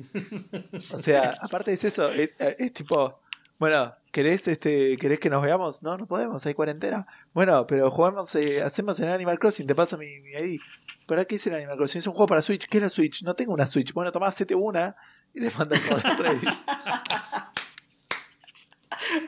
[0.91, 3.21] O sea, aparte es eso, es, es tipo,
[3.59, 5.83] bueno, ¿querés, este, ¿querés que nos veamos?
[5.83, 7.07] No, no podemos, hay cuarentena.
[7.33, 10.61] Bueno, pero jugamos, eh, hacemos en Animal Crossing, te paso mi, mi ID.
[11.07, 12.01] ¿Para qué es el Animal Crossing?
[12.01, 12.69] Es un juego para Switch.
[12.69, 13.23] ¿Qué es la Switch?
[13.23, 13.93] No tengo una Switch.
[13.93, 14.95] Bueno, tomá, hacete una
[15.35, 16.47] y le mandas todo el ready.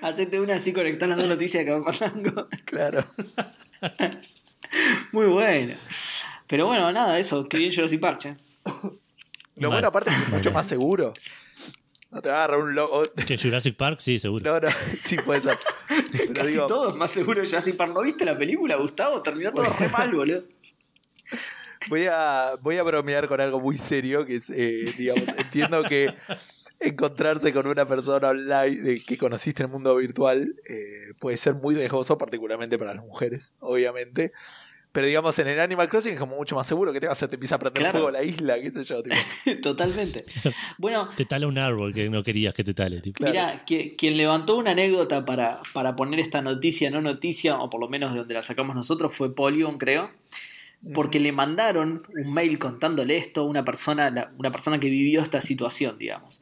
[0.02, 2.48] Hacete una así, conectar las dos noticias que van pasando.
[2.65, 3.05] Claro.
[5.12, 5.74] Muy bueno.
[6.47, 8.36] Pero bueno, nada, eso, que bien Jurassic Park, che.
[9.57, 11.15] Lo bueno aparte es que es mucho más seguro.
[12.11, 13.03] No te va a agarrar un logo.
[13.27, 14.45] Que Jurassic Park, sí, seguro.
[14.45, 14.69] No, no,
[14.99, 15.59] sí puede ser.
[16.11, 17.93] Pero Casi digo, todo es más seguro de Jurassic Park.
[17.95, 19.23] ¿No viste la película, Gustavo?
[19.23, 20.43] Terminó todo re mal, boludo.
[21.89, 26.12] Voy a, voy a bromear con algo muy serio, que es, eh, digamos, entiendo que
[26.81, 31.55] encontrarse con una persona online eh, que conociste en el mundo virtual eh, puede ser
[31.55, 34.32] muy riesgoso, particularmente para las mujeres, obviamente.
[34.93, 37.29] Pero digamos, en el Animal Crossing es como mucho más seguro que te vas a
[37.29, 37.93] te empieza a prender Claro.
[37.93, 39.03] fuego la isla, qué sé yo.
[39.03, 39.15] tipo.
[39.62, 40.25] Totalmente.
[40.79, 43.01] Bueno, Te tala un árbol que no querías que te tale.
[43.01, 43.19] Tipo.
[43.19, 43.33] Claro.
[43.33, 47.81] Mira, que- quien levantó una anécdota para, para poner esta noticia, no noticia, o por
[47.81, 50.11] lo menos de donde la sacamos nosotros, fue Polygon, creo.
[50.95, 55.21] Porque le mandaron un mail contándole esto a una persona, la- una persona que vivió
[55.21, 56.41] esta situación, digamos.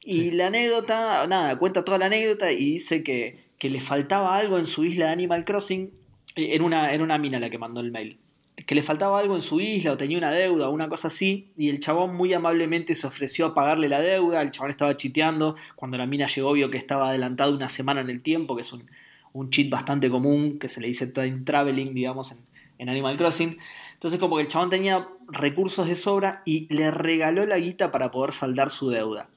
[0.00, 0.30] Y Sí.
[0.32, 4.66] la anécdota, nada, cuenta toda la anécdota y dice que, que le faltaba algo en
[4.66, 5.90] su isla de Animal Crossing.
[6.46, 8.18] Era una, era una mina la que mandó el mail.
[8.66, 11.50] Que le faltaba algo en su isla o tenía una deuda o una cosa así.
[11.56, 14.42] Y el chabón muy amablemente se ofreció a pagarle la deuda.
[14.42, 15.56] El chabón estaba chiteando.
[15.74, 18.72] Cuando la mina llegó, vio que estaba adelantado una semana en el tiempo, que es
[18.72, 18.88] un,
[19.32, 22.38] un cheat bastante común, que se le dice time traveling, digamos, en,
[22.78, 23.58] en Animal Crossing.
[23.94, 28.10] Entonces, como que el chabón tenía recursos de sobra y le regaló la guita para
[28.10, 29.28] poder saldar su deuda.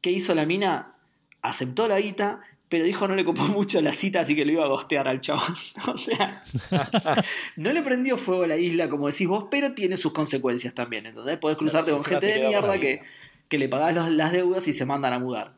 [0.00, 0.94] ¿Qué hizo la mina?
[1.42, 4.64] Aceptó la guita, pero dijo no le copó mucho la cita, así que lo iba
[4.64, 5.54] a gostear al chabón.
[5.92, 6.42] O sea,
[7.56, 11.06] no le prendió fuego a la isla, como decís vos, pero tiene sus consecuencias también.
[11.06, 13.02] Entonces, podés cruzarte con gente de mierda que,
[13.48, 15.54] que le pagás los- las deudas y se mandan a mudar.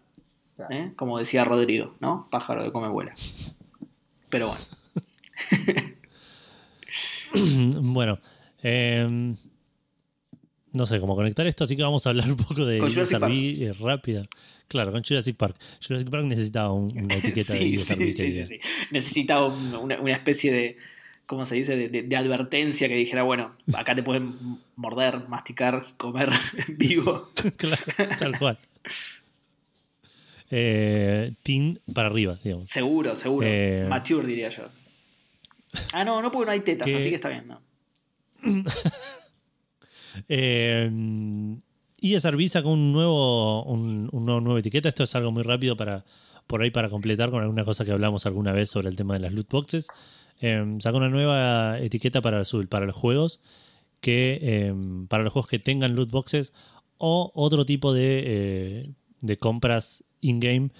[0.56, 0.74] Claro.
[0.74, 0.93] ¿eh?
[0.97, 2.26] Como decía Rodrigo, ¿no?
[2.30, 3.14] Pájaro de come vuela.
[4.28, 4.64] Pero bueno.
[7.80, 8.18] bueno,
[8.62, 9.35] eh,
[10.72, 14.26] no sé cómo conectar esto, así que vamos a hablar un poco de eh, rápida.
[14.69, 15.57] Claro, con Jurassic Park.
[15.86, 18.61] Jurassic Park necesitaba un- una etiqueta de sí, user sí, sí, sí, sí.
[18.90, 20.77] Necesitaba un- una, una especie de,
[21.27, 21.77] ¿cómo se dice?
[21.77, 26.28] De, de- de advertencia que dijera, bueno, acá te pueden morder, masticar, comer
[26.69, 27.31] vivo.
[27.57, 27.77] Claro,
[28.19, 28.59] tal cual.
[30.51, 32.69] eh, teen para arriba, digamos.
[32.70, 33.47] Seguro, seguro.
[33.51, 34.69] Eh, Mature, diría yo.
[35.93, 37.47] Ah, no, no porque no hay tetas, Que- así que está bien.
[37.49, 37.61] No.
[40.28, 40.90] Eh,
[42.01, 44.89] ESRB sacó un nuevo, un, un nuevo, nueva etiqueta.
[44.89, 46.05] Esto es algo muy rápido para
[46.47, 49.20] por ahí para completar con alguna cosa que hablamos alguna vez sobre el tema de
[49.20, 49.87] las loot boxes.
[50.41, 53.41] Eh, sacó una nueva etiqueta para, su- para los juegos
[54.01, 54.75] que eh,
[55.09, 56.53] para los juegos que tengan loot boxes
[56.97, 58.83] o otro tipo de, eh,
[59.20, 60.70] de compras in-game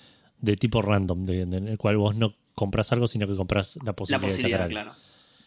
[0.41, 3.77] de tipo random, de- de- en el cual vos no compras algo, sino que compras
[3.83, 4.73] la La posibilidad, de posibilidad, sacar algo.
[4.93, 4.93] claro.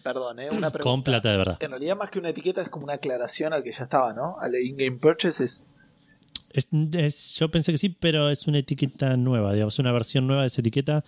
[0.04, 0.50] Perdón, ¿eh?
[0.52, 0.84] Una pregunta.
[0.84, 1.58] Con plata de verdad.
[1.62, 4.38] En realidad, más que una etiqueta, es como una aclaración al que ya estaba, ¿no?
[4.40, 5.66] Al in-game purchases.
[6.52, 10.42] Es- es- yo pensé que sí, pero es una etiqueta nueva, digamos, una versión nueva
[10.42, 11.04] de esa etiqueta,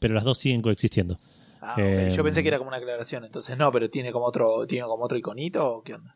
[0.00, 1.16] pero las dos siguen coexistiendo.
[1.60, 1.78] Ah, ok.
[1.78, 4.86] Eh, Yo pensé que era como una aclaración, entonces no, pero tiene como otro, tiene
[4.86, 6.14] como otro iconito o qué onda.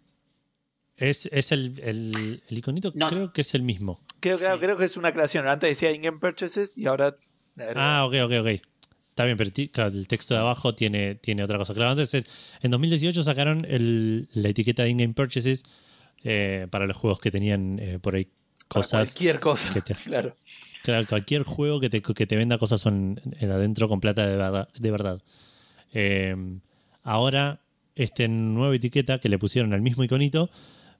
[0.96, 3.08] Es, es el, el, el iconito, No.
[3.08, 4.00] creo que es el mismo.
[4.20, 4.44] Creo, Sí.
[4.44, 5.48] creo, creo que es una aclaración.
[5.48, 7.16] Antes decía in-game purchases y ahora.
[7.74, 8.62] Ah, ok, ok, ok.
[9.12, 11.74] Está bien, pero claro, el texto de abajo tiene, tiene otra cosa.
[11.74, 15.64] Claro, antes, en 2018 sacaron el- la etiqueta de in-game purchases
[16.24, 18.32] eh, para los juegos que tenían eh, por ahí Para
[18.68, 19.10] cosas.
[19.10, 19.70] Cualquier cosa.
[19.74, 20.34] que te- Claro.
[20.82, 24.34] Claro, cualquier juego que te, que te venda cosas son en adentro con plata de
[24.36, 24.68] verdad.
[24.78, 25.22] De verdad.
[25.92, 26.34] Eh,
[27.02, 27.60] ahora,
[27.94, 30.48] esta nueva etiqueta que le pusieron al mismo iconito,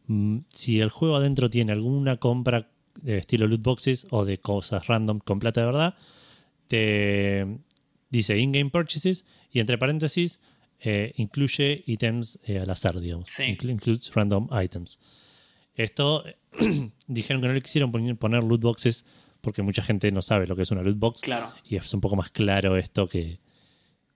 [0.06, 2.68] mm, si el juego adentro tiene alguna compra
[3.00, 5.94] de estilo loot boxes o de cosas random con plata de verdad,
[6.68, 7.46] te
[8.12, 10.38] dice in-game purchases y entre paréntesis
[10.78, 13.30] eh, incluye ítems eh, al azar, digamos.
[13.30, 13.42] Sí.
[13.44, 15.00] Inclu- includes random items.
[15.74, 16.24] Esto
[17.08, 19.04] dijeron que no le quisieron poner, poner loot boxes
[19.40, 21.52] porque mucha gente no sabe lo que es una loot box Claro.
[21.64, 23.40] y es un poco más claro esto que,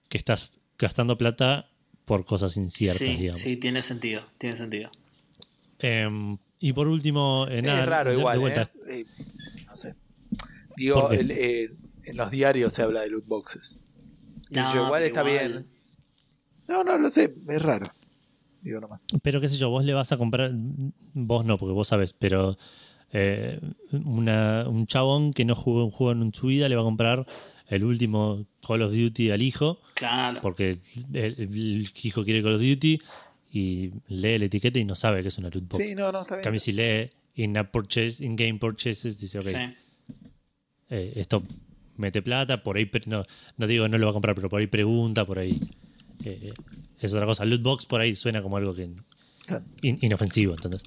[0.09, 1.69] que estás gastando plata
[2.05, 3.41] por cosas inciertas, sí, digamos.
[3.41, 4.23] sí, tiene sentido.
[4.39, 4.91] Tiene sentido.
[5.79, 9.05] Em, y por último, eh, nada, es raro de- de igual, vuelta, ¿eh?
[9.19, 9.25] Eh,
[9.67, 9.95] No sé.
[10.77, 11.71] Digo, eh,
[12.05, 13.79] en los diarios se habla de loot boxes.
[14.51, 15.49] Qué sé yo, igual está igual.
[15.53, 15.67] bien.
[16.69, 17.35] No, no, lo sé.
[17.49, 17.87] Es raro.
[18.63, 19.07] Digo nomás.
[19.23, 20.51] Pero qué sé yo, vos le vas a comprar,
[21.15, 22.57] vos no, porque vos sabés, pero
[23.13, 23.61] eh,
[23.93, 27.27] una- un chabón que no jugó un juego en su vida le va a comprar
[27.69, 30.41] el último Call of Duty al hijo, Claro.
[30.41, 30.79] porque
[31.13, 33.01] el, el hijo quiere Call of Duty
[33.53, 35.85] y lee la etiqueta y no sabe que es una loot box.
[35.85, 36.45] Sí, no, no, está En bien.
[36.45, 39.57] cambio, si lee in-app purchase, in-game purchases, dice, ok, Sí.
[40.91, 41.43] eh, esto
[41.97, 43.25] mete plata, por ahí, no,
[43.57, 45.61] no digo no lo va a comprar, pero por ahí pregunta, por ahí
[46.25, 46.53] eh,
[47.01, 47.45] es otra cosa.
[47.45, 48.89] Loot box por ahí suena como algo que
[49.83, 50.83] in- inofensivo, entonces,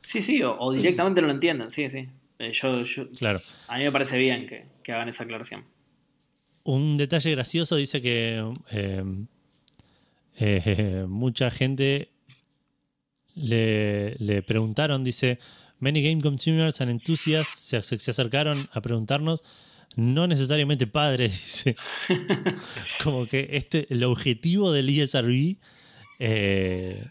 [0.00, 2.08] Sí, sí, o, o directamente no lo entienden, sí, sí.
[2.38, 3.40] Eh, yo, yo- claro.
[3.68, 5.64] a mí me parece bien que, que hagan esa aclaración.
[6.64, 9.04] Un detalle gracioso dice que eh,
[10.36, 12.10] eh, mucha gente
[13.34, 15.38] le, le preguntaron, dice,
[15.80, 19.42] many game consumers and enthusiasts se- se acercaron a preguntarnos,
[19.96, 21.76] no necesariamente padres, dice,
[23.02, 25.56] como que este, el objetivo del ESRB
[26.18, 27.04] eh,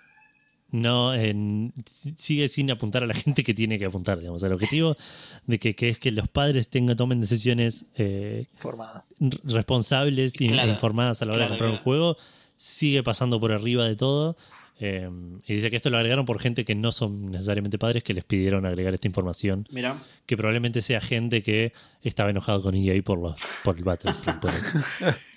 [0.72, 1.74] no en-
[2.18, 4.98] sigue sin apuntar a la gente que tiene que apuntar, digamos, el objetivo
[5.46, 9.14] de que, que es que los padres tengan, tomen decisiones eh, Formadas.
[9.44, 10.72] responsables y Claro.
[10.72, 12.18] informadas a la hora Claro, de comprar un juego,
[12.58, 14.36] sigue pasando por arriba de todo.
[14.80, 15.10] Eh,
[15.46, 18.24] y dice que esto lo agregaron por gente que no son necesariamente padres que les
[18.24, 20.02] pidieron agregar esta información, Mira.
[20.26, 24.40] que probablemente sea gente que estaba enojado con EA por, los, por el Battlefield.
[24.40, 25.14] por el-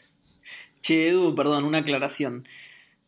[0.82, 2.46] Che, Edu, perdón, una aclaración.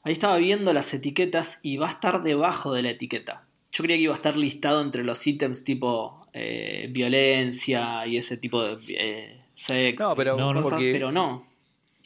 [0.03, 3.45] Ahí estaba viendo las etiquetas y va a estar debajo de la etiqueta.
[3.71, 8.37] Yo creía que iba a estar listado entre los ítems tipo eh, violencia y ese
[8.37, 10.09] tipo de eh, sexo.
[10.09, 11.47] No, pero No, no, cosas, porque pero no.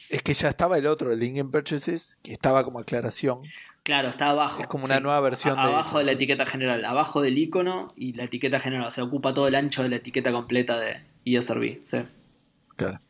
[0.09, 3.39] es que ya estaba el otro, el in-game purchases, que estaba como aclaración.
[3.83, 4.61] Claro, está abajo.
[4.61, 6.15] Es como una nueva versión A- de Abajo eso, de la sí.
[6.15, 8.87] etiqueta general, abajo del icono y la etiqueta general.
[8.87, 11.81] O sea, ocupa todo el ancho de la etiqueta completa de ESRB.
[11.85, 11.97] Sí,
[12.77, 13.01] Claro.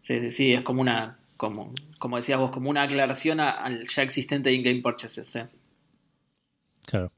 [0.00, 3.86] sí, sí, sí, es como una, como, como decías vos, como una aclaración a- al
[3.88, 5.26] ya existente in-game purchases.
[5.28, 5.40] sí.
[6.86, 7.12] Claro.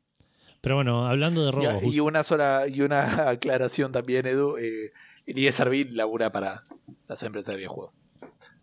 [0.61, 4.59] Pero bueno, hablando de Y, robos, y una sola, y una aclaración también, Edu.
[4.59, 4.93] Eh,
[5.27, 6.63] el ESRB labura para
[7.09, 8.01] las empresas de videojuegos.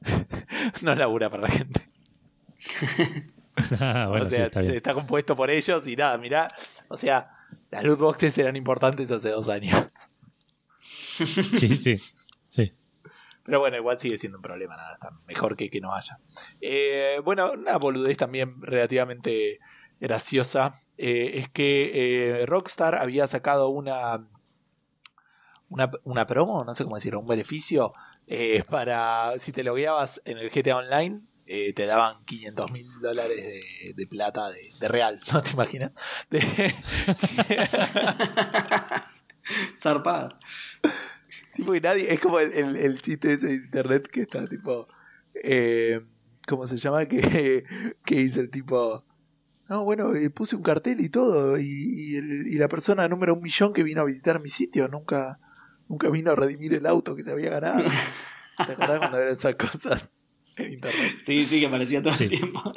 [0.82, 1.82] no labura para la gente.
[3.80, 6.54] Ah, bueno, o sí, sea, está compuesto por ellos y nada, mirá.
[6.88, 7.32] O sea,
[7.72, 9.76] las loot boxes eran importantes hace dos años.
[11.20, 11.98] Sí, sí.
[12.50, 12.74] sí.
[13.44, 16.18] Pero bueno, igual sigue siendo un problema, nada, está mejor que que no haya.
[16.62, 19.60] Eh, bueno, una boludez también relativamente
[20.00, 24.26] graciosa eh, es que eh, Rockstar había sacado una,
[25.68, 27.92] una una promo, no sé cómo decirlo, un beneficio
[28.70, 31.22] para si te logueabas en el GTA Online.
[31.52, 35.92] Eh, te daban 500 mil dólares de, de plata de, de real, ¿no te imaginas?
[36.30, 36.40] De-
[39.76, 40.30] Zarpada.
[41.56, 44.88] Tipo que nadie, es como el, el, el chiste ese de internet que está tipo.
[45.44, 46.02] Eh,
[46.48, 47.06] ¿Cómo se llama?
[47.06, 47.64] Que,
[48.06, 49.06] que dice el tipo.
[49.68, 51.58] No, bueno, eh, puse un cartel y todo.
[51.60, 54.88] Y, y, el- y la persona número un millón que vino a visitar mi sitio
[54.88, 55.40] nunca,
[55.88, 57.84] nunca vino a redimir el auto que se había ganado.
[58.58, 60.14] ¿Te acordás cuando eran esas cosas
[60.68, 61.18] internet?
[61.24, 62.24] Sí, sí, que aparecía todo Sí.
[62.26, 62.62] el tiempo.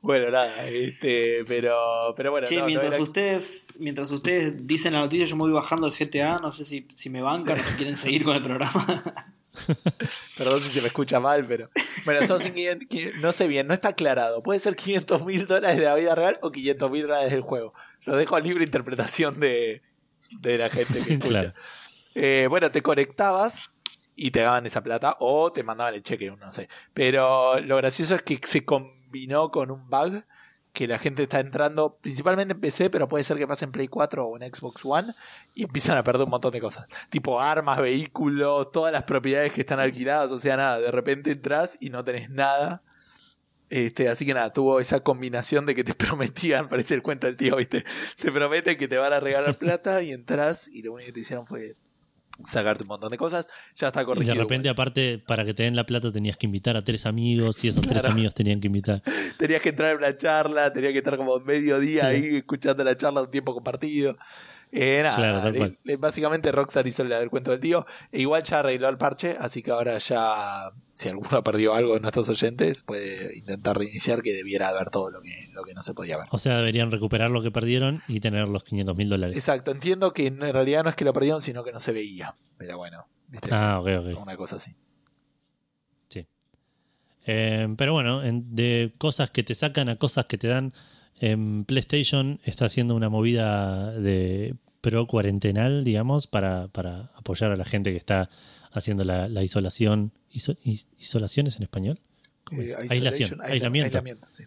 [0.00, 4.92] Bueno, nada, este, pero, pero bueno, Che, no, no mientras era- ustedes, mientras ustedes dicen
[4.94, 7.62] la noticia, yo me voy bajando el GTA, no sé si, si me bancan o
[7.62, 9.04] si quieren seguir con el programa.
[10.36, 11.68] Perdón si se me escucha mal, pero.
[12.04, 14.42] Bueno, son 500 qui- no sé bien, no está aclarado.
[14.42, 17.74] Puede ser 500 mil dólares de la vida real o 500 mil dólares del juego.
[18.04, 19.82] Lo dejo a libre interpretación de,
[20.40, 21.28] de la gente que escucha.
[21.28, 21.52] Claro.
[22.14, 23.70] Eh, bueno, te conectabas
[24.18, 26.68] y te daban esa plata o te mandaban el cheque, no sé.
[26.92, 30.24] Pero lo gracioso es que se combinó con un bug
[30.72, 33.86] que la gente está entrando principalmente en PC, pero puede ser que pase en Play
[33.86, 35.14] 4 o en Xbox One
[35.54, 36.88] y empiezan a perder un montón de cosas.
[37.10, 41.78] Tipo armas, vehículos, todas las propiedades que están alquiladas, o sea, nada, de repente entras
[41.80, 42.82] y no tenés nada.
[43.70, 47.36] Este, así que nada, tuvo esa combinación de que te prometían, parece el cuento del
[47.36, 47.84] tío, ¿viste?
[48.20, 51.20] Te prometen que te van a regalar plata y entras y lo único que te
[51.20, 51.76] hicieron fue
[52.44, 53.48] sacarte un montón de cosas.
[53.74, 54.34] Ya está Y corregido.
[54.34, 57.62] de repente, aparte, para que te den la plata tenías que invitar a tres amigos
[57.64, 59.02] y esos tres amigos tenían que invitar.
[59.38, 62.06] Tenías que entrar en una charla, tenías que estar como medio día Sí.
[62.06, 64.16] ahí escuchando la charla un tiempo compartido.
[64.70, 65.78] Eh, nada, Claro, tal le- cual.
[65.84, 67.86] le- básicamente Rockstar hizo del cuento del tío.
[68.12, 72.00] E igual ya arregló el parche, así que ahora ya, si alguno perdió algo de
[72.00, 75.94] nuestros oyentes, puede intentar reiniciar que debiera ver todo lo que, lo que no se
[75.94, 76.26] podía ver.
[76.30, 79.36] O sea, deberían recuperar lo que perdieron y tener los 500 mil dólares.
[79.36, 82.34] Exacto, entiendo que en realidad no es que lo perdieron, sino que no se veía.
[82.58, 83.48] Pero bueno, ¿viste?
[83.52, 84.22] Ah, ok, ok.
[84.22, 84.74] una cosa así.
[87.30, 90.72] Eh, pero bueno, en- de cosas que te sacan a cosas que te dan,
[91.20, 97.64] en PlayStation está haciendo una movida de pro cuarentenal, digamos, para, para apoyar a la
[97.64, 98.28] gente que está
[98.72, 100.12] haciendo la, la isolación.
[100.32, 101.98] iso- is- ¿Isolación es en español?
[102.44, 102.70] ¿Cómo es?
[102.72, 103.86] Eh, Aislación, aislamiento.
[103.86, 104.44] aislamiento, sí.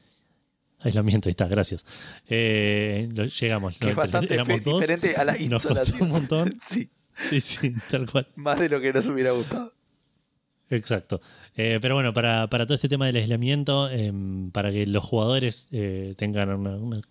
[0.80, 1.86] Aislamiento, ahí está, gracias.
[2.28, 3.78] Eh, lo- llegamos.
[3.78, 6.54] Que es bastante éramos fe- dos, diferente a la nos costó un montón.
[6.58, 6.90] sí,
[7.30, 8.28] Sí, sí, tal cual.
[8.36, 9.74] más de lo que nos hubiera gustado.
[10.70, 11.22] Exacto.
[11.58, 15.68] Eh, pero bueno, para, para todo este tema del aislamiento, em, para que los jugadores
[15.72, 17.02] eh, tengan una, una-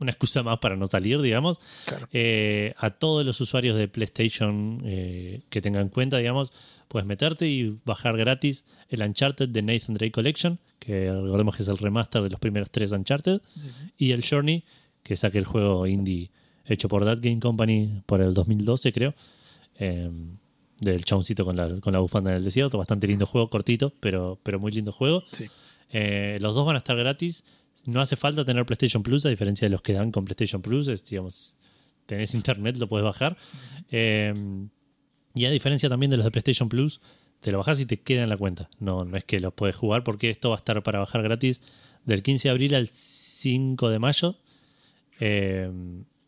[0.00, 2.08] una excusa más para no salir, digamos, Claro.
[2.12, 6.52] eh, a todos los usuarios de PlayStation eh, que tengan cuenta, digamos,
[6.86, 11.68] puedes meterte y bajar gratis el Uncharted de Nathan Drake Collection, que recordemos que es
[11.68, 13.40] el remaster de los primeros tres Uncharted,
[13.98, 14.62] y el Journey,
[15.02, 16.30] que es aquel juego indie
[16.64, 19.14] hecho por That Game Company por el 2012, creo.
[20.80, 22.78] Del chaboncito con la, con la bufanda en el desierto.
[22.78, 25.24] Bastante lindo juego, cortito, pero, pero muy lindo juego.
[25.32, 25.46] Sí.
[25.90, 27.44] Eh, los dos van a estar gratis.
[27.86, 30.88] No hace falta tener PlayStation Plus, a diferencia de los que dan con PlayStation Plus.
[30.88, 31.56] Es, digamos,
[32.06, 33.36] tenés internet, lo puedes bajar.
[33.90, 34.34] Eh,
[35.34, 37.00] y a diferencia también de los de PlayStation Plus,
[37.40, 38.68] te lo bajás y te queda en la cuenta.
[38.80, 41.60] No, no es que lo puedes jugar porque esto va a estar para bajar gratis
[42.04, 44.36] del 15 de abril al 5 de mayo.
[45.20, 45.70] Eh,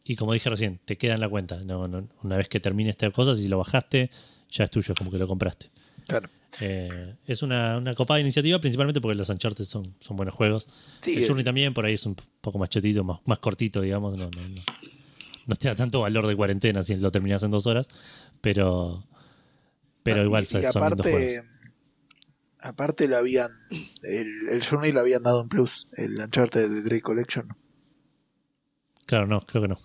[0.04, 1.62] y como dije recién, te queda en la cuenta.
[1.64, 4.10] No, no- una vez que termine esta cosa, si lo bajaste,
[4.50, 5.70] ya es tuyo, como que lo compraste.
[6.06, 6.28] Claro.
[6.60, 10.66] Eh, es una, una copada iniciativa, principalmente porque los Uncharted son, son buenos juegos.
[11.02, 13.80] Sí, el eh, Journey también, por ahí es un poco más chetito, más, más cortito,
[13.80, 14.16] digamos.
[14.16, 14.62] No, no, no.
[15.46, 17.88] No te da tanto valor de cuarentena si lo terminas en dos horas,
[18.40, 19.04] pero,
[20.02, 21.34] pero Ah, igual y- son, y son lindos juegos.
[21.36, 21.48] aparte,
[22.60, 23.52] aparte lo habían
[24.02, 27.48] el, el Journey lo habían dado en plus, el Uncharted de Drake Collection.
[29.06, 29.78] Claro, no, creo que no.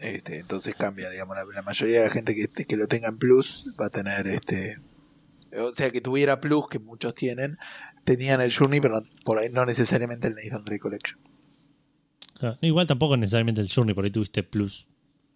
[0.00, 3.18] Este, entonces cambia, digamos, la, la mayoría de la gente que, que lo tenga en
[3.18, 4.78] plus va a tener este
[5.58, 7.56] o sea que tuviera plus que muchos tienen,
[8.04, 11.18] tenían el Journey, pero no- por ahí no necesariamente el Nathan Drake Collection.
[12.60, 14.86] Igual tampoco necesariamente el Journey, por ahí tuviste plus.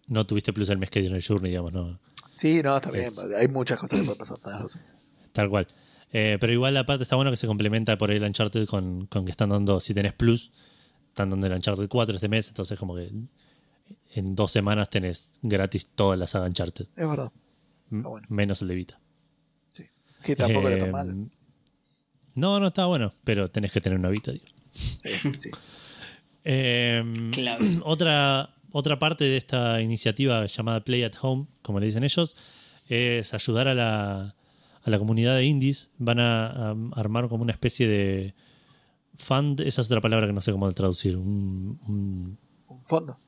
[0.07, 1.99] No tuviste plus el mes que dieron el Journey, digamos, no.
[2.37, 4.77] Sí, no, está bien, Es- hay muchas cosas que pueden pasar, tenés.
[5.33, 5.67] Tal cual.
[6.11, 9.25] Eh, pero igual aparte está bueno que se complementa por ahí el Uncharted con, con
[9.25, 10.51] que están dando, si tenés plus,
[11.09, 13.09] están dando el Uncharted 4 este mes, entonces como que
[14.11, 17.31] en dos semanas tenés gratis toda la saga Uncharted, Es verdad.
[17.89, 18.25] Bueno.
[18.29, 18.99] menos el de Vita.
[20.23, 21.29] Que tampoco era Eh, tan mal.
[22.35, 24.45] No, no está bueno, pero tenés que tener una Vita, digo.
[24.71, 25.49] Sí, sí.
[26.43, 27.79] Eh, Clave.
[27.83, 32.35] otra, otra parte de esta iniciativa llamada Play at Home, como le dicen ellos,
[32.87, 34.35] es ayudar a la,
[34.81, 35.89] a la comunidad de indies.
[35.97, 38.33] Van a, a armar como una especie de
[39.17, 41.17] fund, esa es otra palabra que no sé cómo traducir.
[41.17, 42.37] Un, un-
[42.67, 43.19] ¿Un fondo?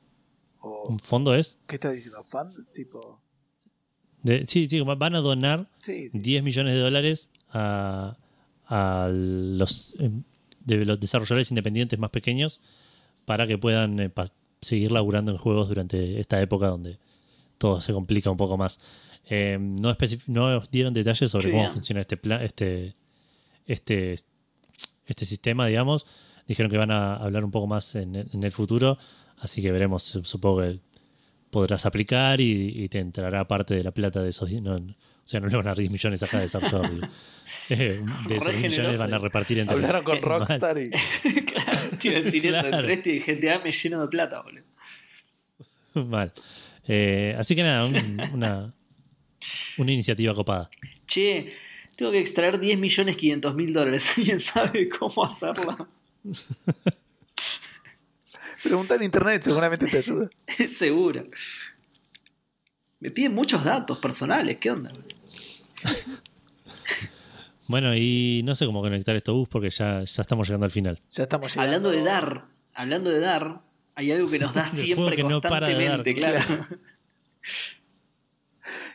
[0.66, 1.58] ¿O un fondo es?
[1.66, 2.22] qué estás diciendo?
[2.24, 2.66] ¿Fund?
[2.72, 3.20] Tipo.
[4.22, 6.18] De- sí, sí, van a donar Sí, sí.
[6.18, 8.16] 10 millones de dólares a,
[8.66, 10.22] a los, em,
[10.64, 12.60] de los desarrolladores independientes más pequeños
[13.24, 16.98] para que puedan eh, pa- seguir laburando en juegos durante esta época donde
[17.58, 18.80] todo se complica un poco más.
[19.28, 19.96] Eh, no,
[20.28, 21.72] no dieron detalles sobre Qué cómo bien.
[21.74, 22.94] funciona este, plan, este,
[23.66, 24.16] este,
[25.06, 26.06] este sistema, digamos.
[26.48, 28.98] Dijeron que van a hablar un poco más en, en el futuro,
[29.40, 30.02] así que veremos.
[30.02, 30.78] Su- Supongo que
[31.50, 34.50] podrás aplicar y, y te entrará parte de la plata de esos.
[34.52, 36.88] No, no- o sea, no le van a dar 10 millones acá de Sapsor.
[36.94, 37.06] digo.
[37.70, 40.20] Eh, de esos Re 10 millones van a repartir entre Hablaron con.
[40.22, 40.90] Rockstar y.
[41.46, 42.60] claro, te iba a decir eso.
[42.60, 42.76] Claro.
[42.76, 44.64] Entre este y GTA me lleno de plata, boludo.
[46.06, 46.32] Mal.
[46.88, 48.72] Eh, así que nada, un- una,
[49.78, 50.70] una iniciativa copada.
[51.06, 51.52] Che,
[51.96, 54.12] tengo que extraer 10 millones 500 mil dólares.
[54.16, 55.88] ¿Alguien sabe cómo hacerlo?
[58.66, 60.28] Pregunta en internet, seguramente te ayuda.
[60.68, 61.22] Seguro.
[62.98, 64.56] Me piden muchos datos personales.
[64.58, 64.90] ¿Qué onda?
[67.68, 71.00] Bueno, y no sé cómo conectar esto bus porque ya, ya estamos llegando al final.
[71.10, 71.64] Ya estamos llegando.
[71.76, 73.60] Hablando de dar, hablando de dar,
[73.96, 76.66] hay algo que nos da siempre que no para de dar, constantemente, claro.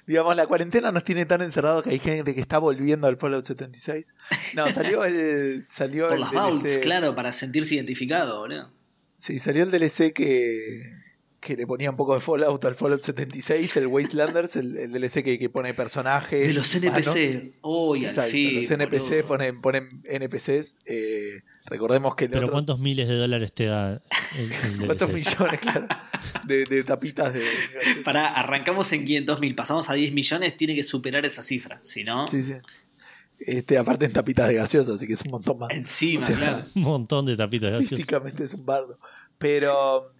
[0.07, 3.43] Digamos, la cuarentena nos tiene tan encerrados que hay gente que está volviendo al Fallout
[3.43, 4.07] 76.
[4.55, 5.63] No, salió el.
[5.65, 6.41] Salió Por el las DLC.
[6.41, 8.71] vaults, claro, para sentirse identificado, boludo.
[9.21, 10.93] Sí, salió el DLC que,
[11.39, 15.23] que le ponía un poco de Fallout al Fallout 76, el Wastelanders, el, el DLC
[15.23, 16.47] que, que pone personajes.
[16.47, 16.73] De los.
[16.75, 17.53] NPC.
[17.61, 18.55] Uy, al Exacto, fin.
[18.61, 20.77] los NPC ponen, ponen NPCs.
[20.85, 22.53] eh, recordemos que el Pero otro.
[22.53, 24.01] ¿cuántos miles de dólares te da
[24.39, 25.87] el, el ¿Cuántos millones, claro?
[26.45, 27.43] De, de tapitas de.
[28.03, 31.79] Pará, arrancamos en 500 mil, pasamos a 10 millones, tiene que superar esa cifra.
[31.83, 32.53] Si no, Sí, sí.
[33.45, 35.71] Este, aparte en tapitas de gaseosa, así que es un montón más.
[35.71, 36.65] encima, O sea, claro.
[36.75, 37.71] Un montón de tapitas.
[37.71, 37.89] gracias.
[37.89, 38.99] Físicamente es un bardo.
[39.37, 40.11] Pero.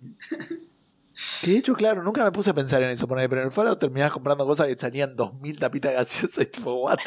[1.41, 3.07] Que de hecho, claro, nunca me puse a pensar en eso.
[3.07, 6.73] poner, Pero en el Fallout terminabas comprando cosas que salían 2000 tapitas gaseosas y tipo,
[6.73, 6.97] ¿what?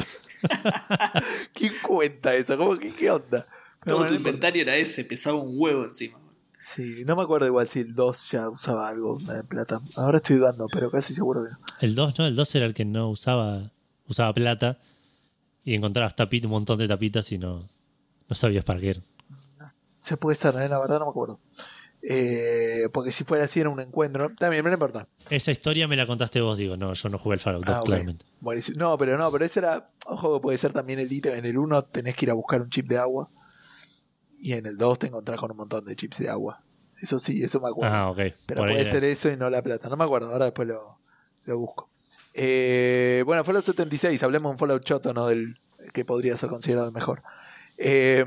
[1.53, 2.57] ¿Quién cuenta eso?
[2.57, 3.47] ¿Cómo que qué onda?
[3.83, 6.17] Pero Todo bueno, tu inventario era ese, pesaba un huevo encima.
[6.63, 9.81] Sí, no me acuerdo igual si el 2 ya usaba algo de plata.
[9.95, 11.57] Ahora estoy dudando, pero casi seguro que no.
[11.81, 12.25] El 2, ¿no?
[12.25, 13.71] El 2 era el que no usaba
[14.07, 14.79] usaba plata
[15.65, 17.67] y encontrabas tapita, un montón de tapitas y no,
[18.29, 19.01] no sabías para qué.
[19.99, 20.69] Se puede ser, ¿eh?
[20.69, 21.39] la verdad no me acuerdo.
[22.07, 24.29] Eh, porque si fuera así era un encuentro.
[24.37, 25.07] También, no importa.
[25.31, 27.79] Esa historia me la contaste vos, digo, no, yo no jugué el Fallout 2, Ah,
[27.79, 27.85] ok.
[27.87, 28.25] claramente.
[28.39, 28.77] Buenísimo.
[28.77, 29.89] No, pero no, pero ese era.
[30.05, 31.33] Ojo que puede ser también el ítem.
[31.33, 33.31] En el 1 tenés que ir a buscar un chip de agua.
[34.39, 36.61] Y en el 2 te encontrás con un montón de chips de agua.
[37.01, 37.91] Eso sí, eso me acuerdo.
[37.95, 38.19] Ah, ok.
[38.45, 39.27] pero Por puede ser eso.
[39.29, 39.89] eso y no la plata.
[39.89, 40.99] No me acuerdo, ahora después lo,
[41.45, 41.89] lo busco.
[42.37, 45.27] Eh, bueno, Fallout 76, hablemos de un Fallout Choto, ¿no?
[45.27, 45.59] Del
[45.93, 47.23] que podría ser considerado el mejor.
[47.77, 48.25] Eh,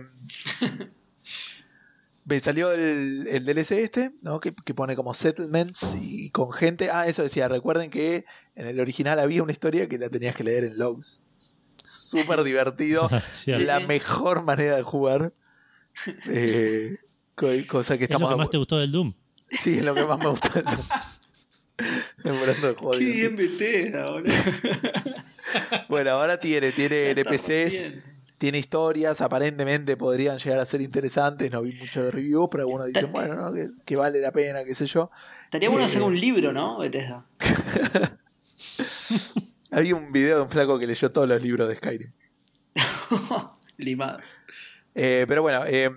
[2.41, 4.41] salió el, el DLC este, ¿no?
[4.41, 6.91] Que, que pone como settlements y con gente.
[6.91, 7.49] Ah, eso decía.
[7.49, 8.25] Recuerden que
[8.55, 11.23] en el original había una historia que la tenías que leer en logs.
[11.83, 13.09] Súper divertido.
[13.45, 13.87] Sí, la sí.
[13.87, 15.33] mejor manera de jugar.
[16.27, 16.97] Eh,
[17.35, 19.15] co- cosa que ¿Es lo que más te gustó del Doom?
[19.53, 20.63] Sí, es lo que más me gusta.
[22.23, 24.33] Juego Qué bien Bethesda, boludo.
[25.89, 27.87] Bueno, ahora tiene, tiene NPCs,
[28.37, 31.51] tiene historias, aparentemente podrían llegar a ser interesantes.
[31.51, 33.53] No vi mucho de review, pero algunos dicen, bueno, ¿no?
[33.55, 35.11] que, que vale la pena, qué sé yo.
[35.45, 36.79] Estaría bueno Eh, hacer un libro, ¿no?
[36.81, 37.25] Bethesda.
[39.71, 42.13] Había un video de un flaco que leyó todos los libros de Skyrim.
[43.79, 44.19] Limado.
[44.95, 45.91] Eh, pero bueno, eh,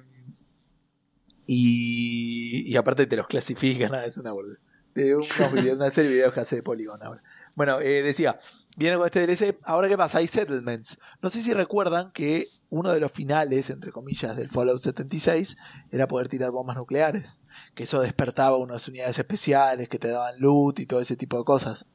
[1.45, 4.63] y, y aparte te los clasifican, es una boludez.
[4.95, 7.23] De unos videos, una serie de videos que hace de Polygon ahora.
[7.55, 8.39] Bueno, eh, decía,
[8.77, 10.99] viene con este DLC, ahora qué pasa, hay settlements.
[11.21, 15.57] No sé si recuerdan que uno de los finales, entre comillas, del Fallout 76
[15.91, 17.41] era poder tirar bombas nucleares.
[17.75, 21.43] Que eso despertaba unas unidades especiales que te daban loot y todo ese tipo de
[21.43, 21.85] cosas.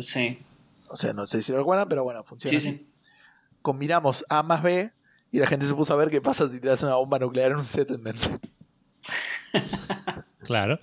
[0.00, 0.38] Sí.
[0.88, 2.60] O sea, no sé si lo recuerdan, pero bueno, funciona.
[2.60, 2.78] Sí, así.
[2.78, 2.90] sí.
[3.62, 4.92] Combinamos A más B
[5.32, 7.58] y la gente se puso a ver qué pasa si tiras una bomba nuclear en
[7.58, 8.18] un settlement.
[10.42, 10.78] Claro.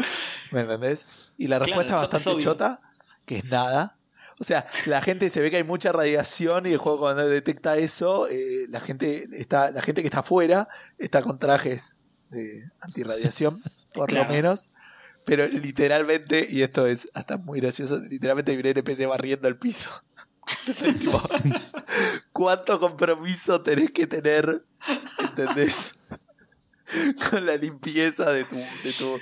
[0.51, 1.07] ¿Me entendés?
[1.37, 2.81] Y la respuesta es bastante chota,
[3.25, 3.97] que es nada.
[4.39, 7.75] O sea, la gente se ve que hay mucha radiación y el juego cuando detecta
[7.77, 10.67] eso, eh, la gente está, la gente que está afuera
[10.99, 11.99] está con trajes
[12.29, 13.63] de antirradiación,
[13.93, 14.25] por Claro.
[14.27, 14.69] lo menos.
[15.25, 19.89] Pero literalmente, y esto es hasta muy gracioso, literalmente hay un NPC barriendo el piso.
[22.31, 24.63] ¿Cuánto compromiso tenés que tener?
[25.19, 25.95] ¿Entendés?
[27.29, 29.19] Con la limpieza de tu, de tu,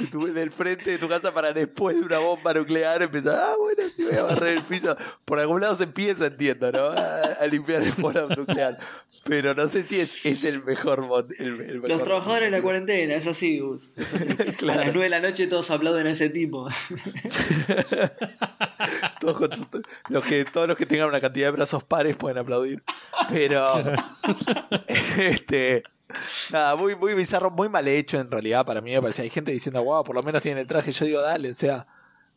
[0.00, 3.54] de tu- del frente de tu casa para después de una bomba nuclear empezar, ah,
[3.58, 4.96] bueno, sí voy a barrer el piso.
[5.24, 6.86] Por algún lado se empieza, entiendo, ¿no?
[6.86, 8.78] A, a limpiar el Fallout nuclear.
[9.24, 11.30] Pero no sé si es, es el mejor mod.
[11.38, 13.92] el- el mejor Los trabajadores de la cuarentena, es así, Gus.
[13.96, 14.26] Es así.
[14.56, 14.80] Claro.
[14.82, 16.68] A las 9 de la noche todos aplauden a ese tipo.
[19.20, 19.66] Todos, con sus-
[20.08, 22.82] los que, todos los que tengan una cantidad de brazos pares pueden aplaudir.
[23.28, 23.82] Pero.
[25.18, 25.82] este.
[26.50, 29.22] Nada, muy, muy bizarro, muy mal hecho en realidad para mí me parece.
[29.22, 30.92] Hay gente diciendo, wow, por lo menos tiene el traje.
[30.92, 31.86] Yo digo, dale, o sea,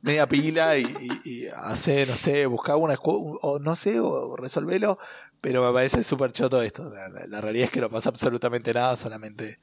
[0.01, 4.99] media pila y, y, y hace, no sé, buscá una o no sé, o resolvelo,
[5.41, 6.91] pero me parece súper choto esto.
[7.27, 9.59] La, realidad es que no pasa absolutamente nada, solamente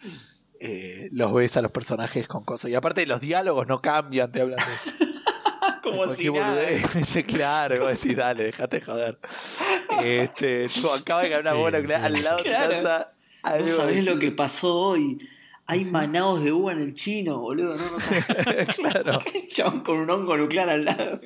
[0.60, 2.70] eh, los ves a los personajes con cosas.
[2.70, 5.12] Y aparte los diálogos no cambian, te hablan de...
[5.82, 6.62] Como si nada.
[7.26, 9.18] claro, vos decís, dale, dejate de joder.
[10.02, 13.12] Este, tipo, acaba de caer una bola al lado de tu casa.
[13.44, 15.18] No sabés lo que pasó hoy.
[15.66, 15.90] Hay Sí.
[15.92, 17.76] manados de uva en el chino, boludo.
[17.76, 17.98] No, no
[18.76, 19.20] claro.
[19.48, 21.20] Chabón con un hongo nuclear al lado.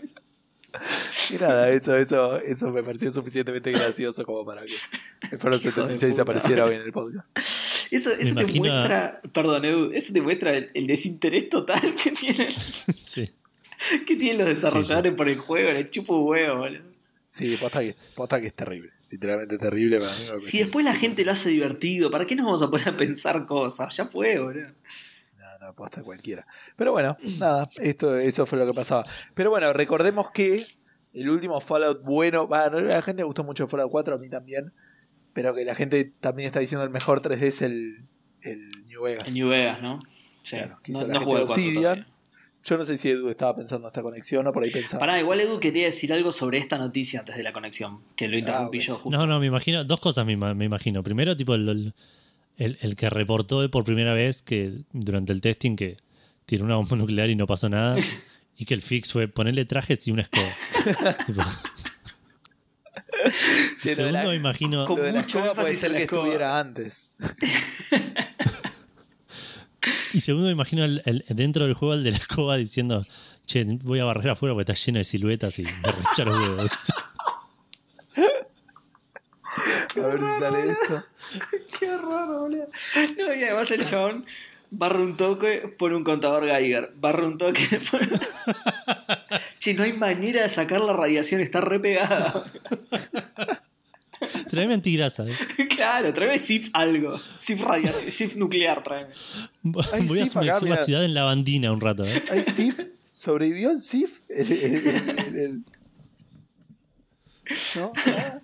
[1.30, 4.74] Y nada, eso, eso, eso me pareció suficientemente gracioso como para que
[5.32, 6.22] el Foro Hijo de 76 puta.
[6.22, 7.36] apareciera hoy en el podcast.
[7.90, 12.48] Eso, eso te muestra, perdón, Edu, eso te muestra el, el desinterés total que tienen,
[13.06, 13.30] Sí.
[14.06, 16.82] que tienen los desarrolladores por el juego, le chupo un huevo, boludo.
[17.30, 18.90] Sí, posta que, posta que es terrible.
[19.10, 20.40] Literalmente terrible para mí.
[20.40, 23.46] Si después la gente lo hace divertido, ¿para qué nos vamos a poner a pensar
[23.46, 23.96] cosas?
[23.96, 24.68] Ya fue, boludo.
[25.38, 26.46] No, no, posta cualquiera.
[26.76, 29.06] Pero bueno, nada, esto, eso fue lo que pasaba.
[29.34, 30.66] Pero bueno, recordemos que
[31.12, 34.18] el último Fallout bueno, va, no, a la gente le gustó mucho Fallout 4, a
[34.18, 34.72] mí también.
[35.32, 38.06] Pero que la gente también está diciendo el mejor 3D es el,
[38.40, 39.28] el New Vegas.
[39.28, 40.00] En New Vegas, ¿no?
[40.42, 40.56] Sí.
[40.56, 42.06] Claro, no no jugué el Obsidian.
[42.68, 44.98] Yo no sé si Edu estaba pensando en esta conexión o por ahí pensaba.
[45.00, 48.36] Pará, igual Edu quería decir algo sobre esta noticia antes de la conexión, que lo
[48.36, 49.16] interrumpí Ah, yo justo.
[49.16, 51.02] No, no, me imagino, dos cosas me, ima- me imagino.
[51.04, 51.94] Primero, tipo, el,
[52.56, 55.98] el, que reportó por primera vez que durante el testing que
[56.44, 57.96] tiró una bomba nuclear y no pasó nada.
[58.58, 60.48] y que el fix fue ponerle trajes y una escoba.
[63.82, 64.84] Tipo, de la- segundo, me imagino.
[64.98, 66.22] La mucho puede ser que escoba.
[66.22, 67.14] estuviera antes.
[70.12, 73.04] Y segundo, me imagino el- el- dentro del juego el de la escoba diciendo,
[73.46, 76.70] che, voy a barrer afuera porque está lleno de siluetas y me recha los huevos.
[79.96, 81.04] A ver si sale esto.
[81.80, 82.68] Qué raro, boludo.
[83.18, 84.26] No, y además el chabón
[84.70, 86.92] barra un toque, pone un contador Geiger.
[86.96, 88.08] Barra un toque, pone...
[89.58, 92.44] Che, no hay manera de sacar la radiación, está re pegada.
[94.50, 95.24] Tráeme antigrasa.
[95.26, 95.32] ¿eh?
[95.86, 97.20] claro, tráeme SIF algo.
[97.36, 99.14] SIF radiación, SIF nuclear, tráeme.
[99.62, 99.82] Voy
[100.20, 102.04] a sumergir acá, la ciudad en lavandina un rato.
[102.04, 102.24] ¿eh?
[102.30, 102.80] ¿Hay Sif?
[103.12, 104.20] ¿Sobrevivió el Sif?
[104.28, 105.64] El- el- el- el-
[107.76, 107.92] ¿No?
[108.06, 108.40] Ah.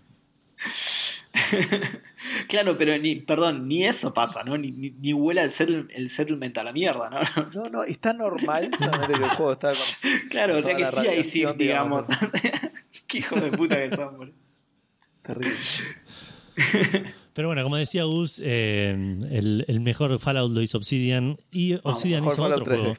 [2.48, 4.56] Claro, pero ni, perdón, ni eso pasa, ¿no?
[4.56, 7.20] Ni, ni, ni vuela el, settle- el settlement a la mierda, ¿no?
[7.64, 10.28] No, no, está normal, solamente que el juego está con.
[10.31, 12.09] Claro, o sea que la sí hay SIF, digamos.
[12.09, 12.32] digamos.
[13.09, 14.35] Qué hijo de puta que son, boludo.
[15.23, 15.56] Terrible.
[17.35, 18.91] Pero bueno, como decía Gus, eh,
[19.31, 22.79] el, el mejor Fallout lo hizo Obsidian y Obsidian mejor hizo Fallout otro 3D.
[22.79, 22.97] juego.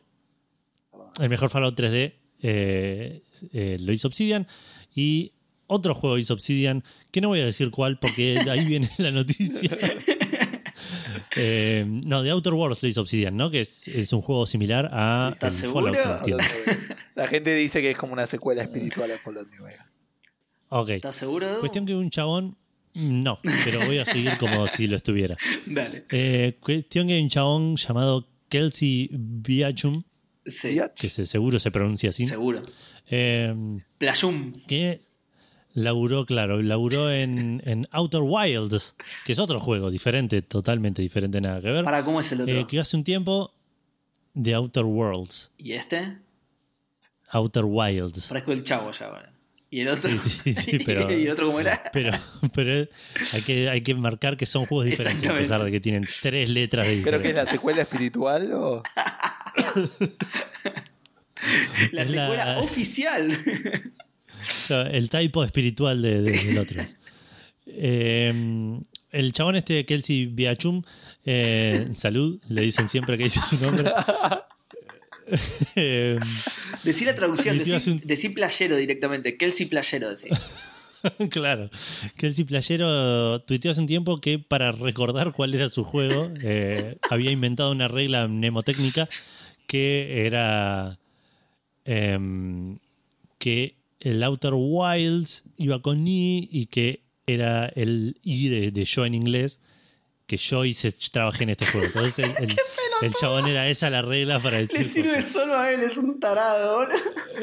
[1.20, 4.48] El mejor Fallout 3D eh, eh, lo hizo Obsidian
[4.96, 5.34] y
[5.68, 9.12] otro juego hizo Obsidian, que no voy a decir cuál porque de ahí viene la
[9.12, 9.78] noticia.
[11.36, 13.50] Eh, no, de Outer Worlds lo hizo Obsidian, ¿no?
[13.50, 15.94] Que es, es un juego similar a Sí, ¿estás el seguro?
[15.94, 16.42] Fallout.
[17.16, 20.00] La gente dice que es como una secuela espiritual al Fallout New Vegas.
[20.70, 20.90] Ok.
[20.90, 21.60] ¿Estás seguro?
[21.60, 22.56] Cuestión que un chabón,
[22.96, 25.38] no, pero voy a seguir como si lo estuviera.
[25.66, 26.06] Dale.
[26.12, 30.02] Eh, cuestión que hay un chabón llamado Kelsey Biachum,
[30.46, 32.62] Sí, que se- seguro se pronuncia así, seguro.
[33.10, 33.56] eh,
[34.68, 35.02] que
[35.74, 38.96] laburó, claro, laburó en, en Outer Wilds,
[39.26, 42.54] que es otro juego diferente, totalmente diferente, nada que ver, Para, ¿cómo es el otro?
[42.60, 43.54] eh, que hace un tiempo
[44.34, 46.18] de Outer Worlds, ¿Y este?
[47.32, 48.28] Outer Wilds.
[48.28, 49.33] Parezco el chavo ya, boludo.
[49.74, 50.12] ¿Y el otro?
[50.22, 51.82] Sí, sí, sí, pero- ¿Y el otro cómo era?
[51.94, 52.12] Pero,
[52.54, 52.88] pero
[53.34, 56.48] hay, que, hay que marcar que son juegos diferentes, a pesar de que tienen tres
[56.48, 58.84] letras de ¿Pero que es la secuela espiritual o.?
[61.92, 63.38] La Es la- secuela oficial.
[64.70, 66.84] El tipo espiritual de, de- del otro.
[67.66, 68.80] Eh,
[69.12, 70.84] el chabón este, Kelsey Biachum,
[71.26, 73.92] eh, salud, le dicen siempre que dice su nombre.
[75.76, 76.20] Eh,
[76.84, 79.36] Decí la traducción, decí, un- decí playero directamente.
[79.38, 80.30] Kelsey playero, decí.
[81.30, 81.70] claro,
[82.18, 87.32] Kelsey Playero tuiteó hace un tiempo que para recordar cuál era su juego, eh, había
[87.32, 89.10] inventado una regla mnemotécnica
[89.68, 90.98] que era
[91.86, 92.78] em,
[93.40, 99.06] que el Outer Wilds iba con I y que era el I de, de yo
[99.06, 99.60] en inglés,
[100.28, 101.88] que yo hice, trabajé en este juego.
[101.88, 102.56] Entonces el, el-
[103.02, 104.80] el chabón era esa la regla para decir...
[104.80, 106.88] Le sirve solo a él, es un tarado.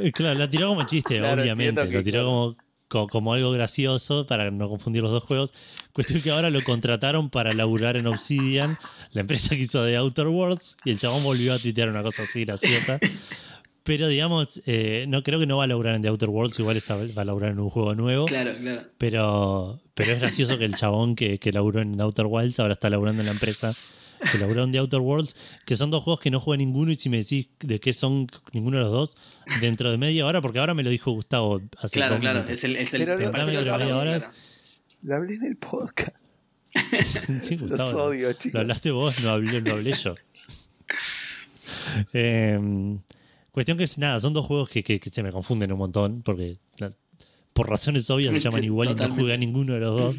[0.01, 1.87] Eh, Claro, la tiró como chiste, Claro, obviamente.
[1.89, 2.57] que, Lo tiró como,
[2.89, 5.53] co- como algo gracioso para no confundir los dos juegos.
[5.93, 8.79] Cuestión que ahora lo contrataron para laburar en Obsidian,
[9.13, 12.23] la empresa que hizo de Outer Worlds, y el chabón volvió a tuitear una cosa
[12.23, 12.99] así graciosa.
[13.83, 16.77] Pero digamos, eh, no creo que no va a laburar en The Outer Worlds, igual
[16.77, 18.27] está- va a laburar en un juego nuevo.
[18.27, 18.83] Claro, claro.
[18.99, 22.91] Pero, pero es gracioso que el chabón que, que laburó en Outer Wilds ahora está
[22.91, 23.75] laburando en la empresa
[24.33, 25.35] que lograron de Outer Worlds,
[25.65, 28.27] que son dos juegos que no jugué ninguno y si me decís de qué son
[28.53, 29.17] ninguno de los dos,
[29.61, 32.59] dentro de media hora, porque ahora me lo dijo Gustavo hace Claro, claro, minutos.
[32.59, 34.19] es el, es el Pero me lo- el media hora.
[34.19, 34.33] claro.
[35.03, 36.17] Lo hablé en el podcast.
[37.43, 40.15] Sí, Los odio, Lo hablaste vos, no hablé, no hablé yo.
[42.13, 42.59] Eh,
[43.53, 46.23] cuestión que es nada, son dos juegos que, que- que se me confunden un montón,
[46.23, 46.59] porque
[47.53, 50.17] por razones obvias se llaman igual y no jugué a ninguno de los dos.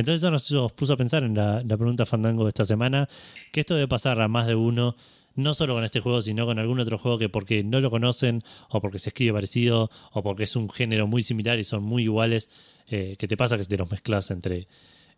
[0.00, 3.08] Entonces eso nos, nos puso a pensar en la, la pregunta Fandango de esta semana,
[3.52, 4.96] que esto debe pasar a más de uno,
[5.36, 8.42] no solo con este juego, sino con algún otro juego que porque no lo conocen,
[8.68, 12.02] o porque se escribe parecido, o porque es un género muy similar y son muy
[12.02, 12.50] iguales,
[12.88, 14.66] eh, que te pasa que te los mezclas entre,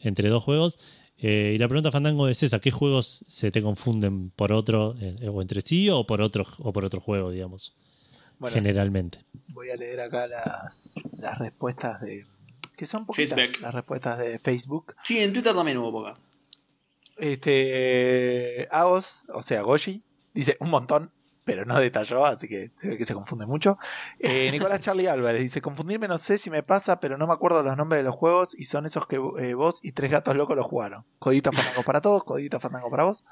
[0.00, 0.78] entre dos juegos.
[1.18, 5.28] Eh, y la pregunta Fandango es esa, ¿qué juegos se te confunden por otro, eh,
[5.28, 7.74] o entre sí, o por otro, o por otro juego, digamos,
[8.38, 9.20] Bueno, generalmente?
[9.54, 12.26] voy a leer acá las, las respuestas de.
[12.82, 13.60] Que son poquitas Facebook.
[13.60, 14.96] las respuestas de Facebook.
[15.04, 16.14] Sí, en Twitter también hubo poca.
[17.16, 18.66] Este.
[18.72, 20.02] Agos, o sea, Goshi,
[20.34, 21.12] dice un montón,
[21.44, 23.78] pero no detalló, así que se ve que se confunde mucho.
[24.18, 27.62] Eh, Nicolás Charlie Álvarez dice: Confundirme no sé si me pasa, pero no me acuerdo
[27.62, 30.56] los nombres de los juegos y son esos que eh, vos y tres gatos locos
[30.56, 31.04] los jugaron.
[31.20, 33.24] Codito Fandango para todos, Codito Fandango para vos.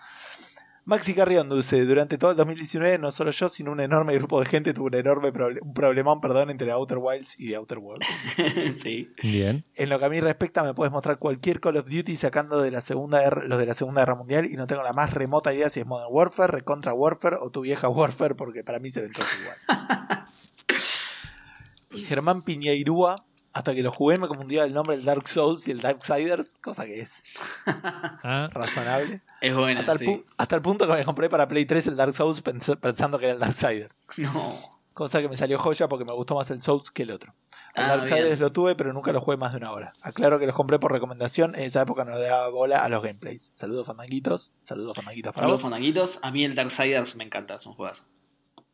[0.90, 4.46] Maxi Carrión dice, durante todo el 2019 no solo yo, sino un enorme grupo de
[4.46, 8.06] gente tuvo un enorme proble- un problemón perdón, entre Outer Wilds y Outer Worlds.
[8.74, 9.08] sí.
[9.22, 9.64] Bien.
[9.76, 12.72] En lo que a mí respecta, me puedes mostrar cualquier Call of Duty sacando de
[12.72, 15.54] la segunda guerra- los de la Segunda Guerra Mundial y no tengo la más remota
[15.54, 19.00] idea si es Modern Warfare, Recontra Warfare o tu vieja Warfare, porque para mí se
[19.02, 19.56] ven todos igual.
[22.06, 23.16] Germán Piñeirúa,
[23.52, 26.84] hasta que lo jugué me confundía el nombre del Dark Souls y el Darksiders, cosa
[26.86, 27.22] que es
[27.66, 29.22] Ah, razonable.
[29.40, 30.24] Es buena, Hasta el, sí.
[30.36, 33.26] hasta el punto que me compré para Play 3 el Dark Souls pens- pensando que
[33.26, 33.94] era el Darksiders.
[34.18, 34.80] No.
[34.92, 37.34] Cosa que me salió joya porque me gustó más el Souls que el otro.
[37.74, 39.92] El Ah, Darksiders lo tuve, pero nunca lo jugué más de una hora.
[40.02, 41.54] Aclaro que los compré por recomendación.
[41.54, 43.50] En esa época no le daba bola a los gameplays.
[43.54, 44.52] Saludos, fandanguitos.
[44.62, 45.62] Saludos, fandanguitos para Saludos vos.
[45.62, 46.18] fandanguitos.
[46.22, 48.04] A mí el Darksiders me encanta, es un juegazo.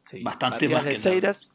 [0.04, 0.22] Sí.
[0.22, 1.52] bastante Matías más que el Leceiras,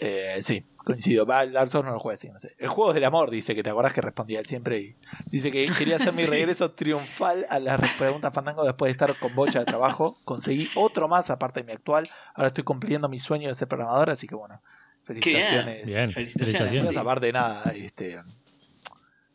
[0.00, 1.26] eh, sí, coincido.
[1.26, 2.54] Va, Souls no lo jugué así, no sé.
[2.58, 4.78] El juego del amor, dice que te acordás que respondía él siempre.
[4.78, 4.96] Y
[5.26, 6.30] dice que quería hacer mi Sí.
[6.30, 10.18] regreso triunfal a las preguntas fandango después de estar con bocha de trabajo.
[10.24, 12.08] Conseguí otro más aparte de mi actual.
[12.34, 14.60] Ahora estoy cumpliendo mi sueño de ser programador, así que bueno,
[15.04, 15.86] felicitaciones.
[15.88, 16.12] Bien.
[16.12, 16.96] Felicitaciones.
[16.96, 18.22] aparte de nada, este,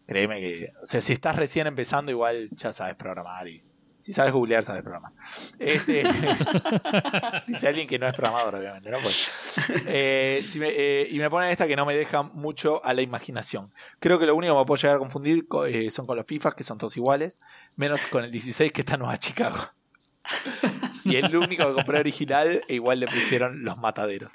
[0.06, 3.64] créeme que, o sea, si estás recién empezando, igual ya sabes programar y
[4.02, 5.12] si sabes googlear, sabes programar.
[5.60, 6.04] Este,
[7.48, 9.00] dice alguien que no es programador, obviamente, ¿no?
[9.00, 9.54] Pues,
[9.86, 13.02] eh, si me- eh, y me ponen esta que no me deja mucho a la
[13.02, 13.72] imaginación.
[14.00, 16.26] Creo que lo único que me puedo llegar a confundir co- eh, son con los
[16.26, 17.40] FIFA, que son todos iguales,
[17.76, 19.58] menos con el 16 que está en Nueva Chicago.
[21.04, 24.34] Y el único que compré original, e igual le pusieron los mataderos.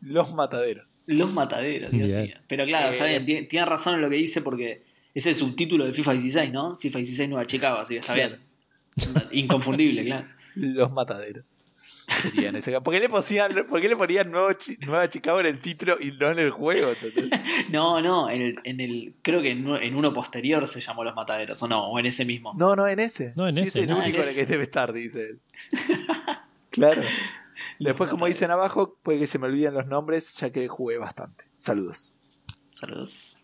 [0.00, 0.96] Los mataderos.
[1.08, 2.36] Los mataderos, Dios mío.
[2.46, 5.84] Pero claro, está bien, tiene, tiene razón en lo que dice porque es el subtítulo
[5.86, 6.76] de FIFA 16, ¿no?
[6.78, 8.40] FIFA 16 Nueva Chicago, así que está bien.
[9.32, 10.26] Inconfundible, claro.
[10.54, 11.58] Los mataderos.
[12.22, 12.80] Serían ese.
[12.80, 15.96] ¿Por qué le ponían, por qué le ponían Nuevo Chi- Nueva Chicago en el título
[16.00, 16.92] y no en el juego?
[17.70, 21.14] No, no, en el, en el creo que en, en uno posterior se llamó Los
[21.16, 22.54] Mataderos, o no, o en ese mismo.
[22.56, 23.32] No, no, en ese.
[23.36, 23.98] No, en Sí, ese, es el no.
[23.98, 25.40] único en en el que debe estar, dice él.
[26.70, 27.02] Claro.
[27.80, 31.44] Después, como dicen abajo, puede que se me olviden los nombres, ya que jugué bastante.
[31.58, 32.14] Saludos.
[32.70, 33.38] Saludos.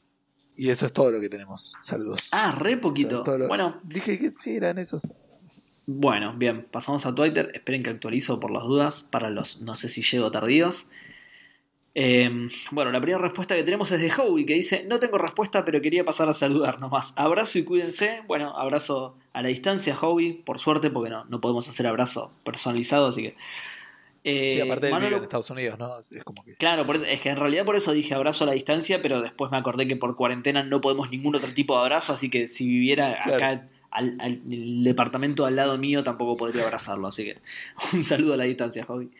[0.56, 1.77] Y eso es todo lo que tenemos.
[1.82, 2.28] Saludos.
[2.32, 3.24] Ah, re es poquito.
[3.48, 5.02] Bueno, Dije que sí, eran esos.
[5.92, 7.50] Bueno, bien, pasamos a Twitter.
[7.54, 10.88] Esperen que actualizo por las dudas para los no sé si llego tardíos.
[11.94, 12.30] Eh,
[12.70, 15.80] bueno, la primera respuesta que tenemos es de Howie, que dice, no tengo respuesta, pero
[15.82, 17.12] quería pasar a saludar nomás.
[17.16, 18.22] Abrazo y cuídense.
[18.28, 23.06] Bueno, abrazo a la distancia, Howie, por suerte, porque no, no podemos hacer abrazo personalizado,
[23.06, 23.36] así que...
[24.22, 25.98] Eh, sí, aparte Manolo- Estados Unidos, ¿no?
[25.98, 26.54] Es como que.
[26.56, 29.22] Claro, por eso- es que en realidad por eso dije abrazo a la distancia, pero
[29.22, 32.46] después me acordé que por cuarentena no podemos ningún otro tipo de abrazo, así que
[32.46, 33.34] si viviera Claro.
[33.36, 37.36] acá al, al- el departamento al lado mío tampoco podría abrazarlo, así que
[37.92, 39.10] un saludo a la distancia, Javi.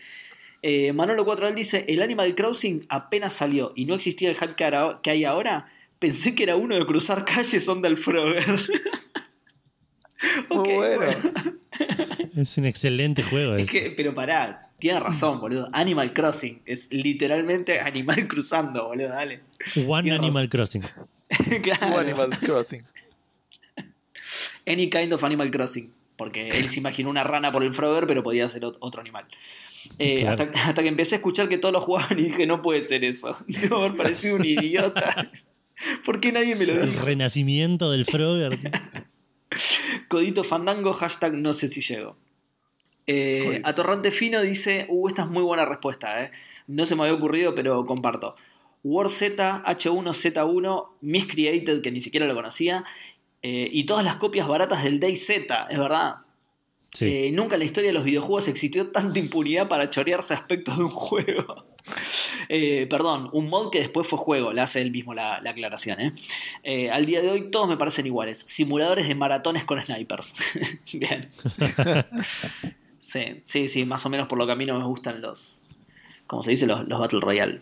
[0.63, 4.57] Eh, Manolo 4 dice, el Animal Crossing apenas salió y no existía el hack
[5.03, 5.69] que hay ahora,
[5.99, 8.45] pensé que era uno de cruzar calles onda el Frogger.
[10.51, 11.07] Muy bueno.
[12.37, 13.57] es un excelente juego.
[13.57, 15.69] Es que, pero pará, tiene razón, boludo.
[15.73, 19.41] Animal Crossing es literalmente animal cruzando, boludo, dale.
[19.87, 20.49] One Animal razón.
[20.49, 20.83] Crossing.
[21.63, 21.99] claro.
[21.99, 22.83] Animals Crossing.
[24.67, 25.93] Any kind of Animal Crossing.
[26.17, 29.25] Porque él se imaginó una rana por el Frogger, pero podía ser ot- otro animal.
[29.99, 30.43] Eh, Claro.
[30.45, 33.03] hasta, hasta que empecé a escuchar que todos lo jugaban y dije, no puede ser
[33.05, 33.37] eso.
[33.49, 35.31] Debo haber parecido un idiota.
[36.05, 37.05] ¿Por qué nadie me lo El dijo?
[37.07, 38.59] renacimiento del Frogger.
[40.09, 42.17] Codito Fandango, hashtag no sé si llego.
[43.07, 43.61] Eh.
[43.65, 46.31] Atorrante Fino dice, uh, esta es muy buena respuesta, eh.
[46.67, 48.37] No se me había ocurrido, pero comparto.
[48.85, 49.23] WarZ,
[49.65, 52.85] H1Z1, Miscreated, que ni siquiera lo conocía,
[53.43, 55.31] eh, y todas las copias baratas del DayZ,
[55.71, 56.17] es verdad.
[56.93, 57.07] Sí.
[57.07, 60.85] Eh, nunca en la historia de los videojuegos existió tanta impunidad para chorearse aspectos de
[60.85, 61.71] un juego.
[62.49, 66.01] Eh, perdón, un mod que después fue juego, le hace él mismo la, la aclaración.
[66.01, 66.13] ¿eh?
[66.63, 68.45] Eh, al día de hoy todos me parecen iguales.
[68.47, 70.35] Simuladores de maratones con snipers.
[70.93, 71.29] Bien.
[73.03, 75.63] Sí, sí, sí, más o menos por lo que a mí no me gustan los,
[76.29, 77.61] como se dice, los, los Battle Royale.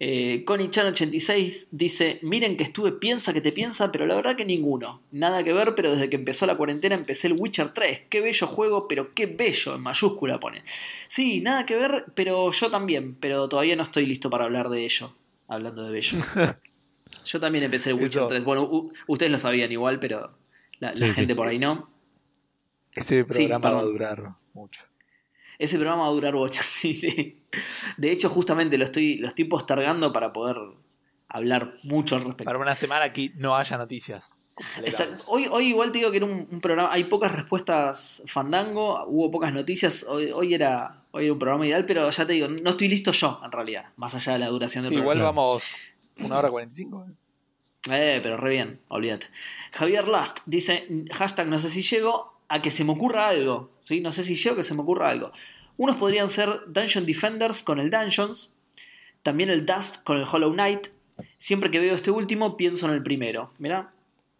[0.00, 5.02] Eh, Connie-chan86 dice: Miren que estuve piensa que te piensa, pero la verdad que ninguno.
[5.10, 8.02] Nada que ver, pero desde que empezó la cuarentena empecé el Witcher 3.
[8.08, 10.62] Qué bello juego, pero qué bello, en mayúscula pone.
[11.08, 14.84] Sí, nada que ver, pero yo también, pero todavía no estoy listo para hablar de
[14.84, 15.14] ello.
[15.48, 16.18] Hablando de bello.
[17.24, 18.26] Yo también empecé el Witcher Eso.
[18.26, 18.44] 3.
[18.44, 20.30] Bueno, ustedes lo sabían igual, pero
[20.78, 21.14] la, la Sí, sí.
[21.16, 21.90] gente por ahí no.
[22.92, 24.82] Ese programa va a durar mucho.
[25.58, 27.40] Ese programa va a durar bocha, sí, sí.
[27.96, 30.56] De hecho, justamente lo estoy, lo estoy postergando para poder
[31.28, 32.44] hablar mucho al respecto.
[32.44, 34.32] Para una semana aquí no haya noticias.
[34.82, 35.22] Exacto.
[35.26, 39.30] Hoy, hoy igual te digo que era un, un programa, hay pocas respuestas fandango, hubo
[39.30, 42.70] pocas noticias, hoy, hoy era, hoy era un programa ideal, pero ya te digo, no
[42.70, 45.40] estoy listo yo en realidad, más allá de la duración del Sí, igual programa.
[45.42, 45.76] vamos
[46.18, 47.06] una hora cuarenta y cinco.
[47.88, 49.28] Eh, pero re bien, olvídate.
[49.72, 53.70] Javier Last dice, hashtag no sé si llego a que se me ocurra algo.
[53.84, 54.00] ¿sí?
[54.00, 55.32] No sé si llego a que se me ocurra algo.
[55.76, 58.54] Unos podrían ser Dungeon Defenders con el Dungeons,
[59.22, 60.88] también el Dust con el Hollow Knight.
[61.36, 63.52] Siempre que veo este último pienso en el primero.
[63.58, 63.92] Mirá,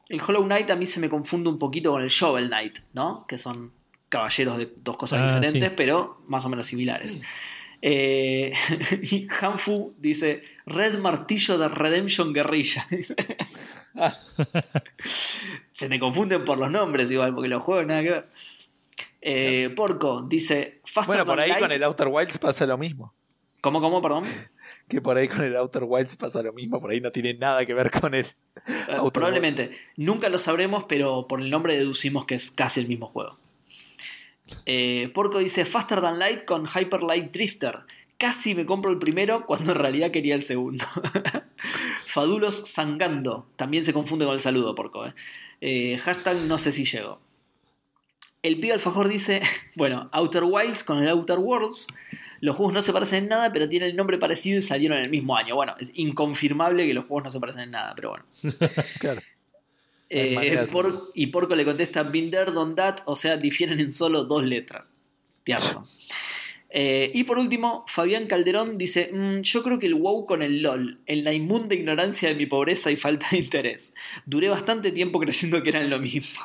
[0.09, 3.27] el Hollow Knight a mí se me confunde un poquito con el Shovel Knight, ¿no?
[3.27, 3.73] Que son
[4.09, 5.75] caballeros de dos cosas Ah, diferentes, sí.
[5.77, 7.21] pero más o menos similares.
[7.83, 8.53] Eh,
[9.03, 12.87] y Hanfu dice Red Martillo de Redemption Guerrilla.
[15.73, 18.29] Se te confunden por los nombres igual, porque los juegos nada que ver.
[19.21, 21.61] Eh, Porco dice Faster Bueno, por ahí Light.
[21.63, 23.13] con el Outer Wilds pasa lo mismo.
[23.61, 24.25] ¿Cómo, cómo, perdón?
[24.89, 26.81] Que por ahí con el Outer Wilds pasa lo mismo.
[26.81, 29.71] Por ahí no tiene nada que ver con el Eh, Outer probablemente.
[29.97, 33.37] Nunca lo sabremos, pero por el nombre deducimos que es casi el mismo juego.
[34.65, 37.81] Eh, Porco dice Faster Than Light con Hyper Light Drifter.
[38.19, 40.85] Casi me compro el primero cuando en realidad quería el segundo.
[42.07, 43.47] Fadulos Sangando.
[43.57, 45.07] También se confunde con el saludo, Porco.
[45.07, 45.15] eh.
[45.61, 47.21] Eh, hashtag no sé si llego.
[48.43, 49.43] El pibe alfajor dice,
[49.77, 51.87] bueno, Outer Wilds con el Outer Worlds.
[52.41, 55.05] Los juegos no se parecen en nada, pero tienen el nombre parecido y salieron en
[55.05, 55.55] el mismo año.
[55.57, 58.25] Bueno, es inconfirmable que los juegos no se parecen en nada, pero bueno.
[59.01, 59.21] Claro.
[60.11, 64.43] Eh, por- y Porco le contesta Binder, Don That, o sea, difieren en solo dos
[64.45, 64.95] letras.
[65.47, 65.87] Razón.
[66.71, 70.61] Eh, y por último, Fabián Calderón dice: "Mm, Yo creo que el WoW con el
[70.63, 73.95] LOL, en la inmunda ignorancia de mi pobreza y falta de interés.
[74.27, 76.43] Duré bastante tiempo creyendo que eran lo mismo.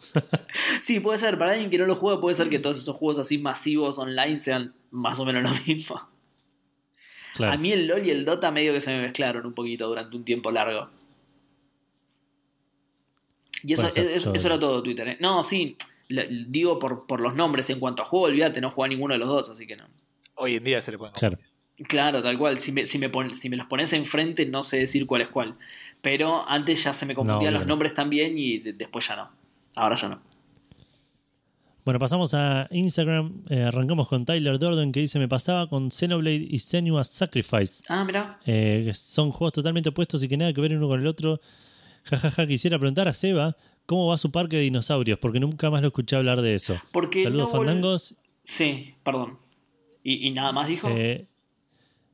[0.80, 3.18] sí, puede ser, para alguien que no lo juega, puede ser que todos esos juegos
[3.18, 6.00] así masivos online sean más o menos lo mismo.
[7.34, 7.52] Claro.
[7.54, 10.16] A mí el LOL y el Dota medio que se me mezclaron un poquito durante
[10.16, 10.88] un tiempo largo.
[13.64, 15.16] Y eso, Puede ser, eso, yo- eso era todo Twitter, ¿eh?
[15.20, 15.76] No, sí,
[16.08, 19.28] digo por, por los nombres en cuanto a juego, olvídate, no juega ninguno de los
[19.28, 19.84] dos, así que no.
[20.36, 21.38] Hoy en día se le pueden Claro.
[21.88, 22.58] Claro, tal cual.
[22.58, 25.28] Si me, si me, pon- si me los pones enfrente, no sé decir cuál es
[25.28, 25.56] cuál.
[26.02, 29.30] Pero antes ya se me confundían No, los nombres también y de- después ya no.
[29.74, 30.20] Ahora ya no.
[31.84, 33.42] Bueno, pasamos a Instagram.
[33.50, 37.82] Eh, arrancamos con Tyler Dorden que dice: Me pasaba con Xenoblade y Senua's Sacrifice.
[37.88, 38.38] Ah, mira.
[38.46, 41.40] Eh, que son juegos totalmente opuestos y que nada que ver uno con el otro.
[42.04, 43.56] Jajaja, quisiera preguntar a Seba
[43.86, 46.80] cómo va su parque de dinosaurios, porque nunca más lo escuché hablar de eso.
[46.92, 48.14] Porque Saludos no fandangos.
[48.42, 49.38] Sí, perdón.
[50.02, 50.88] ¿Y, y nada más dijo?
[50.90, 51.26] Eh,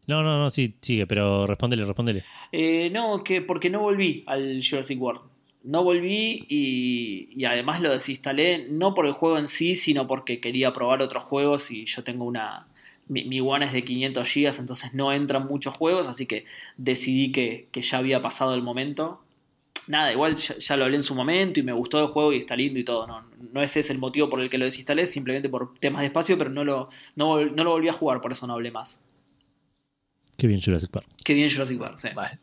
[0.07, 2.25] no, no, no, sí, sigue, pero respóndele, respóndele.
[2.53, 5.21] Eh, no, que porque no volví al Jurassic World.
[5.63, 10.41] No volví y, y además lo desinstalé, no por el juego en sí, sino porque
[10.41, 12.67] quería probar otros juegos y yo tengo una...
[13.09, 16.45] Mi, mi One es de 500 GB, entonces no entran muchos juegos, así que
[16.77, 19.21] decidí que, que ya había pasado el momento.
[19.91, 22.39] Nada, igual ya, ya lo hablé en su momento y me gustó el juego y
[22.39, 23.09] está lindo y todo.
[23.09, 26.07] No, no ese es el motivo por el que lo desinstalé, simplemente por temas de
[26.07, 29.03] espacio, pero no lo, no, no lo volví a jugar, por eso no hablé más.
[30.37, 31.09] Qué bien, Jurassic Park.
[31.25, 32.09] Qué bien Jurassic World, sí.
[32.15, 32.39] Vale.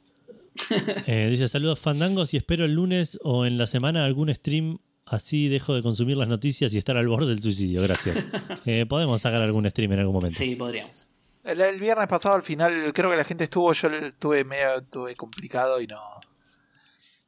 [1.08, 4.80] Eh, dice: Saludos fandangos y espero el lunes o en la semana algún stream.
[5.06, 7.82] Así dejo de consumir las noticias y estar al borde del suicidio.
[7.82, 8.18] Gracias.
[8.66, 10.38] Eh, podemos sacar algún stream en algún momento.
[10.38, 11.08] Sí, podríamos.
[11.46, 15.16] El, el viernes pasado al final creo que la gente estuvo, yo tuve medio tuve
[15.16, 16.02] complicado y no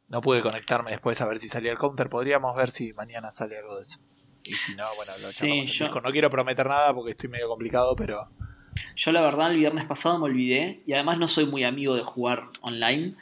[0.09, 2.09] no pude conectarme después a ver si salía el counter.
[2.09, 3.99] Podríamos ver si mañana sale algo de eso.
[4.43, 6.03] Y si no, bueno, lo Sí, yo- Discord.
[6.05, 8.27] No quiero prometer nada porque estoy medio complicado, pero
[8.95, 12.03] Yo la verdad el viernes pasado me olvidé y además no soy muy amigo de
[12.03, 13.15] jugar online.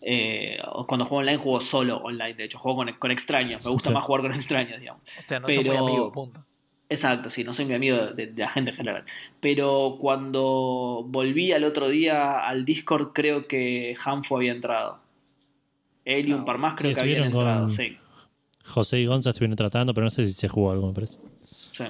[0.00, 3.70] Eh, o cuando juego online juego solo online, de hecho juego con, con extraños, me
[3.70, 5.02] gusta más jugar con extraños, digamos.
[5.18, 6.44] o sea, no soy muy Pero- amigo, punto.
[6.90, 9.04] Exacto, sí, no soy muy amigo de, de la gente en general.
[9.40, 15.00] Pero cuando volví al otro día al Discord creo que Hanfo había entrado.
[16.08, 17.96] Él y un par más creo sí, que habían estuvieron entrado, con- sí.
[18.64, 21.18] José y Gonza estuvieron tratando, pero no sé si se jugó algo, me parece.
[21.72, 21.84] Sí.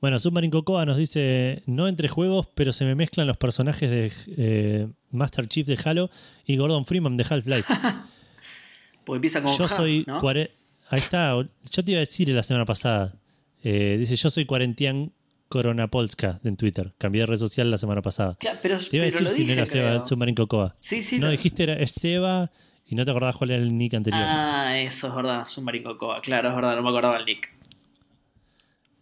[0.00, 4.12] Bueno, Submarine Cocoa nos dice, no entre juegos, pero se me mezclan los personajes de
[4.36, 6.10] eh, Master Chief de Halo
[6.46, 7.66] y Gordon Freeman de Half-Life.
[9.04, 10.04] Porque empieza con Yo ja, soy...
[10.06, 10.20] ¿no?
[10.20, 10.50] cuare-
[10.92, 13.14] Ahí está, yo te iba a decir la semana pasada.
[13.62, 15.12] Eh, dice, yo soy Cuarentian
[15.50, 16.94] Koronapolska en Twitter.
[16.96, 18.36] Cambié de red social la semana pasada.
[18.40, 20.06] Claro, pero, Te iba a pero decir si no era Seba creo.
[20.06, 20.74] Submarine Cocoa.
[20.78, 21.18] Sí, sí.
[21.18, 22.50] no, lo- dijiste era es Seba
[22.86, 24.22] y no te acordabas cuál era el nick anterior.
[24.24, 26.20] Ah, eso es verdad, Submarine Cocoa.
[26.22, 27.52] Claro, es verdad, no me acordaba el nick.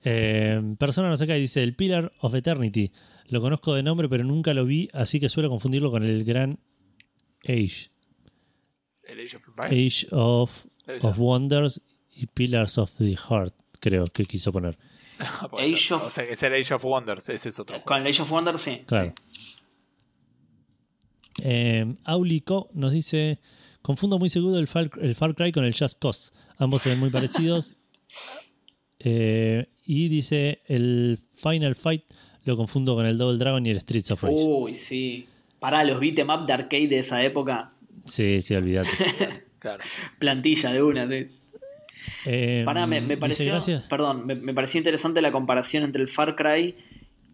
[0.05, 2.91] Eh, persona no sé qué dice el Pillar of Eternity.
[3.29, 6.59] Lo conozco de nombre, pero nunca lo vi, así que suelo confundirlo con el gran
[7.45, 7.91] Age.
[9.05, 9.73] El Age of Empires.
[10.05, 10.67] Age of,
[11.03, 11.81] of Wonders
[12.15, 14.79] y Pillars of the Heart, creo que quiso poner.
[15.59, 15.97] Age ser.
[15.97, 17.83] of- O sea, que es el Age of Wonders, ese es otro.
[17.85, 18.83] Con Age of Wonder, sí.
[18.87, 19.13] Claro.
[21.43, 23.39] Eh, Aulico nos dice:
[23.83, 26.33] Confundo muy seguido el Far, el Far Cry con el Just Cause.
[26.59, 27.75] Ambos se ven muy parecidos.
[29.01, 32.03] Eh, y dice: El Final Fight
[32.43, 34.35] lo confundo con el Double Dragon y el Streets of Rage.
[34.37, 35.29] Uy, sí.
[35.61, 37.75] Pará, los beat'em up de arcade de esa época.
[38.07, 38.89] Sí, sí, olvídate.
[39.61, 39.85] Claro.
[40.19, 41.27] Plantilla de una, sí.
[42.27, 43.47] Eh, Pará, me, me dice, pareció.
[43.53, 43.85] gracias.
[43.87, 46.75] Perdón, me, me pareció interesante la comparación entre el Far Cry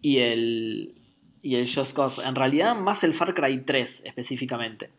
[0.01, 0.95] y el.
[1.41, 2.21] y el Just Cause.
[2.25, 4.89] En realidad, más el Far Cry 3 específicamente.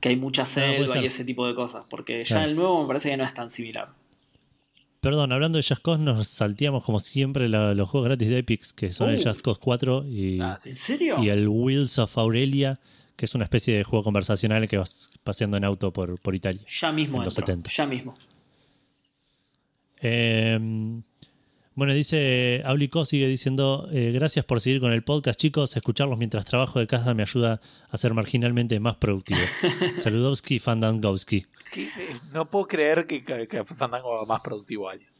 [0.00, 0.54] Que hay mucha puede
[0.86, 1.84] selva y ese tipo de cosas.
[1.88, 2.50] Porque ya Claro.
[2.50, 3.88] el nuevo me parece que no es tan similar.
[5.00, 8.64] Perdón, hablando de Just Cause, nos salteamos como siempre la- los juegos gratis de Epic,
[8.74, 9.22] que son el Uh.
[9.22, 10.70] Just Cause 4 y, Ah, sí.
[10.70, 11.22] ¿En serio?
[11.22, 12.80] y el Wheels of Aurelia,
[13.16, 16.62] que es una especie de juego conversacional que vas paseando en auto por, por Italia.
[16.68, 17.70] Ya mismo en los entro, 70.
[17.70, 18.16] Ya mismo.
[20.06, 20.58] Eh,
[21.74, 25.76] bueno, dice Aulico, sigue diciendo, eh, gracias por seguir con el podcast, chicos.
[25.76, 29.40] Escucharlos mientras trabajo de casa me ayuda a ser marginalmente más productivo.
[29.96, 31.46] Saludowski, Fandangowski.
[31.76, 31.88] Eh,
[32.32, 35.10] No puedo creer que, que, que Fandango haga más productivo a alguien.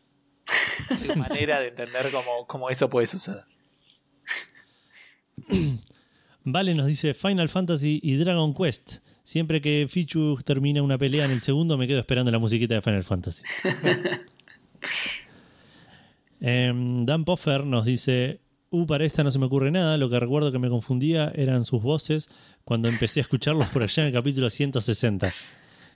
[0.91, 3.45] No hay manera de entender cómo, cómo eso puede suceder.
[6.45, 8.99] Vale nos dice Final Fantasy y Dragon Quest.
[9.25, 12.83] Siempre que Fichu termina una pelea en el segundo, me quedo esperando la musiquita de
[12.83, 13.43] Final Fantasy.
[16.41, 18.41] Em, Dan Poffer nos dice:
[18.71, 19.97] Uh, para esta no se me ocurre nada.
[19.97, 22.29] Lo que recuerdo que me confundía eran sus voces
[22.65, 25.33] cuando empecé a escucharlos por allá en el capítulo 160.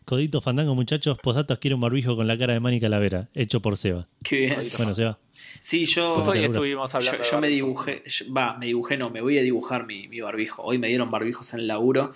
[0.05, 3.77] Codito Fandango, muchachos, postdatos quiero un barbijo con la cara de Manny Calavera, hecho por
[3.77, 4.09] Seba.
[4.25, 4.57] Qué bien.
[4.79, 5.19] Bueno, Seba.
[5.61, 6.15] Sí, yo.
[6.15, 7.19] Hoy estuvimos Yo, hablando.
[7.23, 10.21] de yo me dibujé, yo- va, me dibujé, no, me voy a dibujar mi, mi
[10.21, 10.63] barbijo.
[10.63, 12.13] Hoy me dieron barbijos en el laburo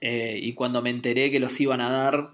[0.00, 2.30] eh, y cuando me enteré que los iban a dar,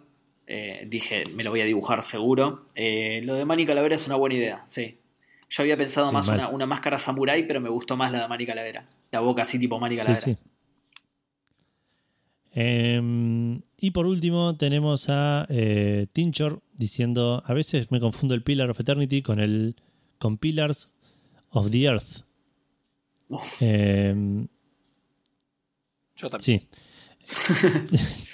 [0.46, 2.66] eh, dije, me lo voy a dibujar seguro.
[2.74, 4.98] Eh, lo de Manny Calavera es una buena idea, sí.
[5.50, 8.28] Yo había pensado Sí, más una, una máscara samurai, pero me gustó más la de
[8.28, 8.88] Manny Calavera.
[9.10, 10.20] La boca así tipo Manny Calavera.
[10.20, 10.36] sí.
[12.56, 18.70] Em, y por último tenemos a eh, Tinchor diciendo, a veces me confundo el Pillar
[18.70, 19.74] of Eternity con el
[20.18, 20.88] con Pillars
[21.50, 22.24] of the Earth.
[23.60, 24.46] Em,
[26.16, 26.60] Yo también.
[26.60, 26.68] sí.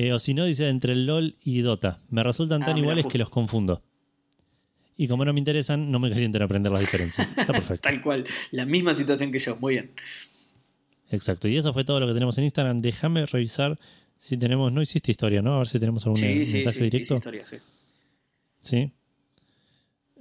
[0.00, 1.98] Eh, o si no, dice entre el LOL y Dota.
[2.08, 3.12] Me resultan Ah, tan mira, iguales justo.
[3.14, 3.82] que los confundo.
[4.96, 7.28] Y como no me interesan, no me calienten aprender las diferencias.
[7.36, 7.82] Está perfecto.
[7.88, 9.90] Tal cual, la misma situación que yo, muy bien.
[11.10, 11.48] Exacto.
[11.48, 12.80] Y eso fue todo lo que tenemos en Instagram.
[12.80, 13.76] Déjame revisar
[14.18, 14.70] si tenemos.
[14.72, 15.54] No hiciste historia, ¿no?
[15.54, 17.14] A ver si tenemos algún Sí, sí, mensaje sí, directo.
[17.16, 17.56] historia, sí.
[18.60, 18.92] Sí.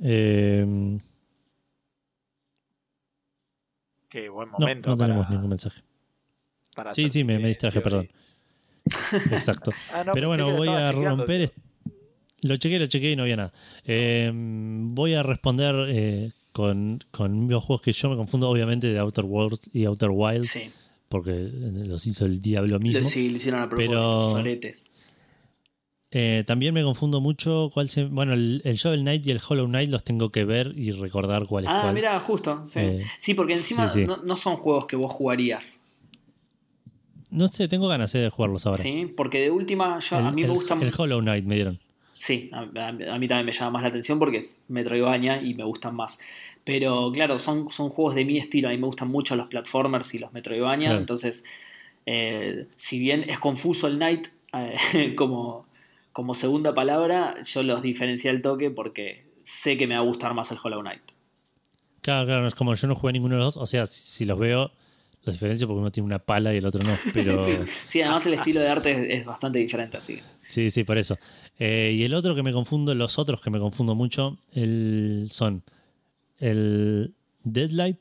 [0.02, 1.00] Eh,
[4.10, 5.82] Qué buen no, momento no para, tenemos ningún mensaje.
[6.76, 8.10] para Sí, sí, me, me cine, distraje, sí, perdón.
[9.32, 9.72] Exacto.
[9.94, 11.52] Ah, no, Pero bueno, voy a romper.
[12.42, 13.54] Lo chequeé, lo chequeé y no había nada.
[13.86, 19.00] Eh, voy a responder eh, con, con los juegos que yo me confundo, obviamente, de
[19.00, 20.70] Outer Worlds y Outer Wilds, Sí,
[21.10, 23.10] porque los hizo el diablo mismo.
[23.10, 24.92] sí, lo hicieron a propósito, Pero- soletes.
[26.10, 27.70] Eh, también me confundo mucho.
[27.74, 30.72] Cuál se, bueno, el, el Shovel Knight y el Hollow Knight los tengo que ver
[30.78, 31.94] y recordar cuál es Ah, cuál.
[31.96, 32.64] mira, justo.
[32.66, 34.06] Sí, Eh, Sí, porque encima sí, sí.
[34.06, 35.82] No, no son juegos que vos jugarías.
[37.30, 38.82] No sé, tengo ganas eh, de jugarlos ahora.
[38.82, 39.14] ¿sí?
[39.16, 40.82] Porque de última, yo, El, a mí me el- gustan.
[40.82, 41.80] el Hollow Knight me dieron.
[42.14, 45.54] Sí, a, a- a mí también me llama más la atención porque es Metroidvania y
[45.54, 46.20] me gustan más.
[46.64, 48.68] Pero claro, son, son juegos de mi estilo.
[48.70, 50.88] A mí me gustan mucho los platformers y los Metroidvania.
[50.90, 51.00] Claro.
[51.00, 51.44] Entonces,
[52.06, 55.68] eh, si bien es confuso el Knight eh, como,
[56.14, 60.34] como segunda palabra, yo los diferencié al toque porque sé que me va a gustar
[60.34, 61.02] más el Hollow Knight.
[62.02, 63.64] Claro, claro, no es como yo no jugué a ninguno de los dos.
[63.64, 64.72] O sea, si, si los veo,
[65.28, 66.98] los diferencio porque uno tiene una pala y el otro no.
[67.14, 67.52] Pero Sí,
[67.86, 70.20] sí, además el estilo de arte es, es bastante diferente así.
[70.48, 71.18] sí, sí, por eso.
[71.60, 75.64] Eh, y el otro que me confundo, los otros que me confundo mucho, el, son
[76.40, 77.14] el
[77.44, 77.98] Deadlight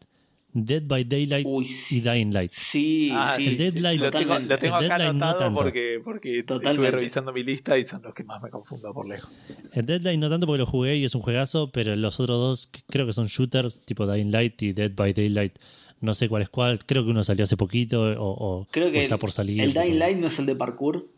[0.58, 2.00] Dead by Daylight Uy, y.
[2.00, 2.50] Dying Light.
[2.50, 3.46] Sí, Ah, sí.
[3.46, 5.54] el Deadlight- Lo tengo, lo tengo El acá no anotado tanto.
[5.60, 6.92] porque, porque estuve Totalmente.
[6.92, 9.30] revisando mi lista y son los que más me confundo por lejos.
[9.74, 12.70] El Deadline no tanto porque lo jugué y es un juegazo, pero los otros dos
[12.88, 15.58] creo que son shooters, tipo Dying Light y Dead by Daylight.
[16.00, 16.84] No sé cuál es cuál.
[16.84, 19.60] Creo que uno salió hace poquito o, o- Creo o que está por salir.
[19.60, 21.08] el Dying Light no es el de parkour.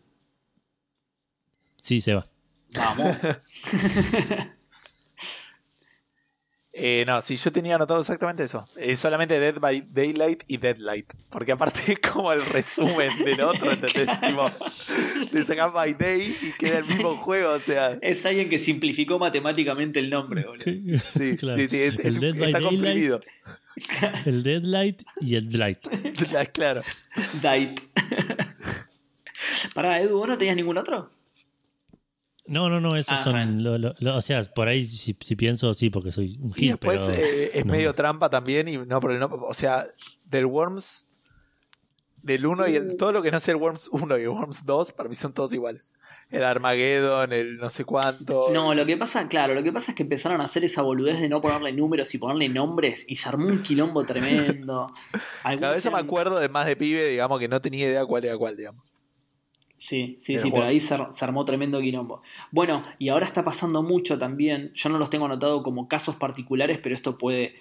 [1.76, 2.26] Sí, se va.
[2.74, 3.16] Vamos.
[6.80, 8.68] Eh, no, sí, yo tenía anotado exactamente eso.
[8.76, 11.12] Es solamente Dead by Daylight y Deadlight.
[11.28, 14.08] Porque aparte es como el resumen del otro, ¿entendés?
[14.20, 14.48] Tipo,
[15.32, 17.98] te sacas by Day y queda el mismo juego, o sea.
[18.00, 20.64] es alguien que simplificó matemáticamente el nombre, boludo.
[21.00, 21.58] Sí, Claro.
[21.58, 22.78] sí, sí, es- El es- Dead by está Daylight.
[22.80, 23.20] comprimido.
[24.24, 25.78] El Deadlight y el Light.
[26.30, 26.82] Ya, claro.
[27.42, 27.80] Dight.
[29.74, 31.10] Pará, Edu, ¿vos no tenías ningún otro?
[32.46, 33.62] No, no, no, esos Ah, son.
[33.62, 36.60] lo- lo- lo- o sea, por ahí si, si pienso, sí, porque soy un Y
[36.60, 36.70] hit.
[36.70, 37.72] después pero eh, es no.
[37.72, 38.68] medio trampa también.
[38.68, 39.84] Y no, no, o sea,
[40.24, 41.06] del Worms,
[42.28, 44.64] del 1 y el, todo lo que no sea el Worms 1 y el Worms
[44.64, 45.94] 2, para mí son todos iguales.
[46.30, 48.50] El Armageddon, el no sé cuánto.
[48.52, 51.20] No, lo que pasa, claro, lo que pasa es que empezaron a hacer esa boludez
[51.20, 54.86] de no ponerle números y ponerle nombres y se armó un quilombo tremendo.
[55.42, 58.06] Algunos Cada vez me eran- acuerdo de más de pibe, digamos, que no tenía idea
[58.06, 58.94] cuál era cuál, digamos.
[59.80, 62.20] Sí, sí, sí, pero ahí se armó tremendo quilombo.
[62.50, 64.72] Bueno, y ahora está pasando mucho también.
[64.74, 67.54] Yo no los tengo anotado como casos particulares, pero esto puede,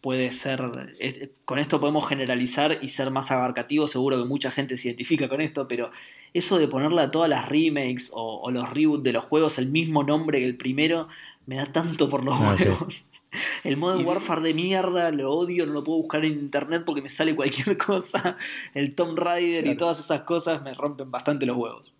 [0.00, 0.94] puede ser.
[0.98, 3.90] es- con esto podemos generalizar y ser más abarcativos.
[3.90, 5.90] Seguro que mucha gente se identifica con esto, pero
[6.34, 9.68] eso de ponerle a todas las remakes o, o los reboots de los juegos el
[9.68, 11.08] mismo nombre que el primero
[11.46, 12.64] me da tanto por los Ah, sí.
[12.64, 13.12] huevos.
[13.64, 17.02] El Modern Y- Warfare de mierda, lo odio, no lo puedo buscar en internet porque
[17.02, 18.36] me sale cualquier cosa.
[18.74, 21.94] El Tomb Raider y todas esas cosas me rompen bastante los huevos.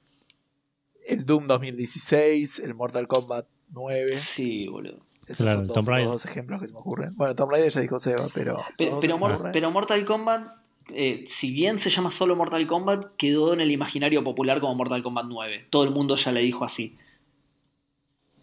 [1.06, 4.12] El Doom 2016, el Mortal Kombat 9.
[4.14, 5.00] Sí, boludo.
[5.28, 6.06] Esos Claro, son el dos, Tomb Raider.
[6.06, 7.14] los dos ejemplos que se me ocurren.
[7.16, 8.64] Bueno, Tomb Raider ya dijo Seba, pero.
[9.00, 10.48] Pero, Mor- Mortal Kombat,
[10.94, 15.02] eh, si bien se llama solo Mortal Kombat, quedó en el imaginario popular como Mortal
[15.02, 15.66] Kombat 9.
[15.70, 16.96] Todo el mundo ya le dijo así.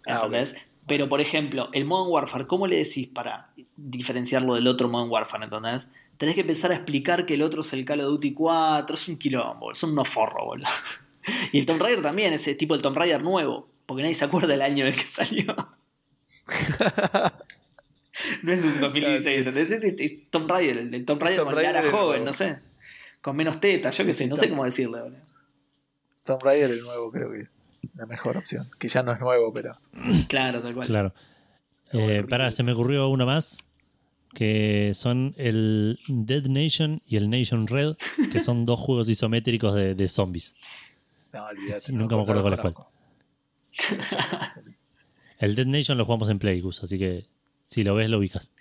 [0.06, 0.56] Ah, ¿Entendés?
[0.88, 5.45] Pero, por ejemplo, el Modern Warfare, ¿cómo le decís para diferenciarlo del otro Modern Warfare?
[5.45, 5.88] ¿Entendés?
[6.18, 9.07] Tenés que empezar a explicar que el otro es el Call of Duty 4, es
[9.07, 10.68] un quilombo, son unos forros, boludo.
[11.52, 14.48] Y el Tomb Raider también, ese tipo el Tomb Raider nuevo, porque nadie se acuerda
[14.49, 15.56] del año en el que salió.
[18.44, 19.72] No es de un 2016, ¿entendés?
[19.72, 22.26] Es, es- Tomb Raider, el, el Tomb Raider con Raider Lara el joven, nuevo.
[22.26, 22.58] no sé.
[23.22, 25.18] Con menos tetas, yo Sí, qué sí, sé, no sé Tom- cómo decirle, boludo.
[26.24, 28.70] Tomb Raider, el nuevo, creo que es la mejor opción.
[28.80, 29.78] Que ya no es nuevo, pero.
[30.30, 30.88] Claro, tal cual.
[30.88, 31.14] Claro.
[31.92, 33.58] Eh, para, se me ocurrió uno más.
[34.34, 37.96] Que son el Dead Nation y el Nation Red,
[38.34, 40.54] que son dos juegos isométricos de, de zombies.
[41.32, 41.94] No, olvídate.
[41.94, 42.92] No, nunca me acuerdo cuál es conozco.
[45.40, 47.26] El Dead Nation lo jugamos en Play, Gus, así que
[47.70, 48.52] si lo ves, lo ubicas.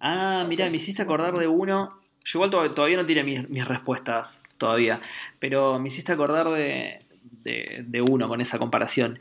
[0.00, 2.00] Ah, mira, me hiciste acordar de uno.
[2.24, 5.00] Yo igual to- todavía no tiene mis, mis respuestas, todavía.
[5.38, 6.98] Pero me hiciste acordar de,
[7.42, 9.18] de, de uno con esa comparación.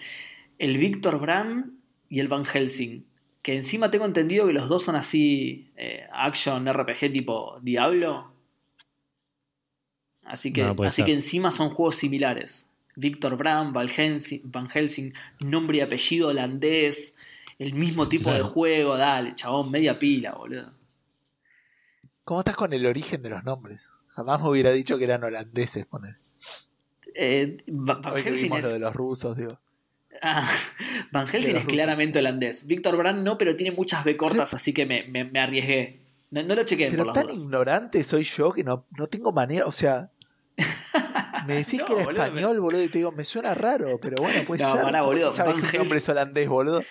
[0.60, 1.72] El Víctor Brand
[2.10, 3.04] y el Van Helsing.
[3.42, 8.32] Que encima tengo entendido que los dos son así, eh, action RPG tipo Diablo.
[10.24, 11.06] Así que, No, así ser.
[11.06, 12.68] que encima son juegos similares.
[13.02, 17.16] Víctor Brand, Van Helsing, Van Helsing, nombre y apellido holandés,
[17.60, 20.74] el mismo tipo de juego, dale, chabón, media pila, boludo.
[22.24, 23.88] ¿Cómo estás con el origen de los nombres?
[24.10, 26.18] Jamás me hubiera dicho que eran holandeses, poner.
[27.14, 29.60] Eh, Va- Van Helsing es, lo de los rusos, digo.
[30.22, 30.50] Ah,
[31.12, 31.74] Van Helsing es rusos.
[31.74, 32.66] claramente holandés.
[32.66, 36.02] Víctor Brand no, pero tiene muchas B cortas, así que me, me- me arriesgué.
[36.32, 37.40] No, no lo chequeé por Pero las tan dudas.
[37.44, 40.10] ignorante soy yo que no, no tengo manera, o sea.
[41.48, 44.22] Me decís No, que era boludo, español, boludo, y te digo, me suena raro, pero
[44.22, 44.82] bueno, puede No, ser.
[44.82, 46.84] pará, ¿Cómo boludo, ¿Sabes Van que el nombre es holandés, boludo?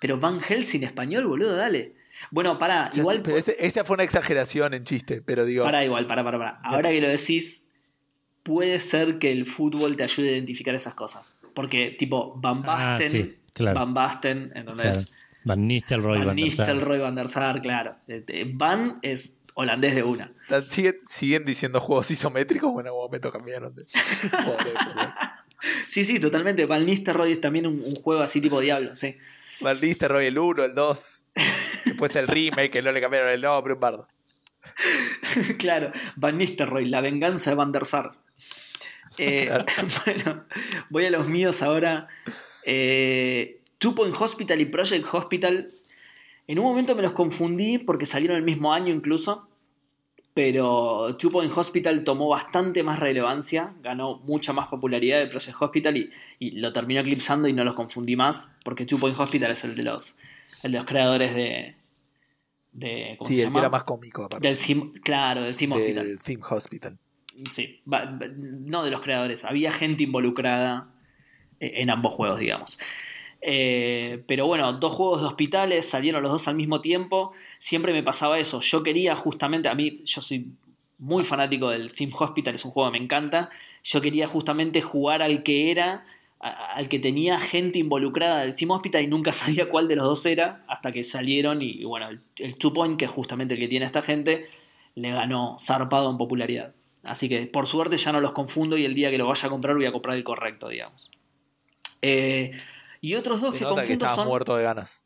[0.00, 1.92] Pero Van Helsing español, boludo, dale.
[2.30, 3.16] Bueno, pará, Ya igual.
[3.18, 5.64] sé, pero ese- esa fue una exageración en chiste, pero digo.
[5.64, 6.60] Pará, igual, pará, pará, pará.
[6.62, 7.66] Ahora que lo decís,
[8.42, 11.34] puede ser que el fútbol te ayude a identificar esas cosas.
[11.54, 13.78] Porque, tipo, Van Ah, Basten, sí, claro.
[13.80, 14.76] Van Basten, ¿entendés?
[14.76, 15.00] Claro.
[15.44, 16.36] Van Nistelrooy, Van.
[16.36, 17.96] Nistelrooy, Van der Sar, claro.
[18.08, 20.30] Eh, eh, Van es holandés de una.
[20.64, 22.72] ¿Siguen, siguen diciendo juegos isométricos?
[22.72, 23.84] Bueno, en algún momento cambiaron de.
[25.86, 26.66] Sí, sí, totalmente.
[26.66, 29.16] Van Nistelrooy es también un, un juego así tipo Diablo, sí.
[29.60, 31.22] Van Nistelrooy, el 1, el 2.
[31.84, 34.08] Después el remake, que no le cambiaron el nombre, un bardo.
[35.58, 38.12] claro, Van Nistelrooy, la venganza de Van der Sar.
[39.18, 39.64] Eh, Claro.
[40.04, 40.44] bueno,
[40.88, 42.08] voy a los míos ahora.
[42.64, 45.72] Eh, Two Point Hospital y Project Hospital.
[46.46, 49.48] En un momento me los confundí porque salieron el mismo año incluso.
[50.42, 55.98] Pero Two Point Hospital tomó bastante más relevancia, ganó mucha más popularidad de Project Hospital
[55.98, 59.64] y, y lo terminó eclipsando y no los confundí más porque Two Point Hospital es
[59.64, 60.16] el de los,
[60.62, 61.74] el de los creadores de,
[62.72, 63.58] De, ¿cómo Sí, se el que llama?
[63.60, 64.48] era más cómico, aparte.
[64.48, 66.06] Del theme- claro, del Theme Hospital.
[66.06, 66.98] Del Theme Hospital.
[67.52, 69.44] Sí, no de los creadores.
[69.44, 70.88] Había gente involucrada
[71.60, 72.78] eh, en ambos juegos, digamos.
[73.42, 77.32] Eh, Pero bueno, dos juegos de hospitales salieron los dos al mismo tiempo.
[77.58, 78.60] Siempre me pasaba eso.
[78.60, 80.46] Yo quería justamente, a mí, yo soy
[80.98, 83.50] muy fanático del Theme Hospital, es un juego que me encanta.
[83.82, 86.04] Yo quería justamente jugar al que era,
[86.40, 90.04] a- al que tenía gente involucrada del Theme Hospital y nunca sabía cuál de los
[90.04, 91.62] dos era hasta que salieron.
[91.62, 94.46] Y, y bueno, el, el Two Point, que es justamente el que tiene esta gente,
[94.94, 96.74] le ganó zarpado en popularidad.
[97.02, 99.50] Así que por suerte ya no los confundo y el día que lo vaya a
[99.50, 101.10] comprar voy a comprar el correcto, digamos.
[102.02, 102.52] Eh,
[103.00, 104.28] y otros dos Se que nota que confundo estaba son.
[104.28, 105.02] muerto de ganas.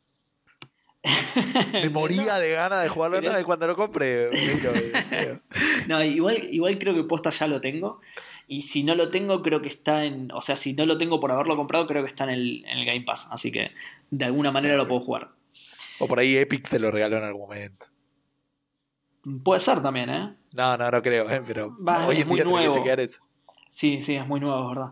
[1.73, 4.29] Me moría de ganas de jugarlo y es- cuando lo compré.
[4.33, 5.39] eh,
[5.87, 8.01] No, igual, igual creo que posta ya lo tengo.
[8.47, 10.31] Y si no lo tengo, creo que está en.
[10.31, 12.77] O sea, si no lo tengo por haberlo comprado, creo que está en el, en
[12.79, 13.27] el Game Pass.
[13.31, 13.71] Así que
[14.11, 15.29] de alguna manera lo puedo jugar.
[15.99, 17.85] O por ahí Epic te lo regaló en algún momento.
[19.43, 20.35] Puede ser también, ¿eh?
[20.53, 21.75] No, no, no creo, eh, pero
[22.07, 22.73] hoy es muy que nuevo.
[22.73, 23.21] chequear eso.
[23.71, 24.91] Sí, sí, es muy nuevo, es verdad.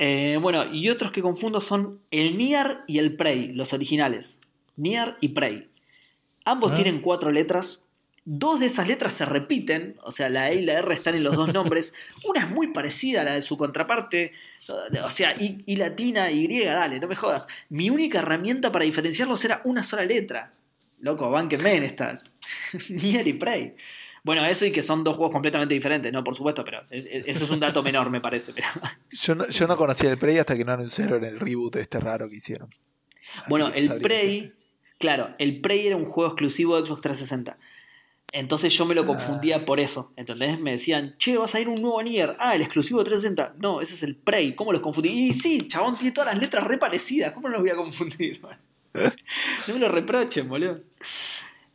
[0.00, 4.38] Eh, bueno, y otros que confundo son el Nier y el Prey, los originales.
[4.76, 5.68] Nier y Prey.
[6.44, 6.74] Ambos Ah.
[6.74, 7.84] tienen cuatro letras.
[8.24, 11.24] Dos de esas letras se repiten, o sea, la E y la R están en
[11.24, 11.94] los dos nombres.
[12.24, 14.32] Una es muy parecida a la de su contraparte,
[15.02, 17.48] o sea, I latina, Y, dale, no me jodas.
[17.70, 20.52] Mi única herramienta para diferenciarlos era una sola letra.
[21.00, 22.32] Loco, bánquenme en estas.
[22.90, 23.74] Nier y Prey.
[24.28, 27.24] Bueno, eso y que son dos juegos completamente diferentes, no, por supuesto, pero es- es-
[27.28, 28.52] eso es un dato menor, me parece.
[28.52, 28.66] Pero...
[29.10, 32.28] Yo no, yo no conocía el Prey hasta que no anunciaron el reboot este raro
[32.28, 32.68] que hicieron.
[33.36, 34.52] Así Bueno, que el Prey,
[34.98, 37.56] claro, el Prey era un juego exclusivo de Xbox 360.
[38.32, 39.06] Entonces yo me lo Ah.
[39.06, 40.12] confundía por eso.
[40.16, 40.60] ¿Entendés?
[40.60, 42.36] Me decían, che, vas a ir un nuevo Nier.
[42.38, 43.54] Ah, el exclusivo de 360.
[43.58, 44.54] No, ese es el Prey.
[44.54, 45.08] ¿Cómo los confundí?
[45.08, 47.32] Y sí, chabón, tiene todas las letras re parecidas.
[47.32, 48.42] ¿Cómo no los voy a confundir?
[48.92, 50.80] no me lo reprochen, boludo.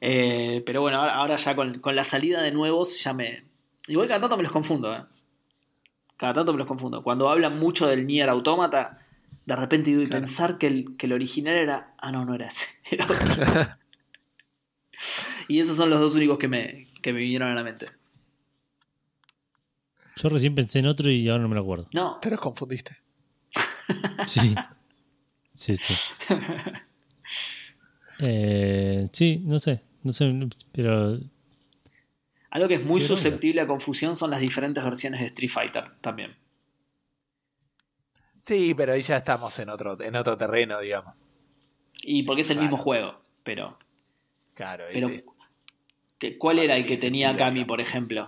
[0.06, 3.46] Eh, pero bueno, ahora, ahora ya con, con la salida de nuevos ya me...
[3.88, 5.02] Igual cada tanto me los confundo, ¿eh?
[6.18, 7.02] Cada tanto me los confundo.
[7.04, 8.90] Cuando hablan mucho del Nier Automata,
[9.46, 10.26] de repente digo, y Claro.
[10.26, 11.94] pensar que el, que el original era...
[12.00, 12.66] Ah, no, no era ese.
[12.92, 13.78] Era otro.
[15.48, 17.88] y esos son los dos únicos que me, que me vinieron a la mente.
[20.18, 21.88] Yo recién pensé en otro y ahora no me lo acuerdo.
[21.94, 22.98] No, Te los confundiste.
[24.28, 24.54] Sí.
[25.56, 25.94] Sí, sí.
[28.20, 29.82] Eh, sí, no sé.
[30.04, 30.32] No sé,
[30.72, 31.18] pero
[32.52, 36.36] algo que es muy susceptible a confusión son las diferentes versiones de Street Fighter también.
[38.42, 41.32] Sí, pero ahí ya estamos en otro, en otro terreno, digamos.
[42.04, 42.70] Y porque es el Claro.
[42.72, 43.78] mismo juego, pero...
[44.54, 45.26] Claro, Pero, es-
[46.20, 48.28] ¿qué- ¿Cuál era el que tenía Kami, por ejemplo?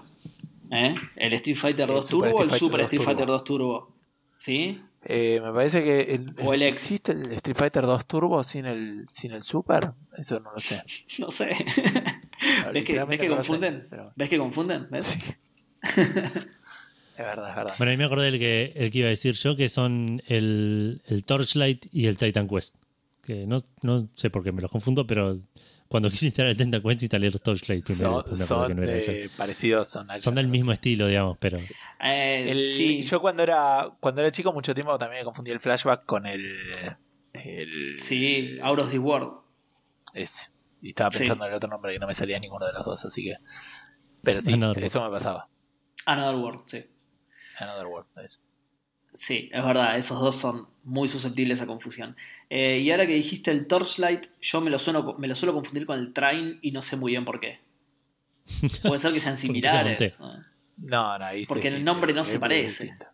[0.71, 0.95] ¿Eh?
[1.17, 3.25] ¿El Street Fighter El 2 Super Turbo o el Street Fighter Super 2 Street Fighter
[3.25, 3.33] Turbo.
[3.33, 3.95] 2 Turbo?
[4.37, 4.81] ¿Sí?
[5.05, 9.05] Eh, me parece que el, O el existe el Street Fighter 2 Turbo sin el
[9.11, 9.91] sin el Super.
[10.17, 10.81] Eso no lo sé.
[11.19, 11.45] No sé.
[11.49, 11.63] ¿Ves
[12.65, 13.87] que, Literalmente ves que no lo sé, confunden?
[13.89, 14.87] pero- ¿Ves que confunden?
[14.91, 15.05] ¿Ves?
[15.05, 15.19] Sí.
[17.17, 17.73] es verdad, es verdad.
[17.77, 21.01] bueno, ahí me acordé del que, el que iba a decir yo, que son el,
[21.05, 22.75] el Torchlight y el Titan Quest.
[23.23, 25.39] Que no, no sé por qué me los confundo, pero
[25.87, 28.09] cuando quise instalar el Quest instalé los Torchlight primero.
[28.09, 31.37] Son, me acordé que son, no era eh, parecidos, son, Son del mismo estilo, digamos,
[31.39, 31.57] pero
[32.01, 33.01] Eh, El- sí.
[33.03, 36.41] Yo cuando era cuando era chico mucho tiempo también me confundí el flashback con el,
[37.33, 39.31] el Sí, Out of the World.
[40.13, 40.49] ese.
[40.81, 41.19] Y estaba Sí.
[41.19, 43.35] pensando en el otro nombre y no me salía ninguno de los dos, así que
[44.23, 45.49] pero sí, Another eso me pasaba.
[46.05, 46.85] Another World, sí.
[47.59, 48.39] Another World, eso.
[49.15, 52.15] Sí, es verdad, esos dos son muy susceptibles a confusión.
[52.49, 55.85] Eh, y ahora que dijiste el Torchlight, yo me lo, sueno, me lo suelo confundir
[55.85, 57.59] con el Train y no sé muy bien por qué.
[58.83, 60.19] Puede ser que sean similares.
[60.19, 60.33] ¿no?
[60.77, 62.83] No, no, ahí Porque sí, el nombre no es se parece.
[62.83, 63.05] distinto.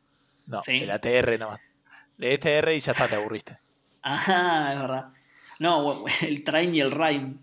[0.48, 0.78] No, Sí.
[0.78, 1.72] el ATR nomás.
[2.19, 3.57] El ATR y ya está, te aburriste.
[4.02, 5.14] Ajá, es verdad.
[5.60, 7.36] No, el Train y el Rhyme,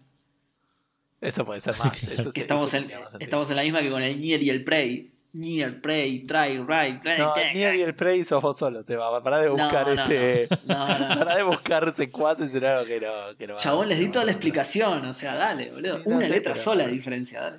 [1.21, 2.03] Eso puede ser más.
[2.03, 4.51] Eso, que sí, estamos eso en, estamos en la misma que con el Nier y
[4.51, 5.13] el Prey.
[5.35, 7.19] Nier, Prey, Try, Right, Prey.
[7.19, 9.23] No, Nier y el Prey sos vos solo, Seba.
[9.23, 10.49] Pará de buscar no, este.
[10.65, 10.75] no.
[10.75, 11.09] No, no.
[11.19, 13.37] Pará de buscar secuaces en algo que no.
[13.37, 15.99] Que no va- Chabón, les di toda va la explicación, o sea, dale, boludo.
[15.99, 17.59] Sí, no Una sé, letra pero- sola de diferencia, dale.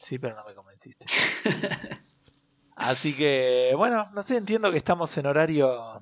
[0.00, 1.04] Sí, pero no me convenciste.
[2.76, 6.00] Así que, bueno, no sé, entiendo que estamos en horario.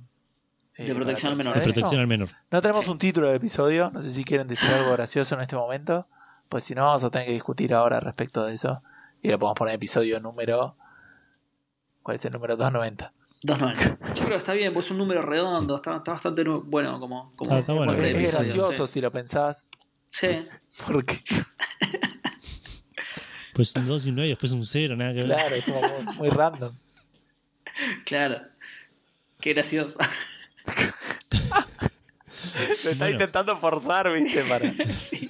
[0.76, 1.54] eh, De protección al menor.
[1.56, 2.28] de protección al menor.
[2.50, 3.90] No tenemos un título de episodio.
[3.92, 6.06] No sé si quieren decir algo gracioso en este momento.
[6.48, 8.82] Pues si no, vamos a tener que discutir ahora respecto de eso.
[9.26, 10.76] Y le podemos poner episodio número.
[12.04, 12.56] ¿Cuál es el número?
[12.56, 13.12] 290.
[13.42, 14.06] 290.
[14.14, 17.28] Yo creo que está bien, pues es un número redondo, está, está bastante bueno como,
[17.34, 17.92] como Ah, está bueno.
[17.94, 19.66] es, episodio, gracioso si lo pensás.
[20.10, 20.28] Sí.
[20.68, 20.84] Sí.
[20.92, 21.24] Porque,
[23.52, 25.26] Pues un 2 y un 9 y después un 0, nada que ver.
[25.26, 26.72] claro, es como muy, muy random.
[28.04, 28.42] claro.
[29.40, 29.98] Qué gracioso.
[32.84, 33.10] Lo está Bueno.
[33.10, 34.44] intentando forzar, ¿viste?
[34.44, 34.72] Para...
[34.94, 35.28] sí.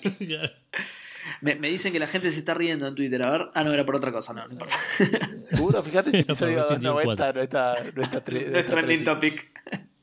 [1.47, 3.23] Me, me dicen que la gente se está riendo en Twitter.
[3.23, 3.47] A ver.
[3.55, 4.33] Ah, no, era por otra cosa.
[4.33, 4.75] No, no importa.
[5.43, 8.75] Seguro, fíjate si episodio por Resident Evil 290 no está, no está, no es está
[8.75, 9.53] trending topic.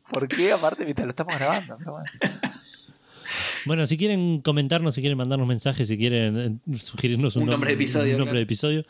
[0.09, 0.53] ¿Por qué?
[0.53, 1.77] Aparte, mientras lo estamos grabando.
[1.77, 2.09] Pero bueno.
[3.65, 7.69] Bueno, si quieren comentarnos, si quieren mandarnos mensajes, si quieren eh, sugerirnos un, Un nombre
[7.69, 8.37] de episodio, un nombre claro.
[8.37, 8.85] de episodio,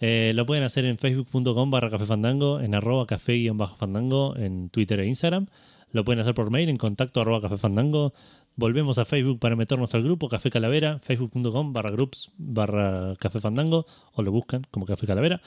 [0.00, 4.36] eh, lo pueden hacer en facebook.com barra café fandango, en arroba café guion bajo fandango,
[4.36, 5.48] en Twitter e Instagram.
[5.90, 8.14] Lo pueden hacer por mail en contacto arroba café fandango.
[8.56, 13.86] Volvemos a Facebook para meternos al grupo Café Calavera, facebook.com barra groups barra café fandango,
[14.12, 15.40] o lo buscan como Café Calavera.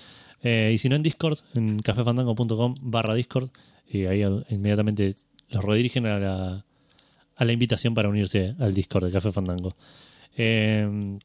[0.44, 3.50] Eh, y si no en Discord, en cafefandango.com barra Discord,
[3.88, 5.16] y ahí inmediatamente
[5.50, 6.66] los redirigen a la,
[7.36, 9.76] a la invitación para unirse al Discord de Café Fandango.
[10.36, 11.18] Eh,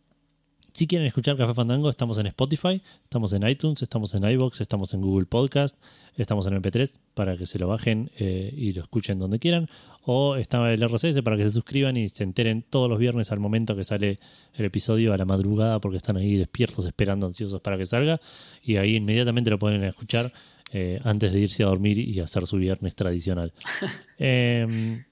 [0.73, 4.95] si quieren escuchar Café Fandango, estamos en Spotify, estamos en iTunes, estamos en iBox, estamos
[4.95, 5.77] en Google Podcast,
[6.17, 9.69] estamos en MP3 para que se lo bajen eh, y lo escuchen donde quieran.
[10.05, 13.39] O está el RSS para que se suscriban y se enteren todos los viernes al
[13.39, 14.19] momento que sale
[14.55, 18.21] el episodio a la madrugada porque están ahí despiertos esperando ansiosos para que salga.
[18.63, 20.33] Y ahí inmediatamente lo pueden escuchar
[20.73, 23.53] eh, antes de irse a dormir y hacer su viernes tradicional.
[24.25, 25.05] Eh,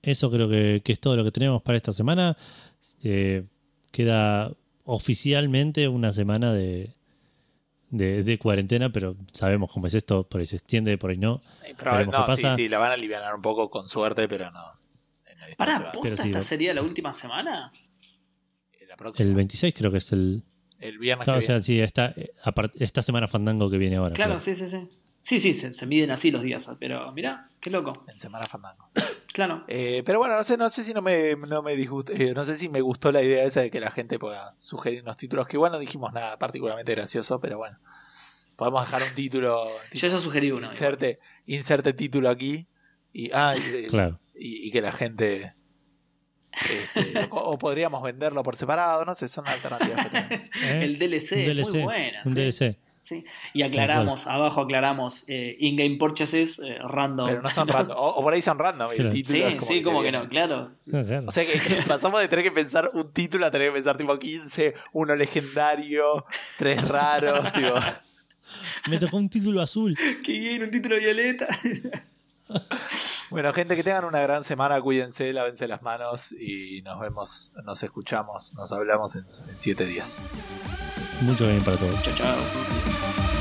[0.00, 2.36] eso creo que, que es todo lo que tenemos para esta semana.
[3.02, 3.44] Eh,
[3.92, 4.52] queda
[4.84, 6.90] oficialmente una semana de,
[7.90, 11.40] de, de cuarentena, pero sabemos cómo es esto, por ahí se extiende, por ahí no.
[11.78, 12.56] Pero, no, qué sí, pasa.
[12.56, 14.64] sí, la van a aliviar un poco con suerte, pero no.
[15.56, 17.72] Pará, ¿posta sí, esta sería la última semana?
[18.88, 19.28] la próxima.
[19.28, 20.42] El 26 creo que es el...
[20.78, 21.64] El viernes Claro, o que sea, viene.
[21.64, 22.32] sí, esta, eh,
[22.80, 24.14] esta semana Fandango que viene ahora.
[24.14, 24.88] Claro, sí, sí, sí.
[25.20, 28.04] Sí, sí, se, se miden así los días, pero mirá, qué loco.
[28.08, 28.90] En Semana Fandango.
[29.32, 29.64] Claro.
[29.68, 32.44] Eh, pero bueno, no sé, no sé si no me, no me disgustó, eh, no
[32.44, 35.56] sé si me gustó la idea esa de que la gente pueda sugerirnos títulos, que
[35.56, 37.78] igual no dijimos nada particularmente gracioso, pero bueno.
[38.56, 39.68] Podemos dejar un título.
[39.92, 40.66] Yo ya sugerí uno.
[40.68, 42.66] inserte, inserte título aquí.
[43.12, 44.20] Y, ah, y, Claro.
[44.34, 45.54] y- y que la gente.
[46.52, 50.50] este, o, o podríamos venderlo por separado, no sé, son alternativas que tenemos.
[50.62, 50.80] ¿Eh?
[50.84, 52.22] El DLC, muy buena.
[52.26, 52.40] un sí.
[52.40, 52.78] DLC.
[53.02, 53.24] Sí.
[53.52, 57.26] Y aclaramos, abajo aclaramos, eh, in-game purchases eh, random.
[57.26, 57.96] Pero no son random.
[57.98, 58.90] O, o por ahí son random.
[58.92, 59.10] El Claro.
[59.10, 60.70] título Sí, es como sí, como que no, claro.
[60.88, 61.24] Claro.
[61.26, 63.96] O sea que, que pasamos de tener que pensar un título a tener que pensar
[63.98, 66.24] tipo 15, uno legendario,
[66.56, 67.74] tres raros, tipo.
[68.88, 69.96] Me tocó un título azul.
[70.24, 71.48] Qué bien, un título violeta.
[73.30, 77.82] Bueno, gente, que tengan una gran semana, cuídense, lávense las manos y nos vemos, nos
[77.82, 80.22] escuchamos, nos hablamos en, en siete días.
[81.22, 82.02] Mucho bien para todos.
[82.02, 83.31] chao, chao.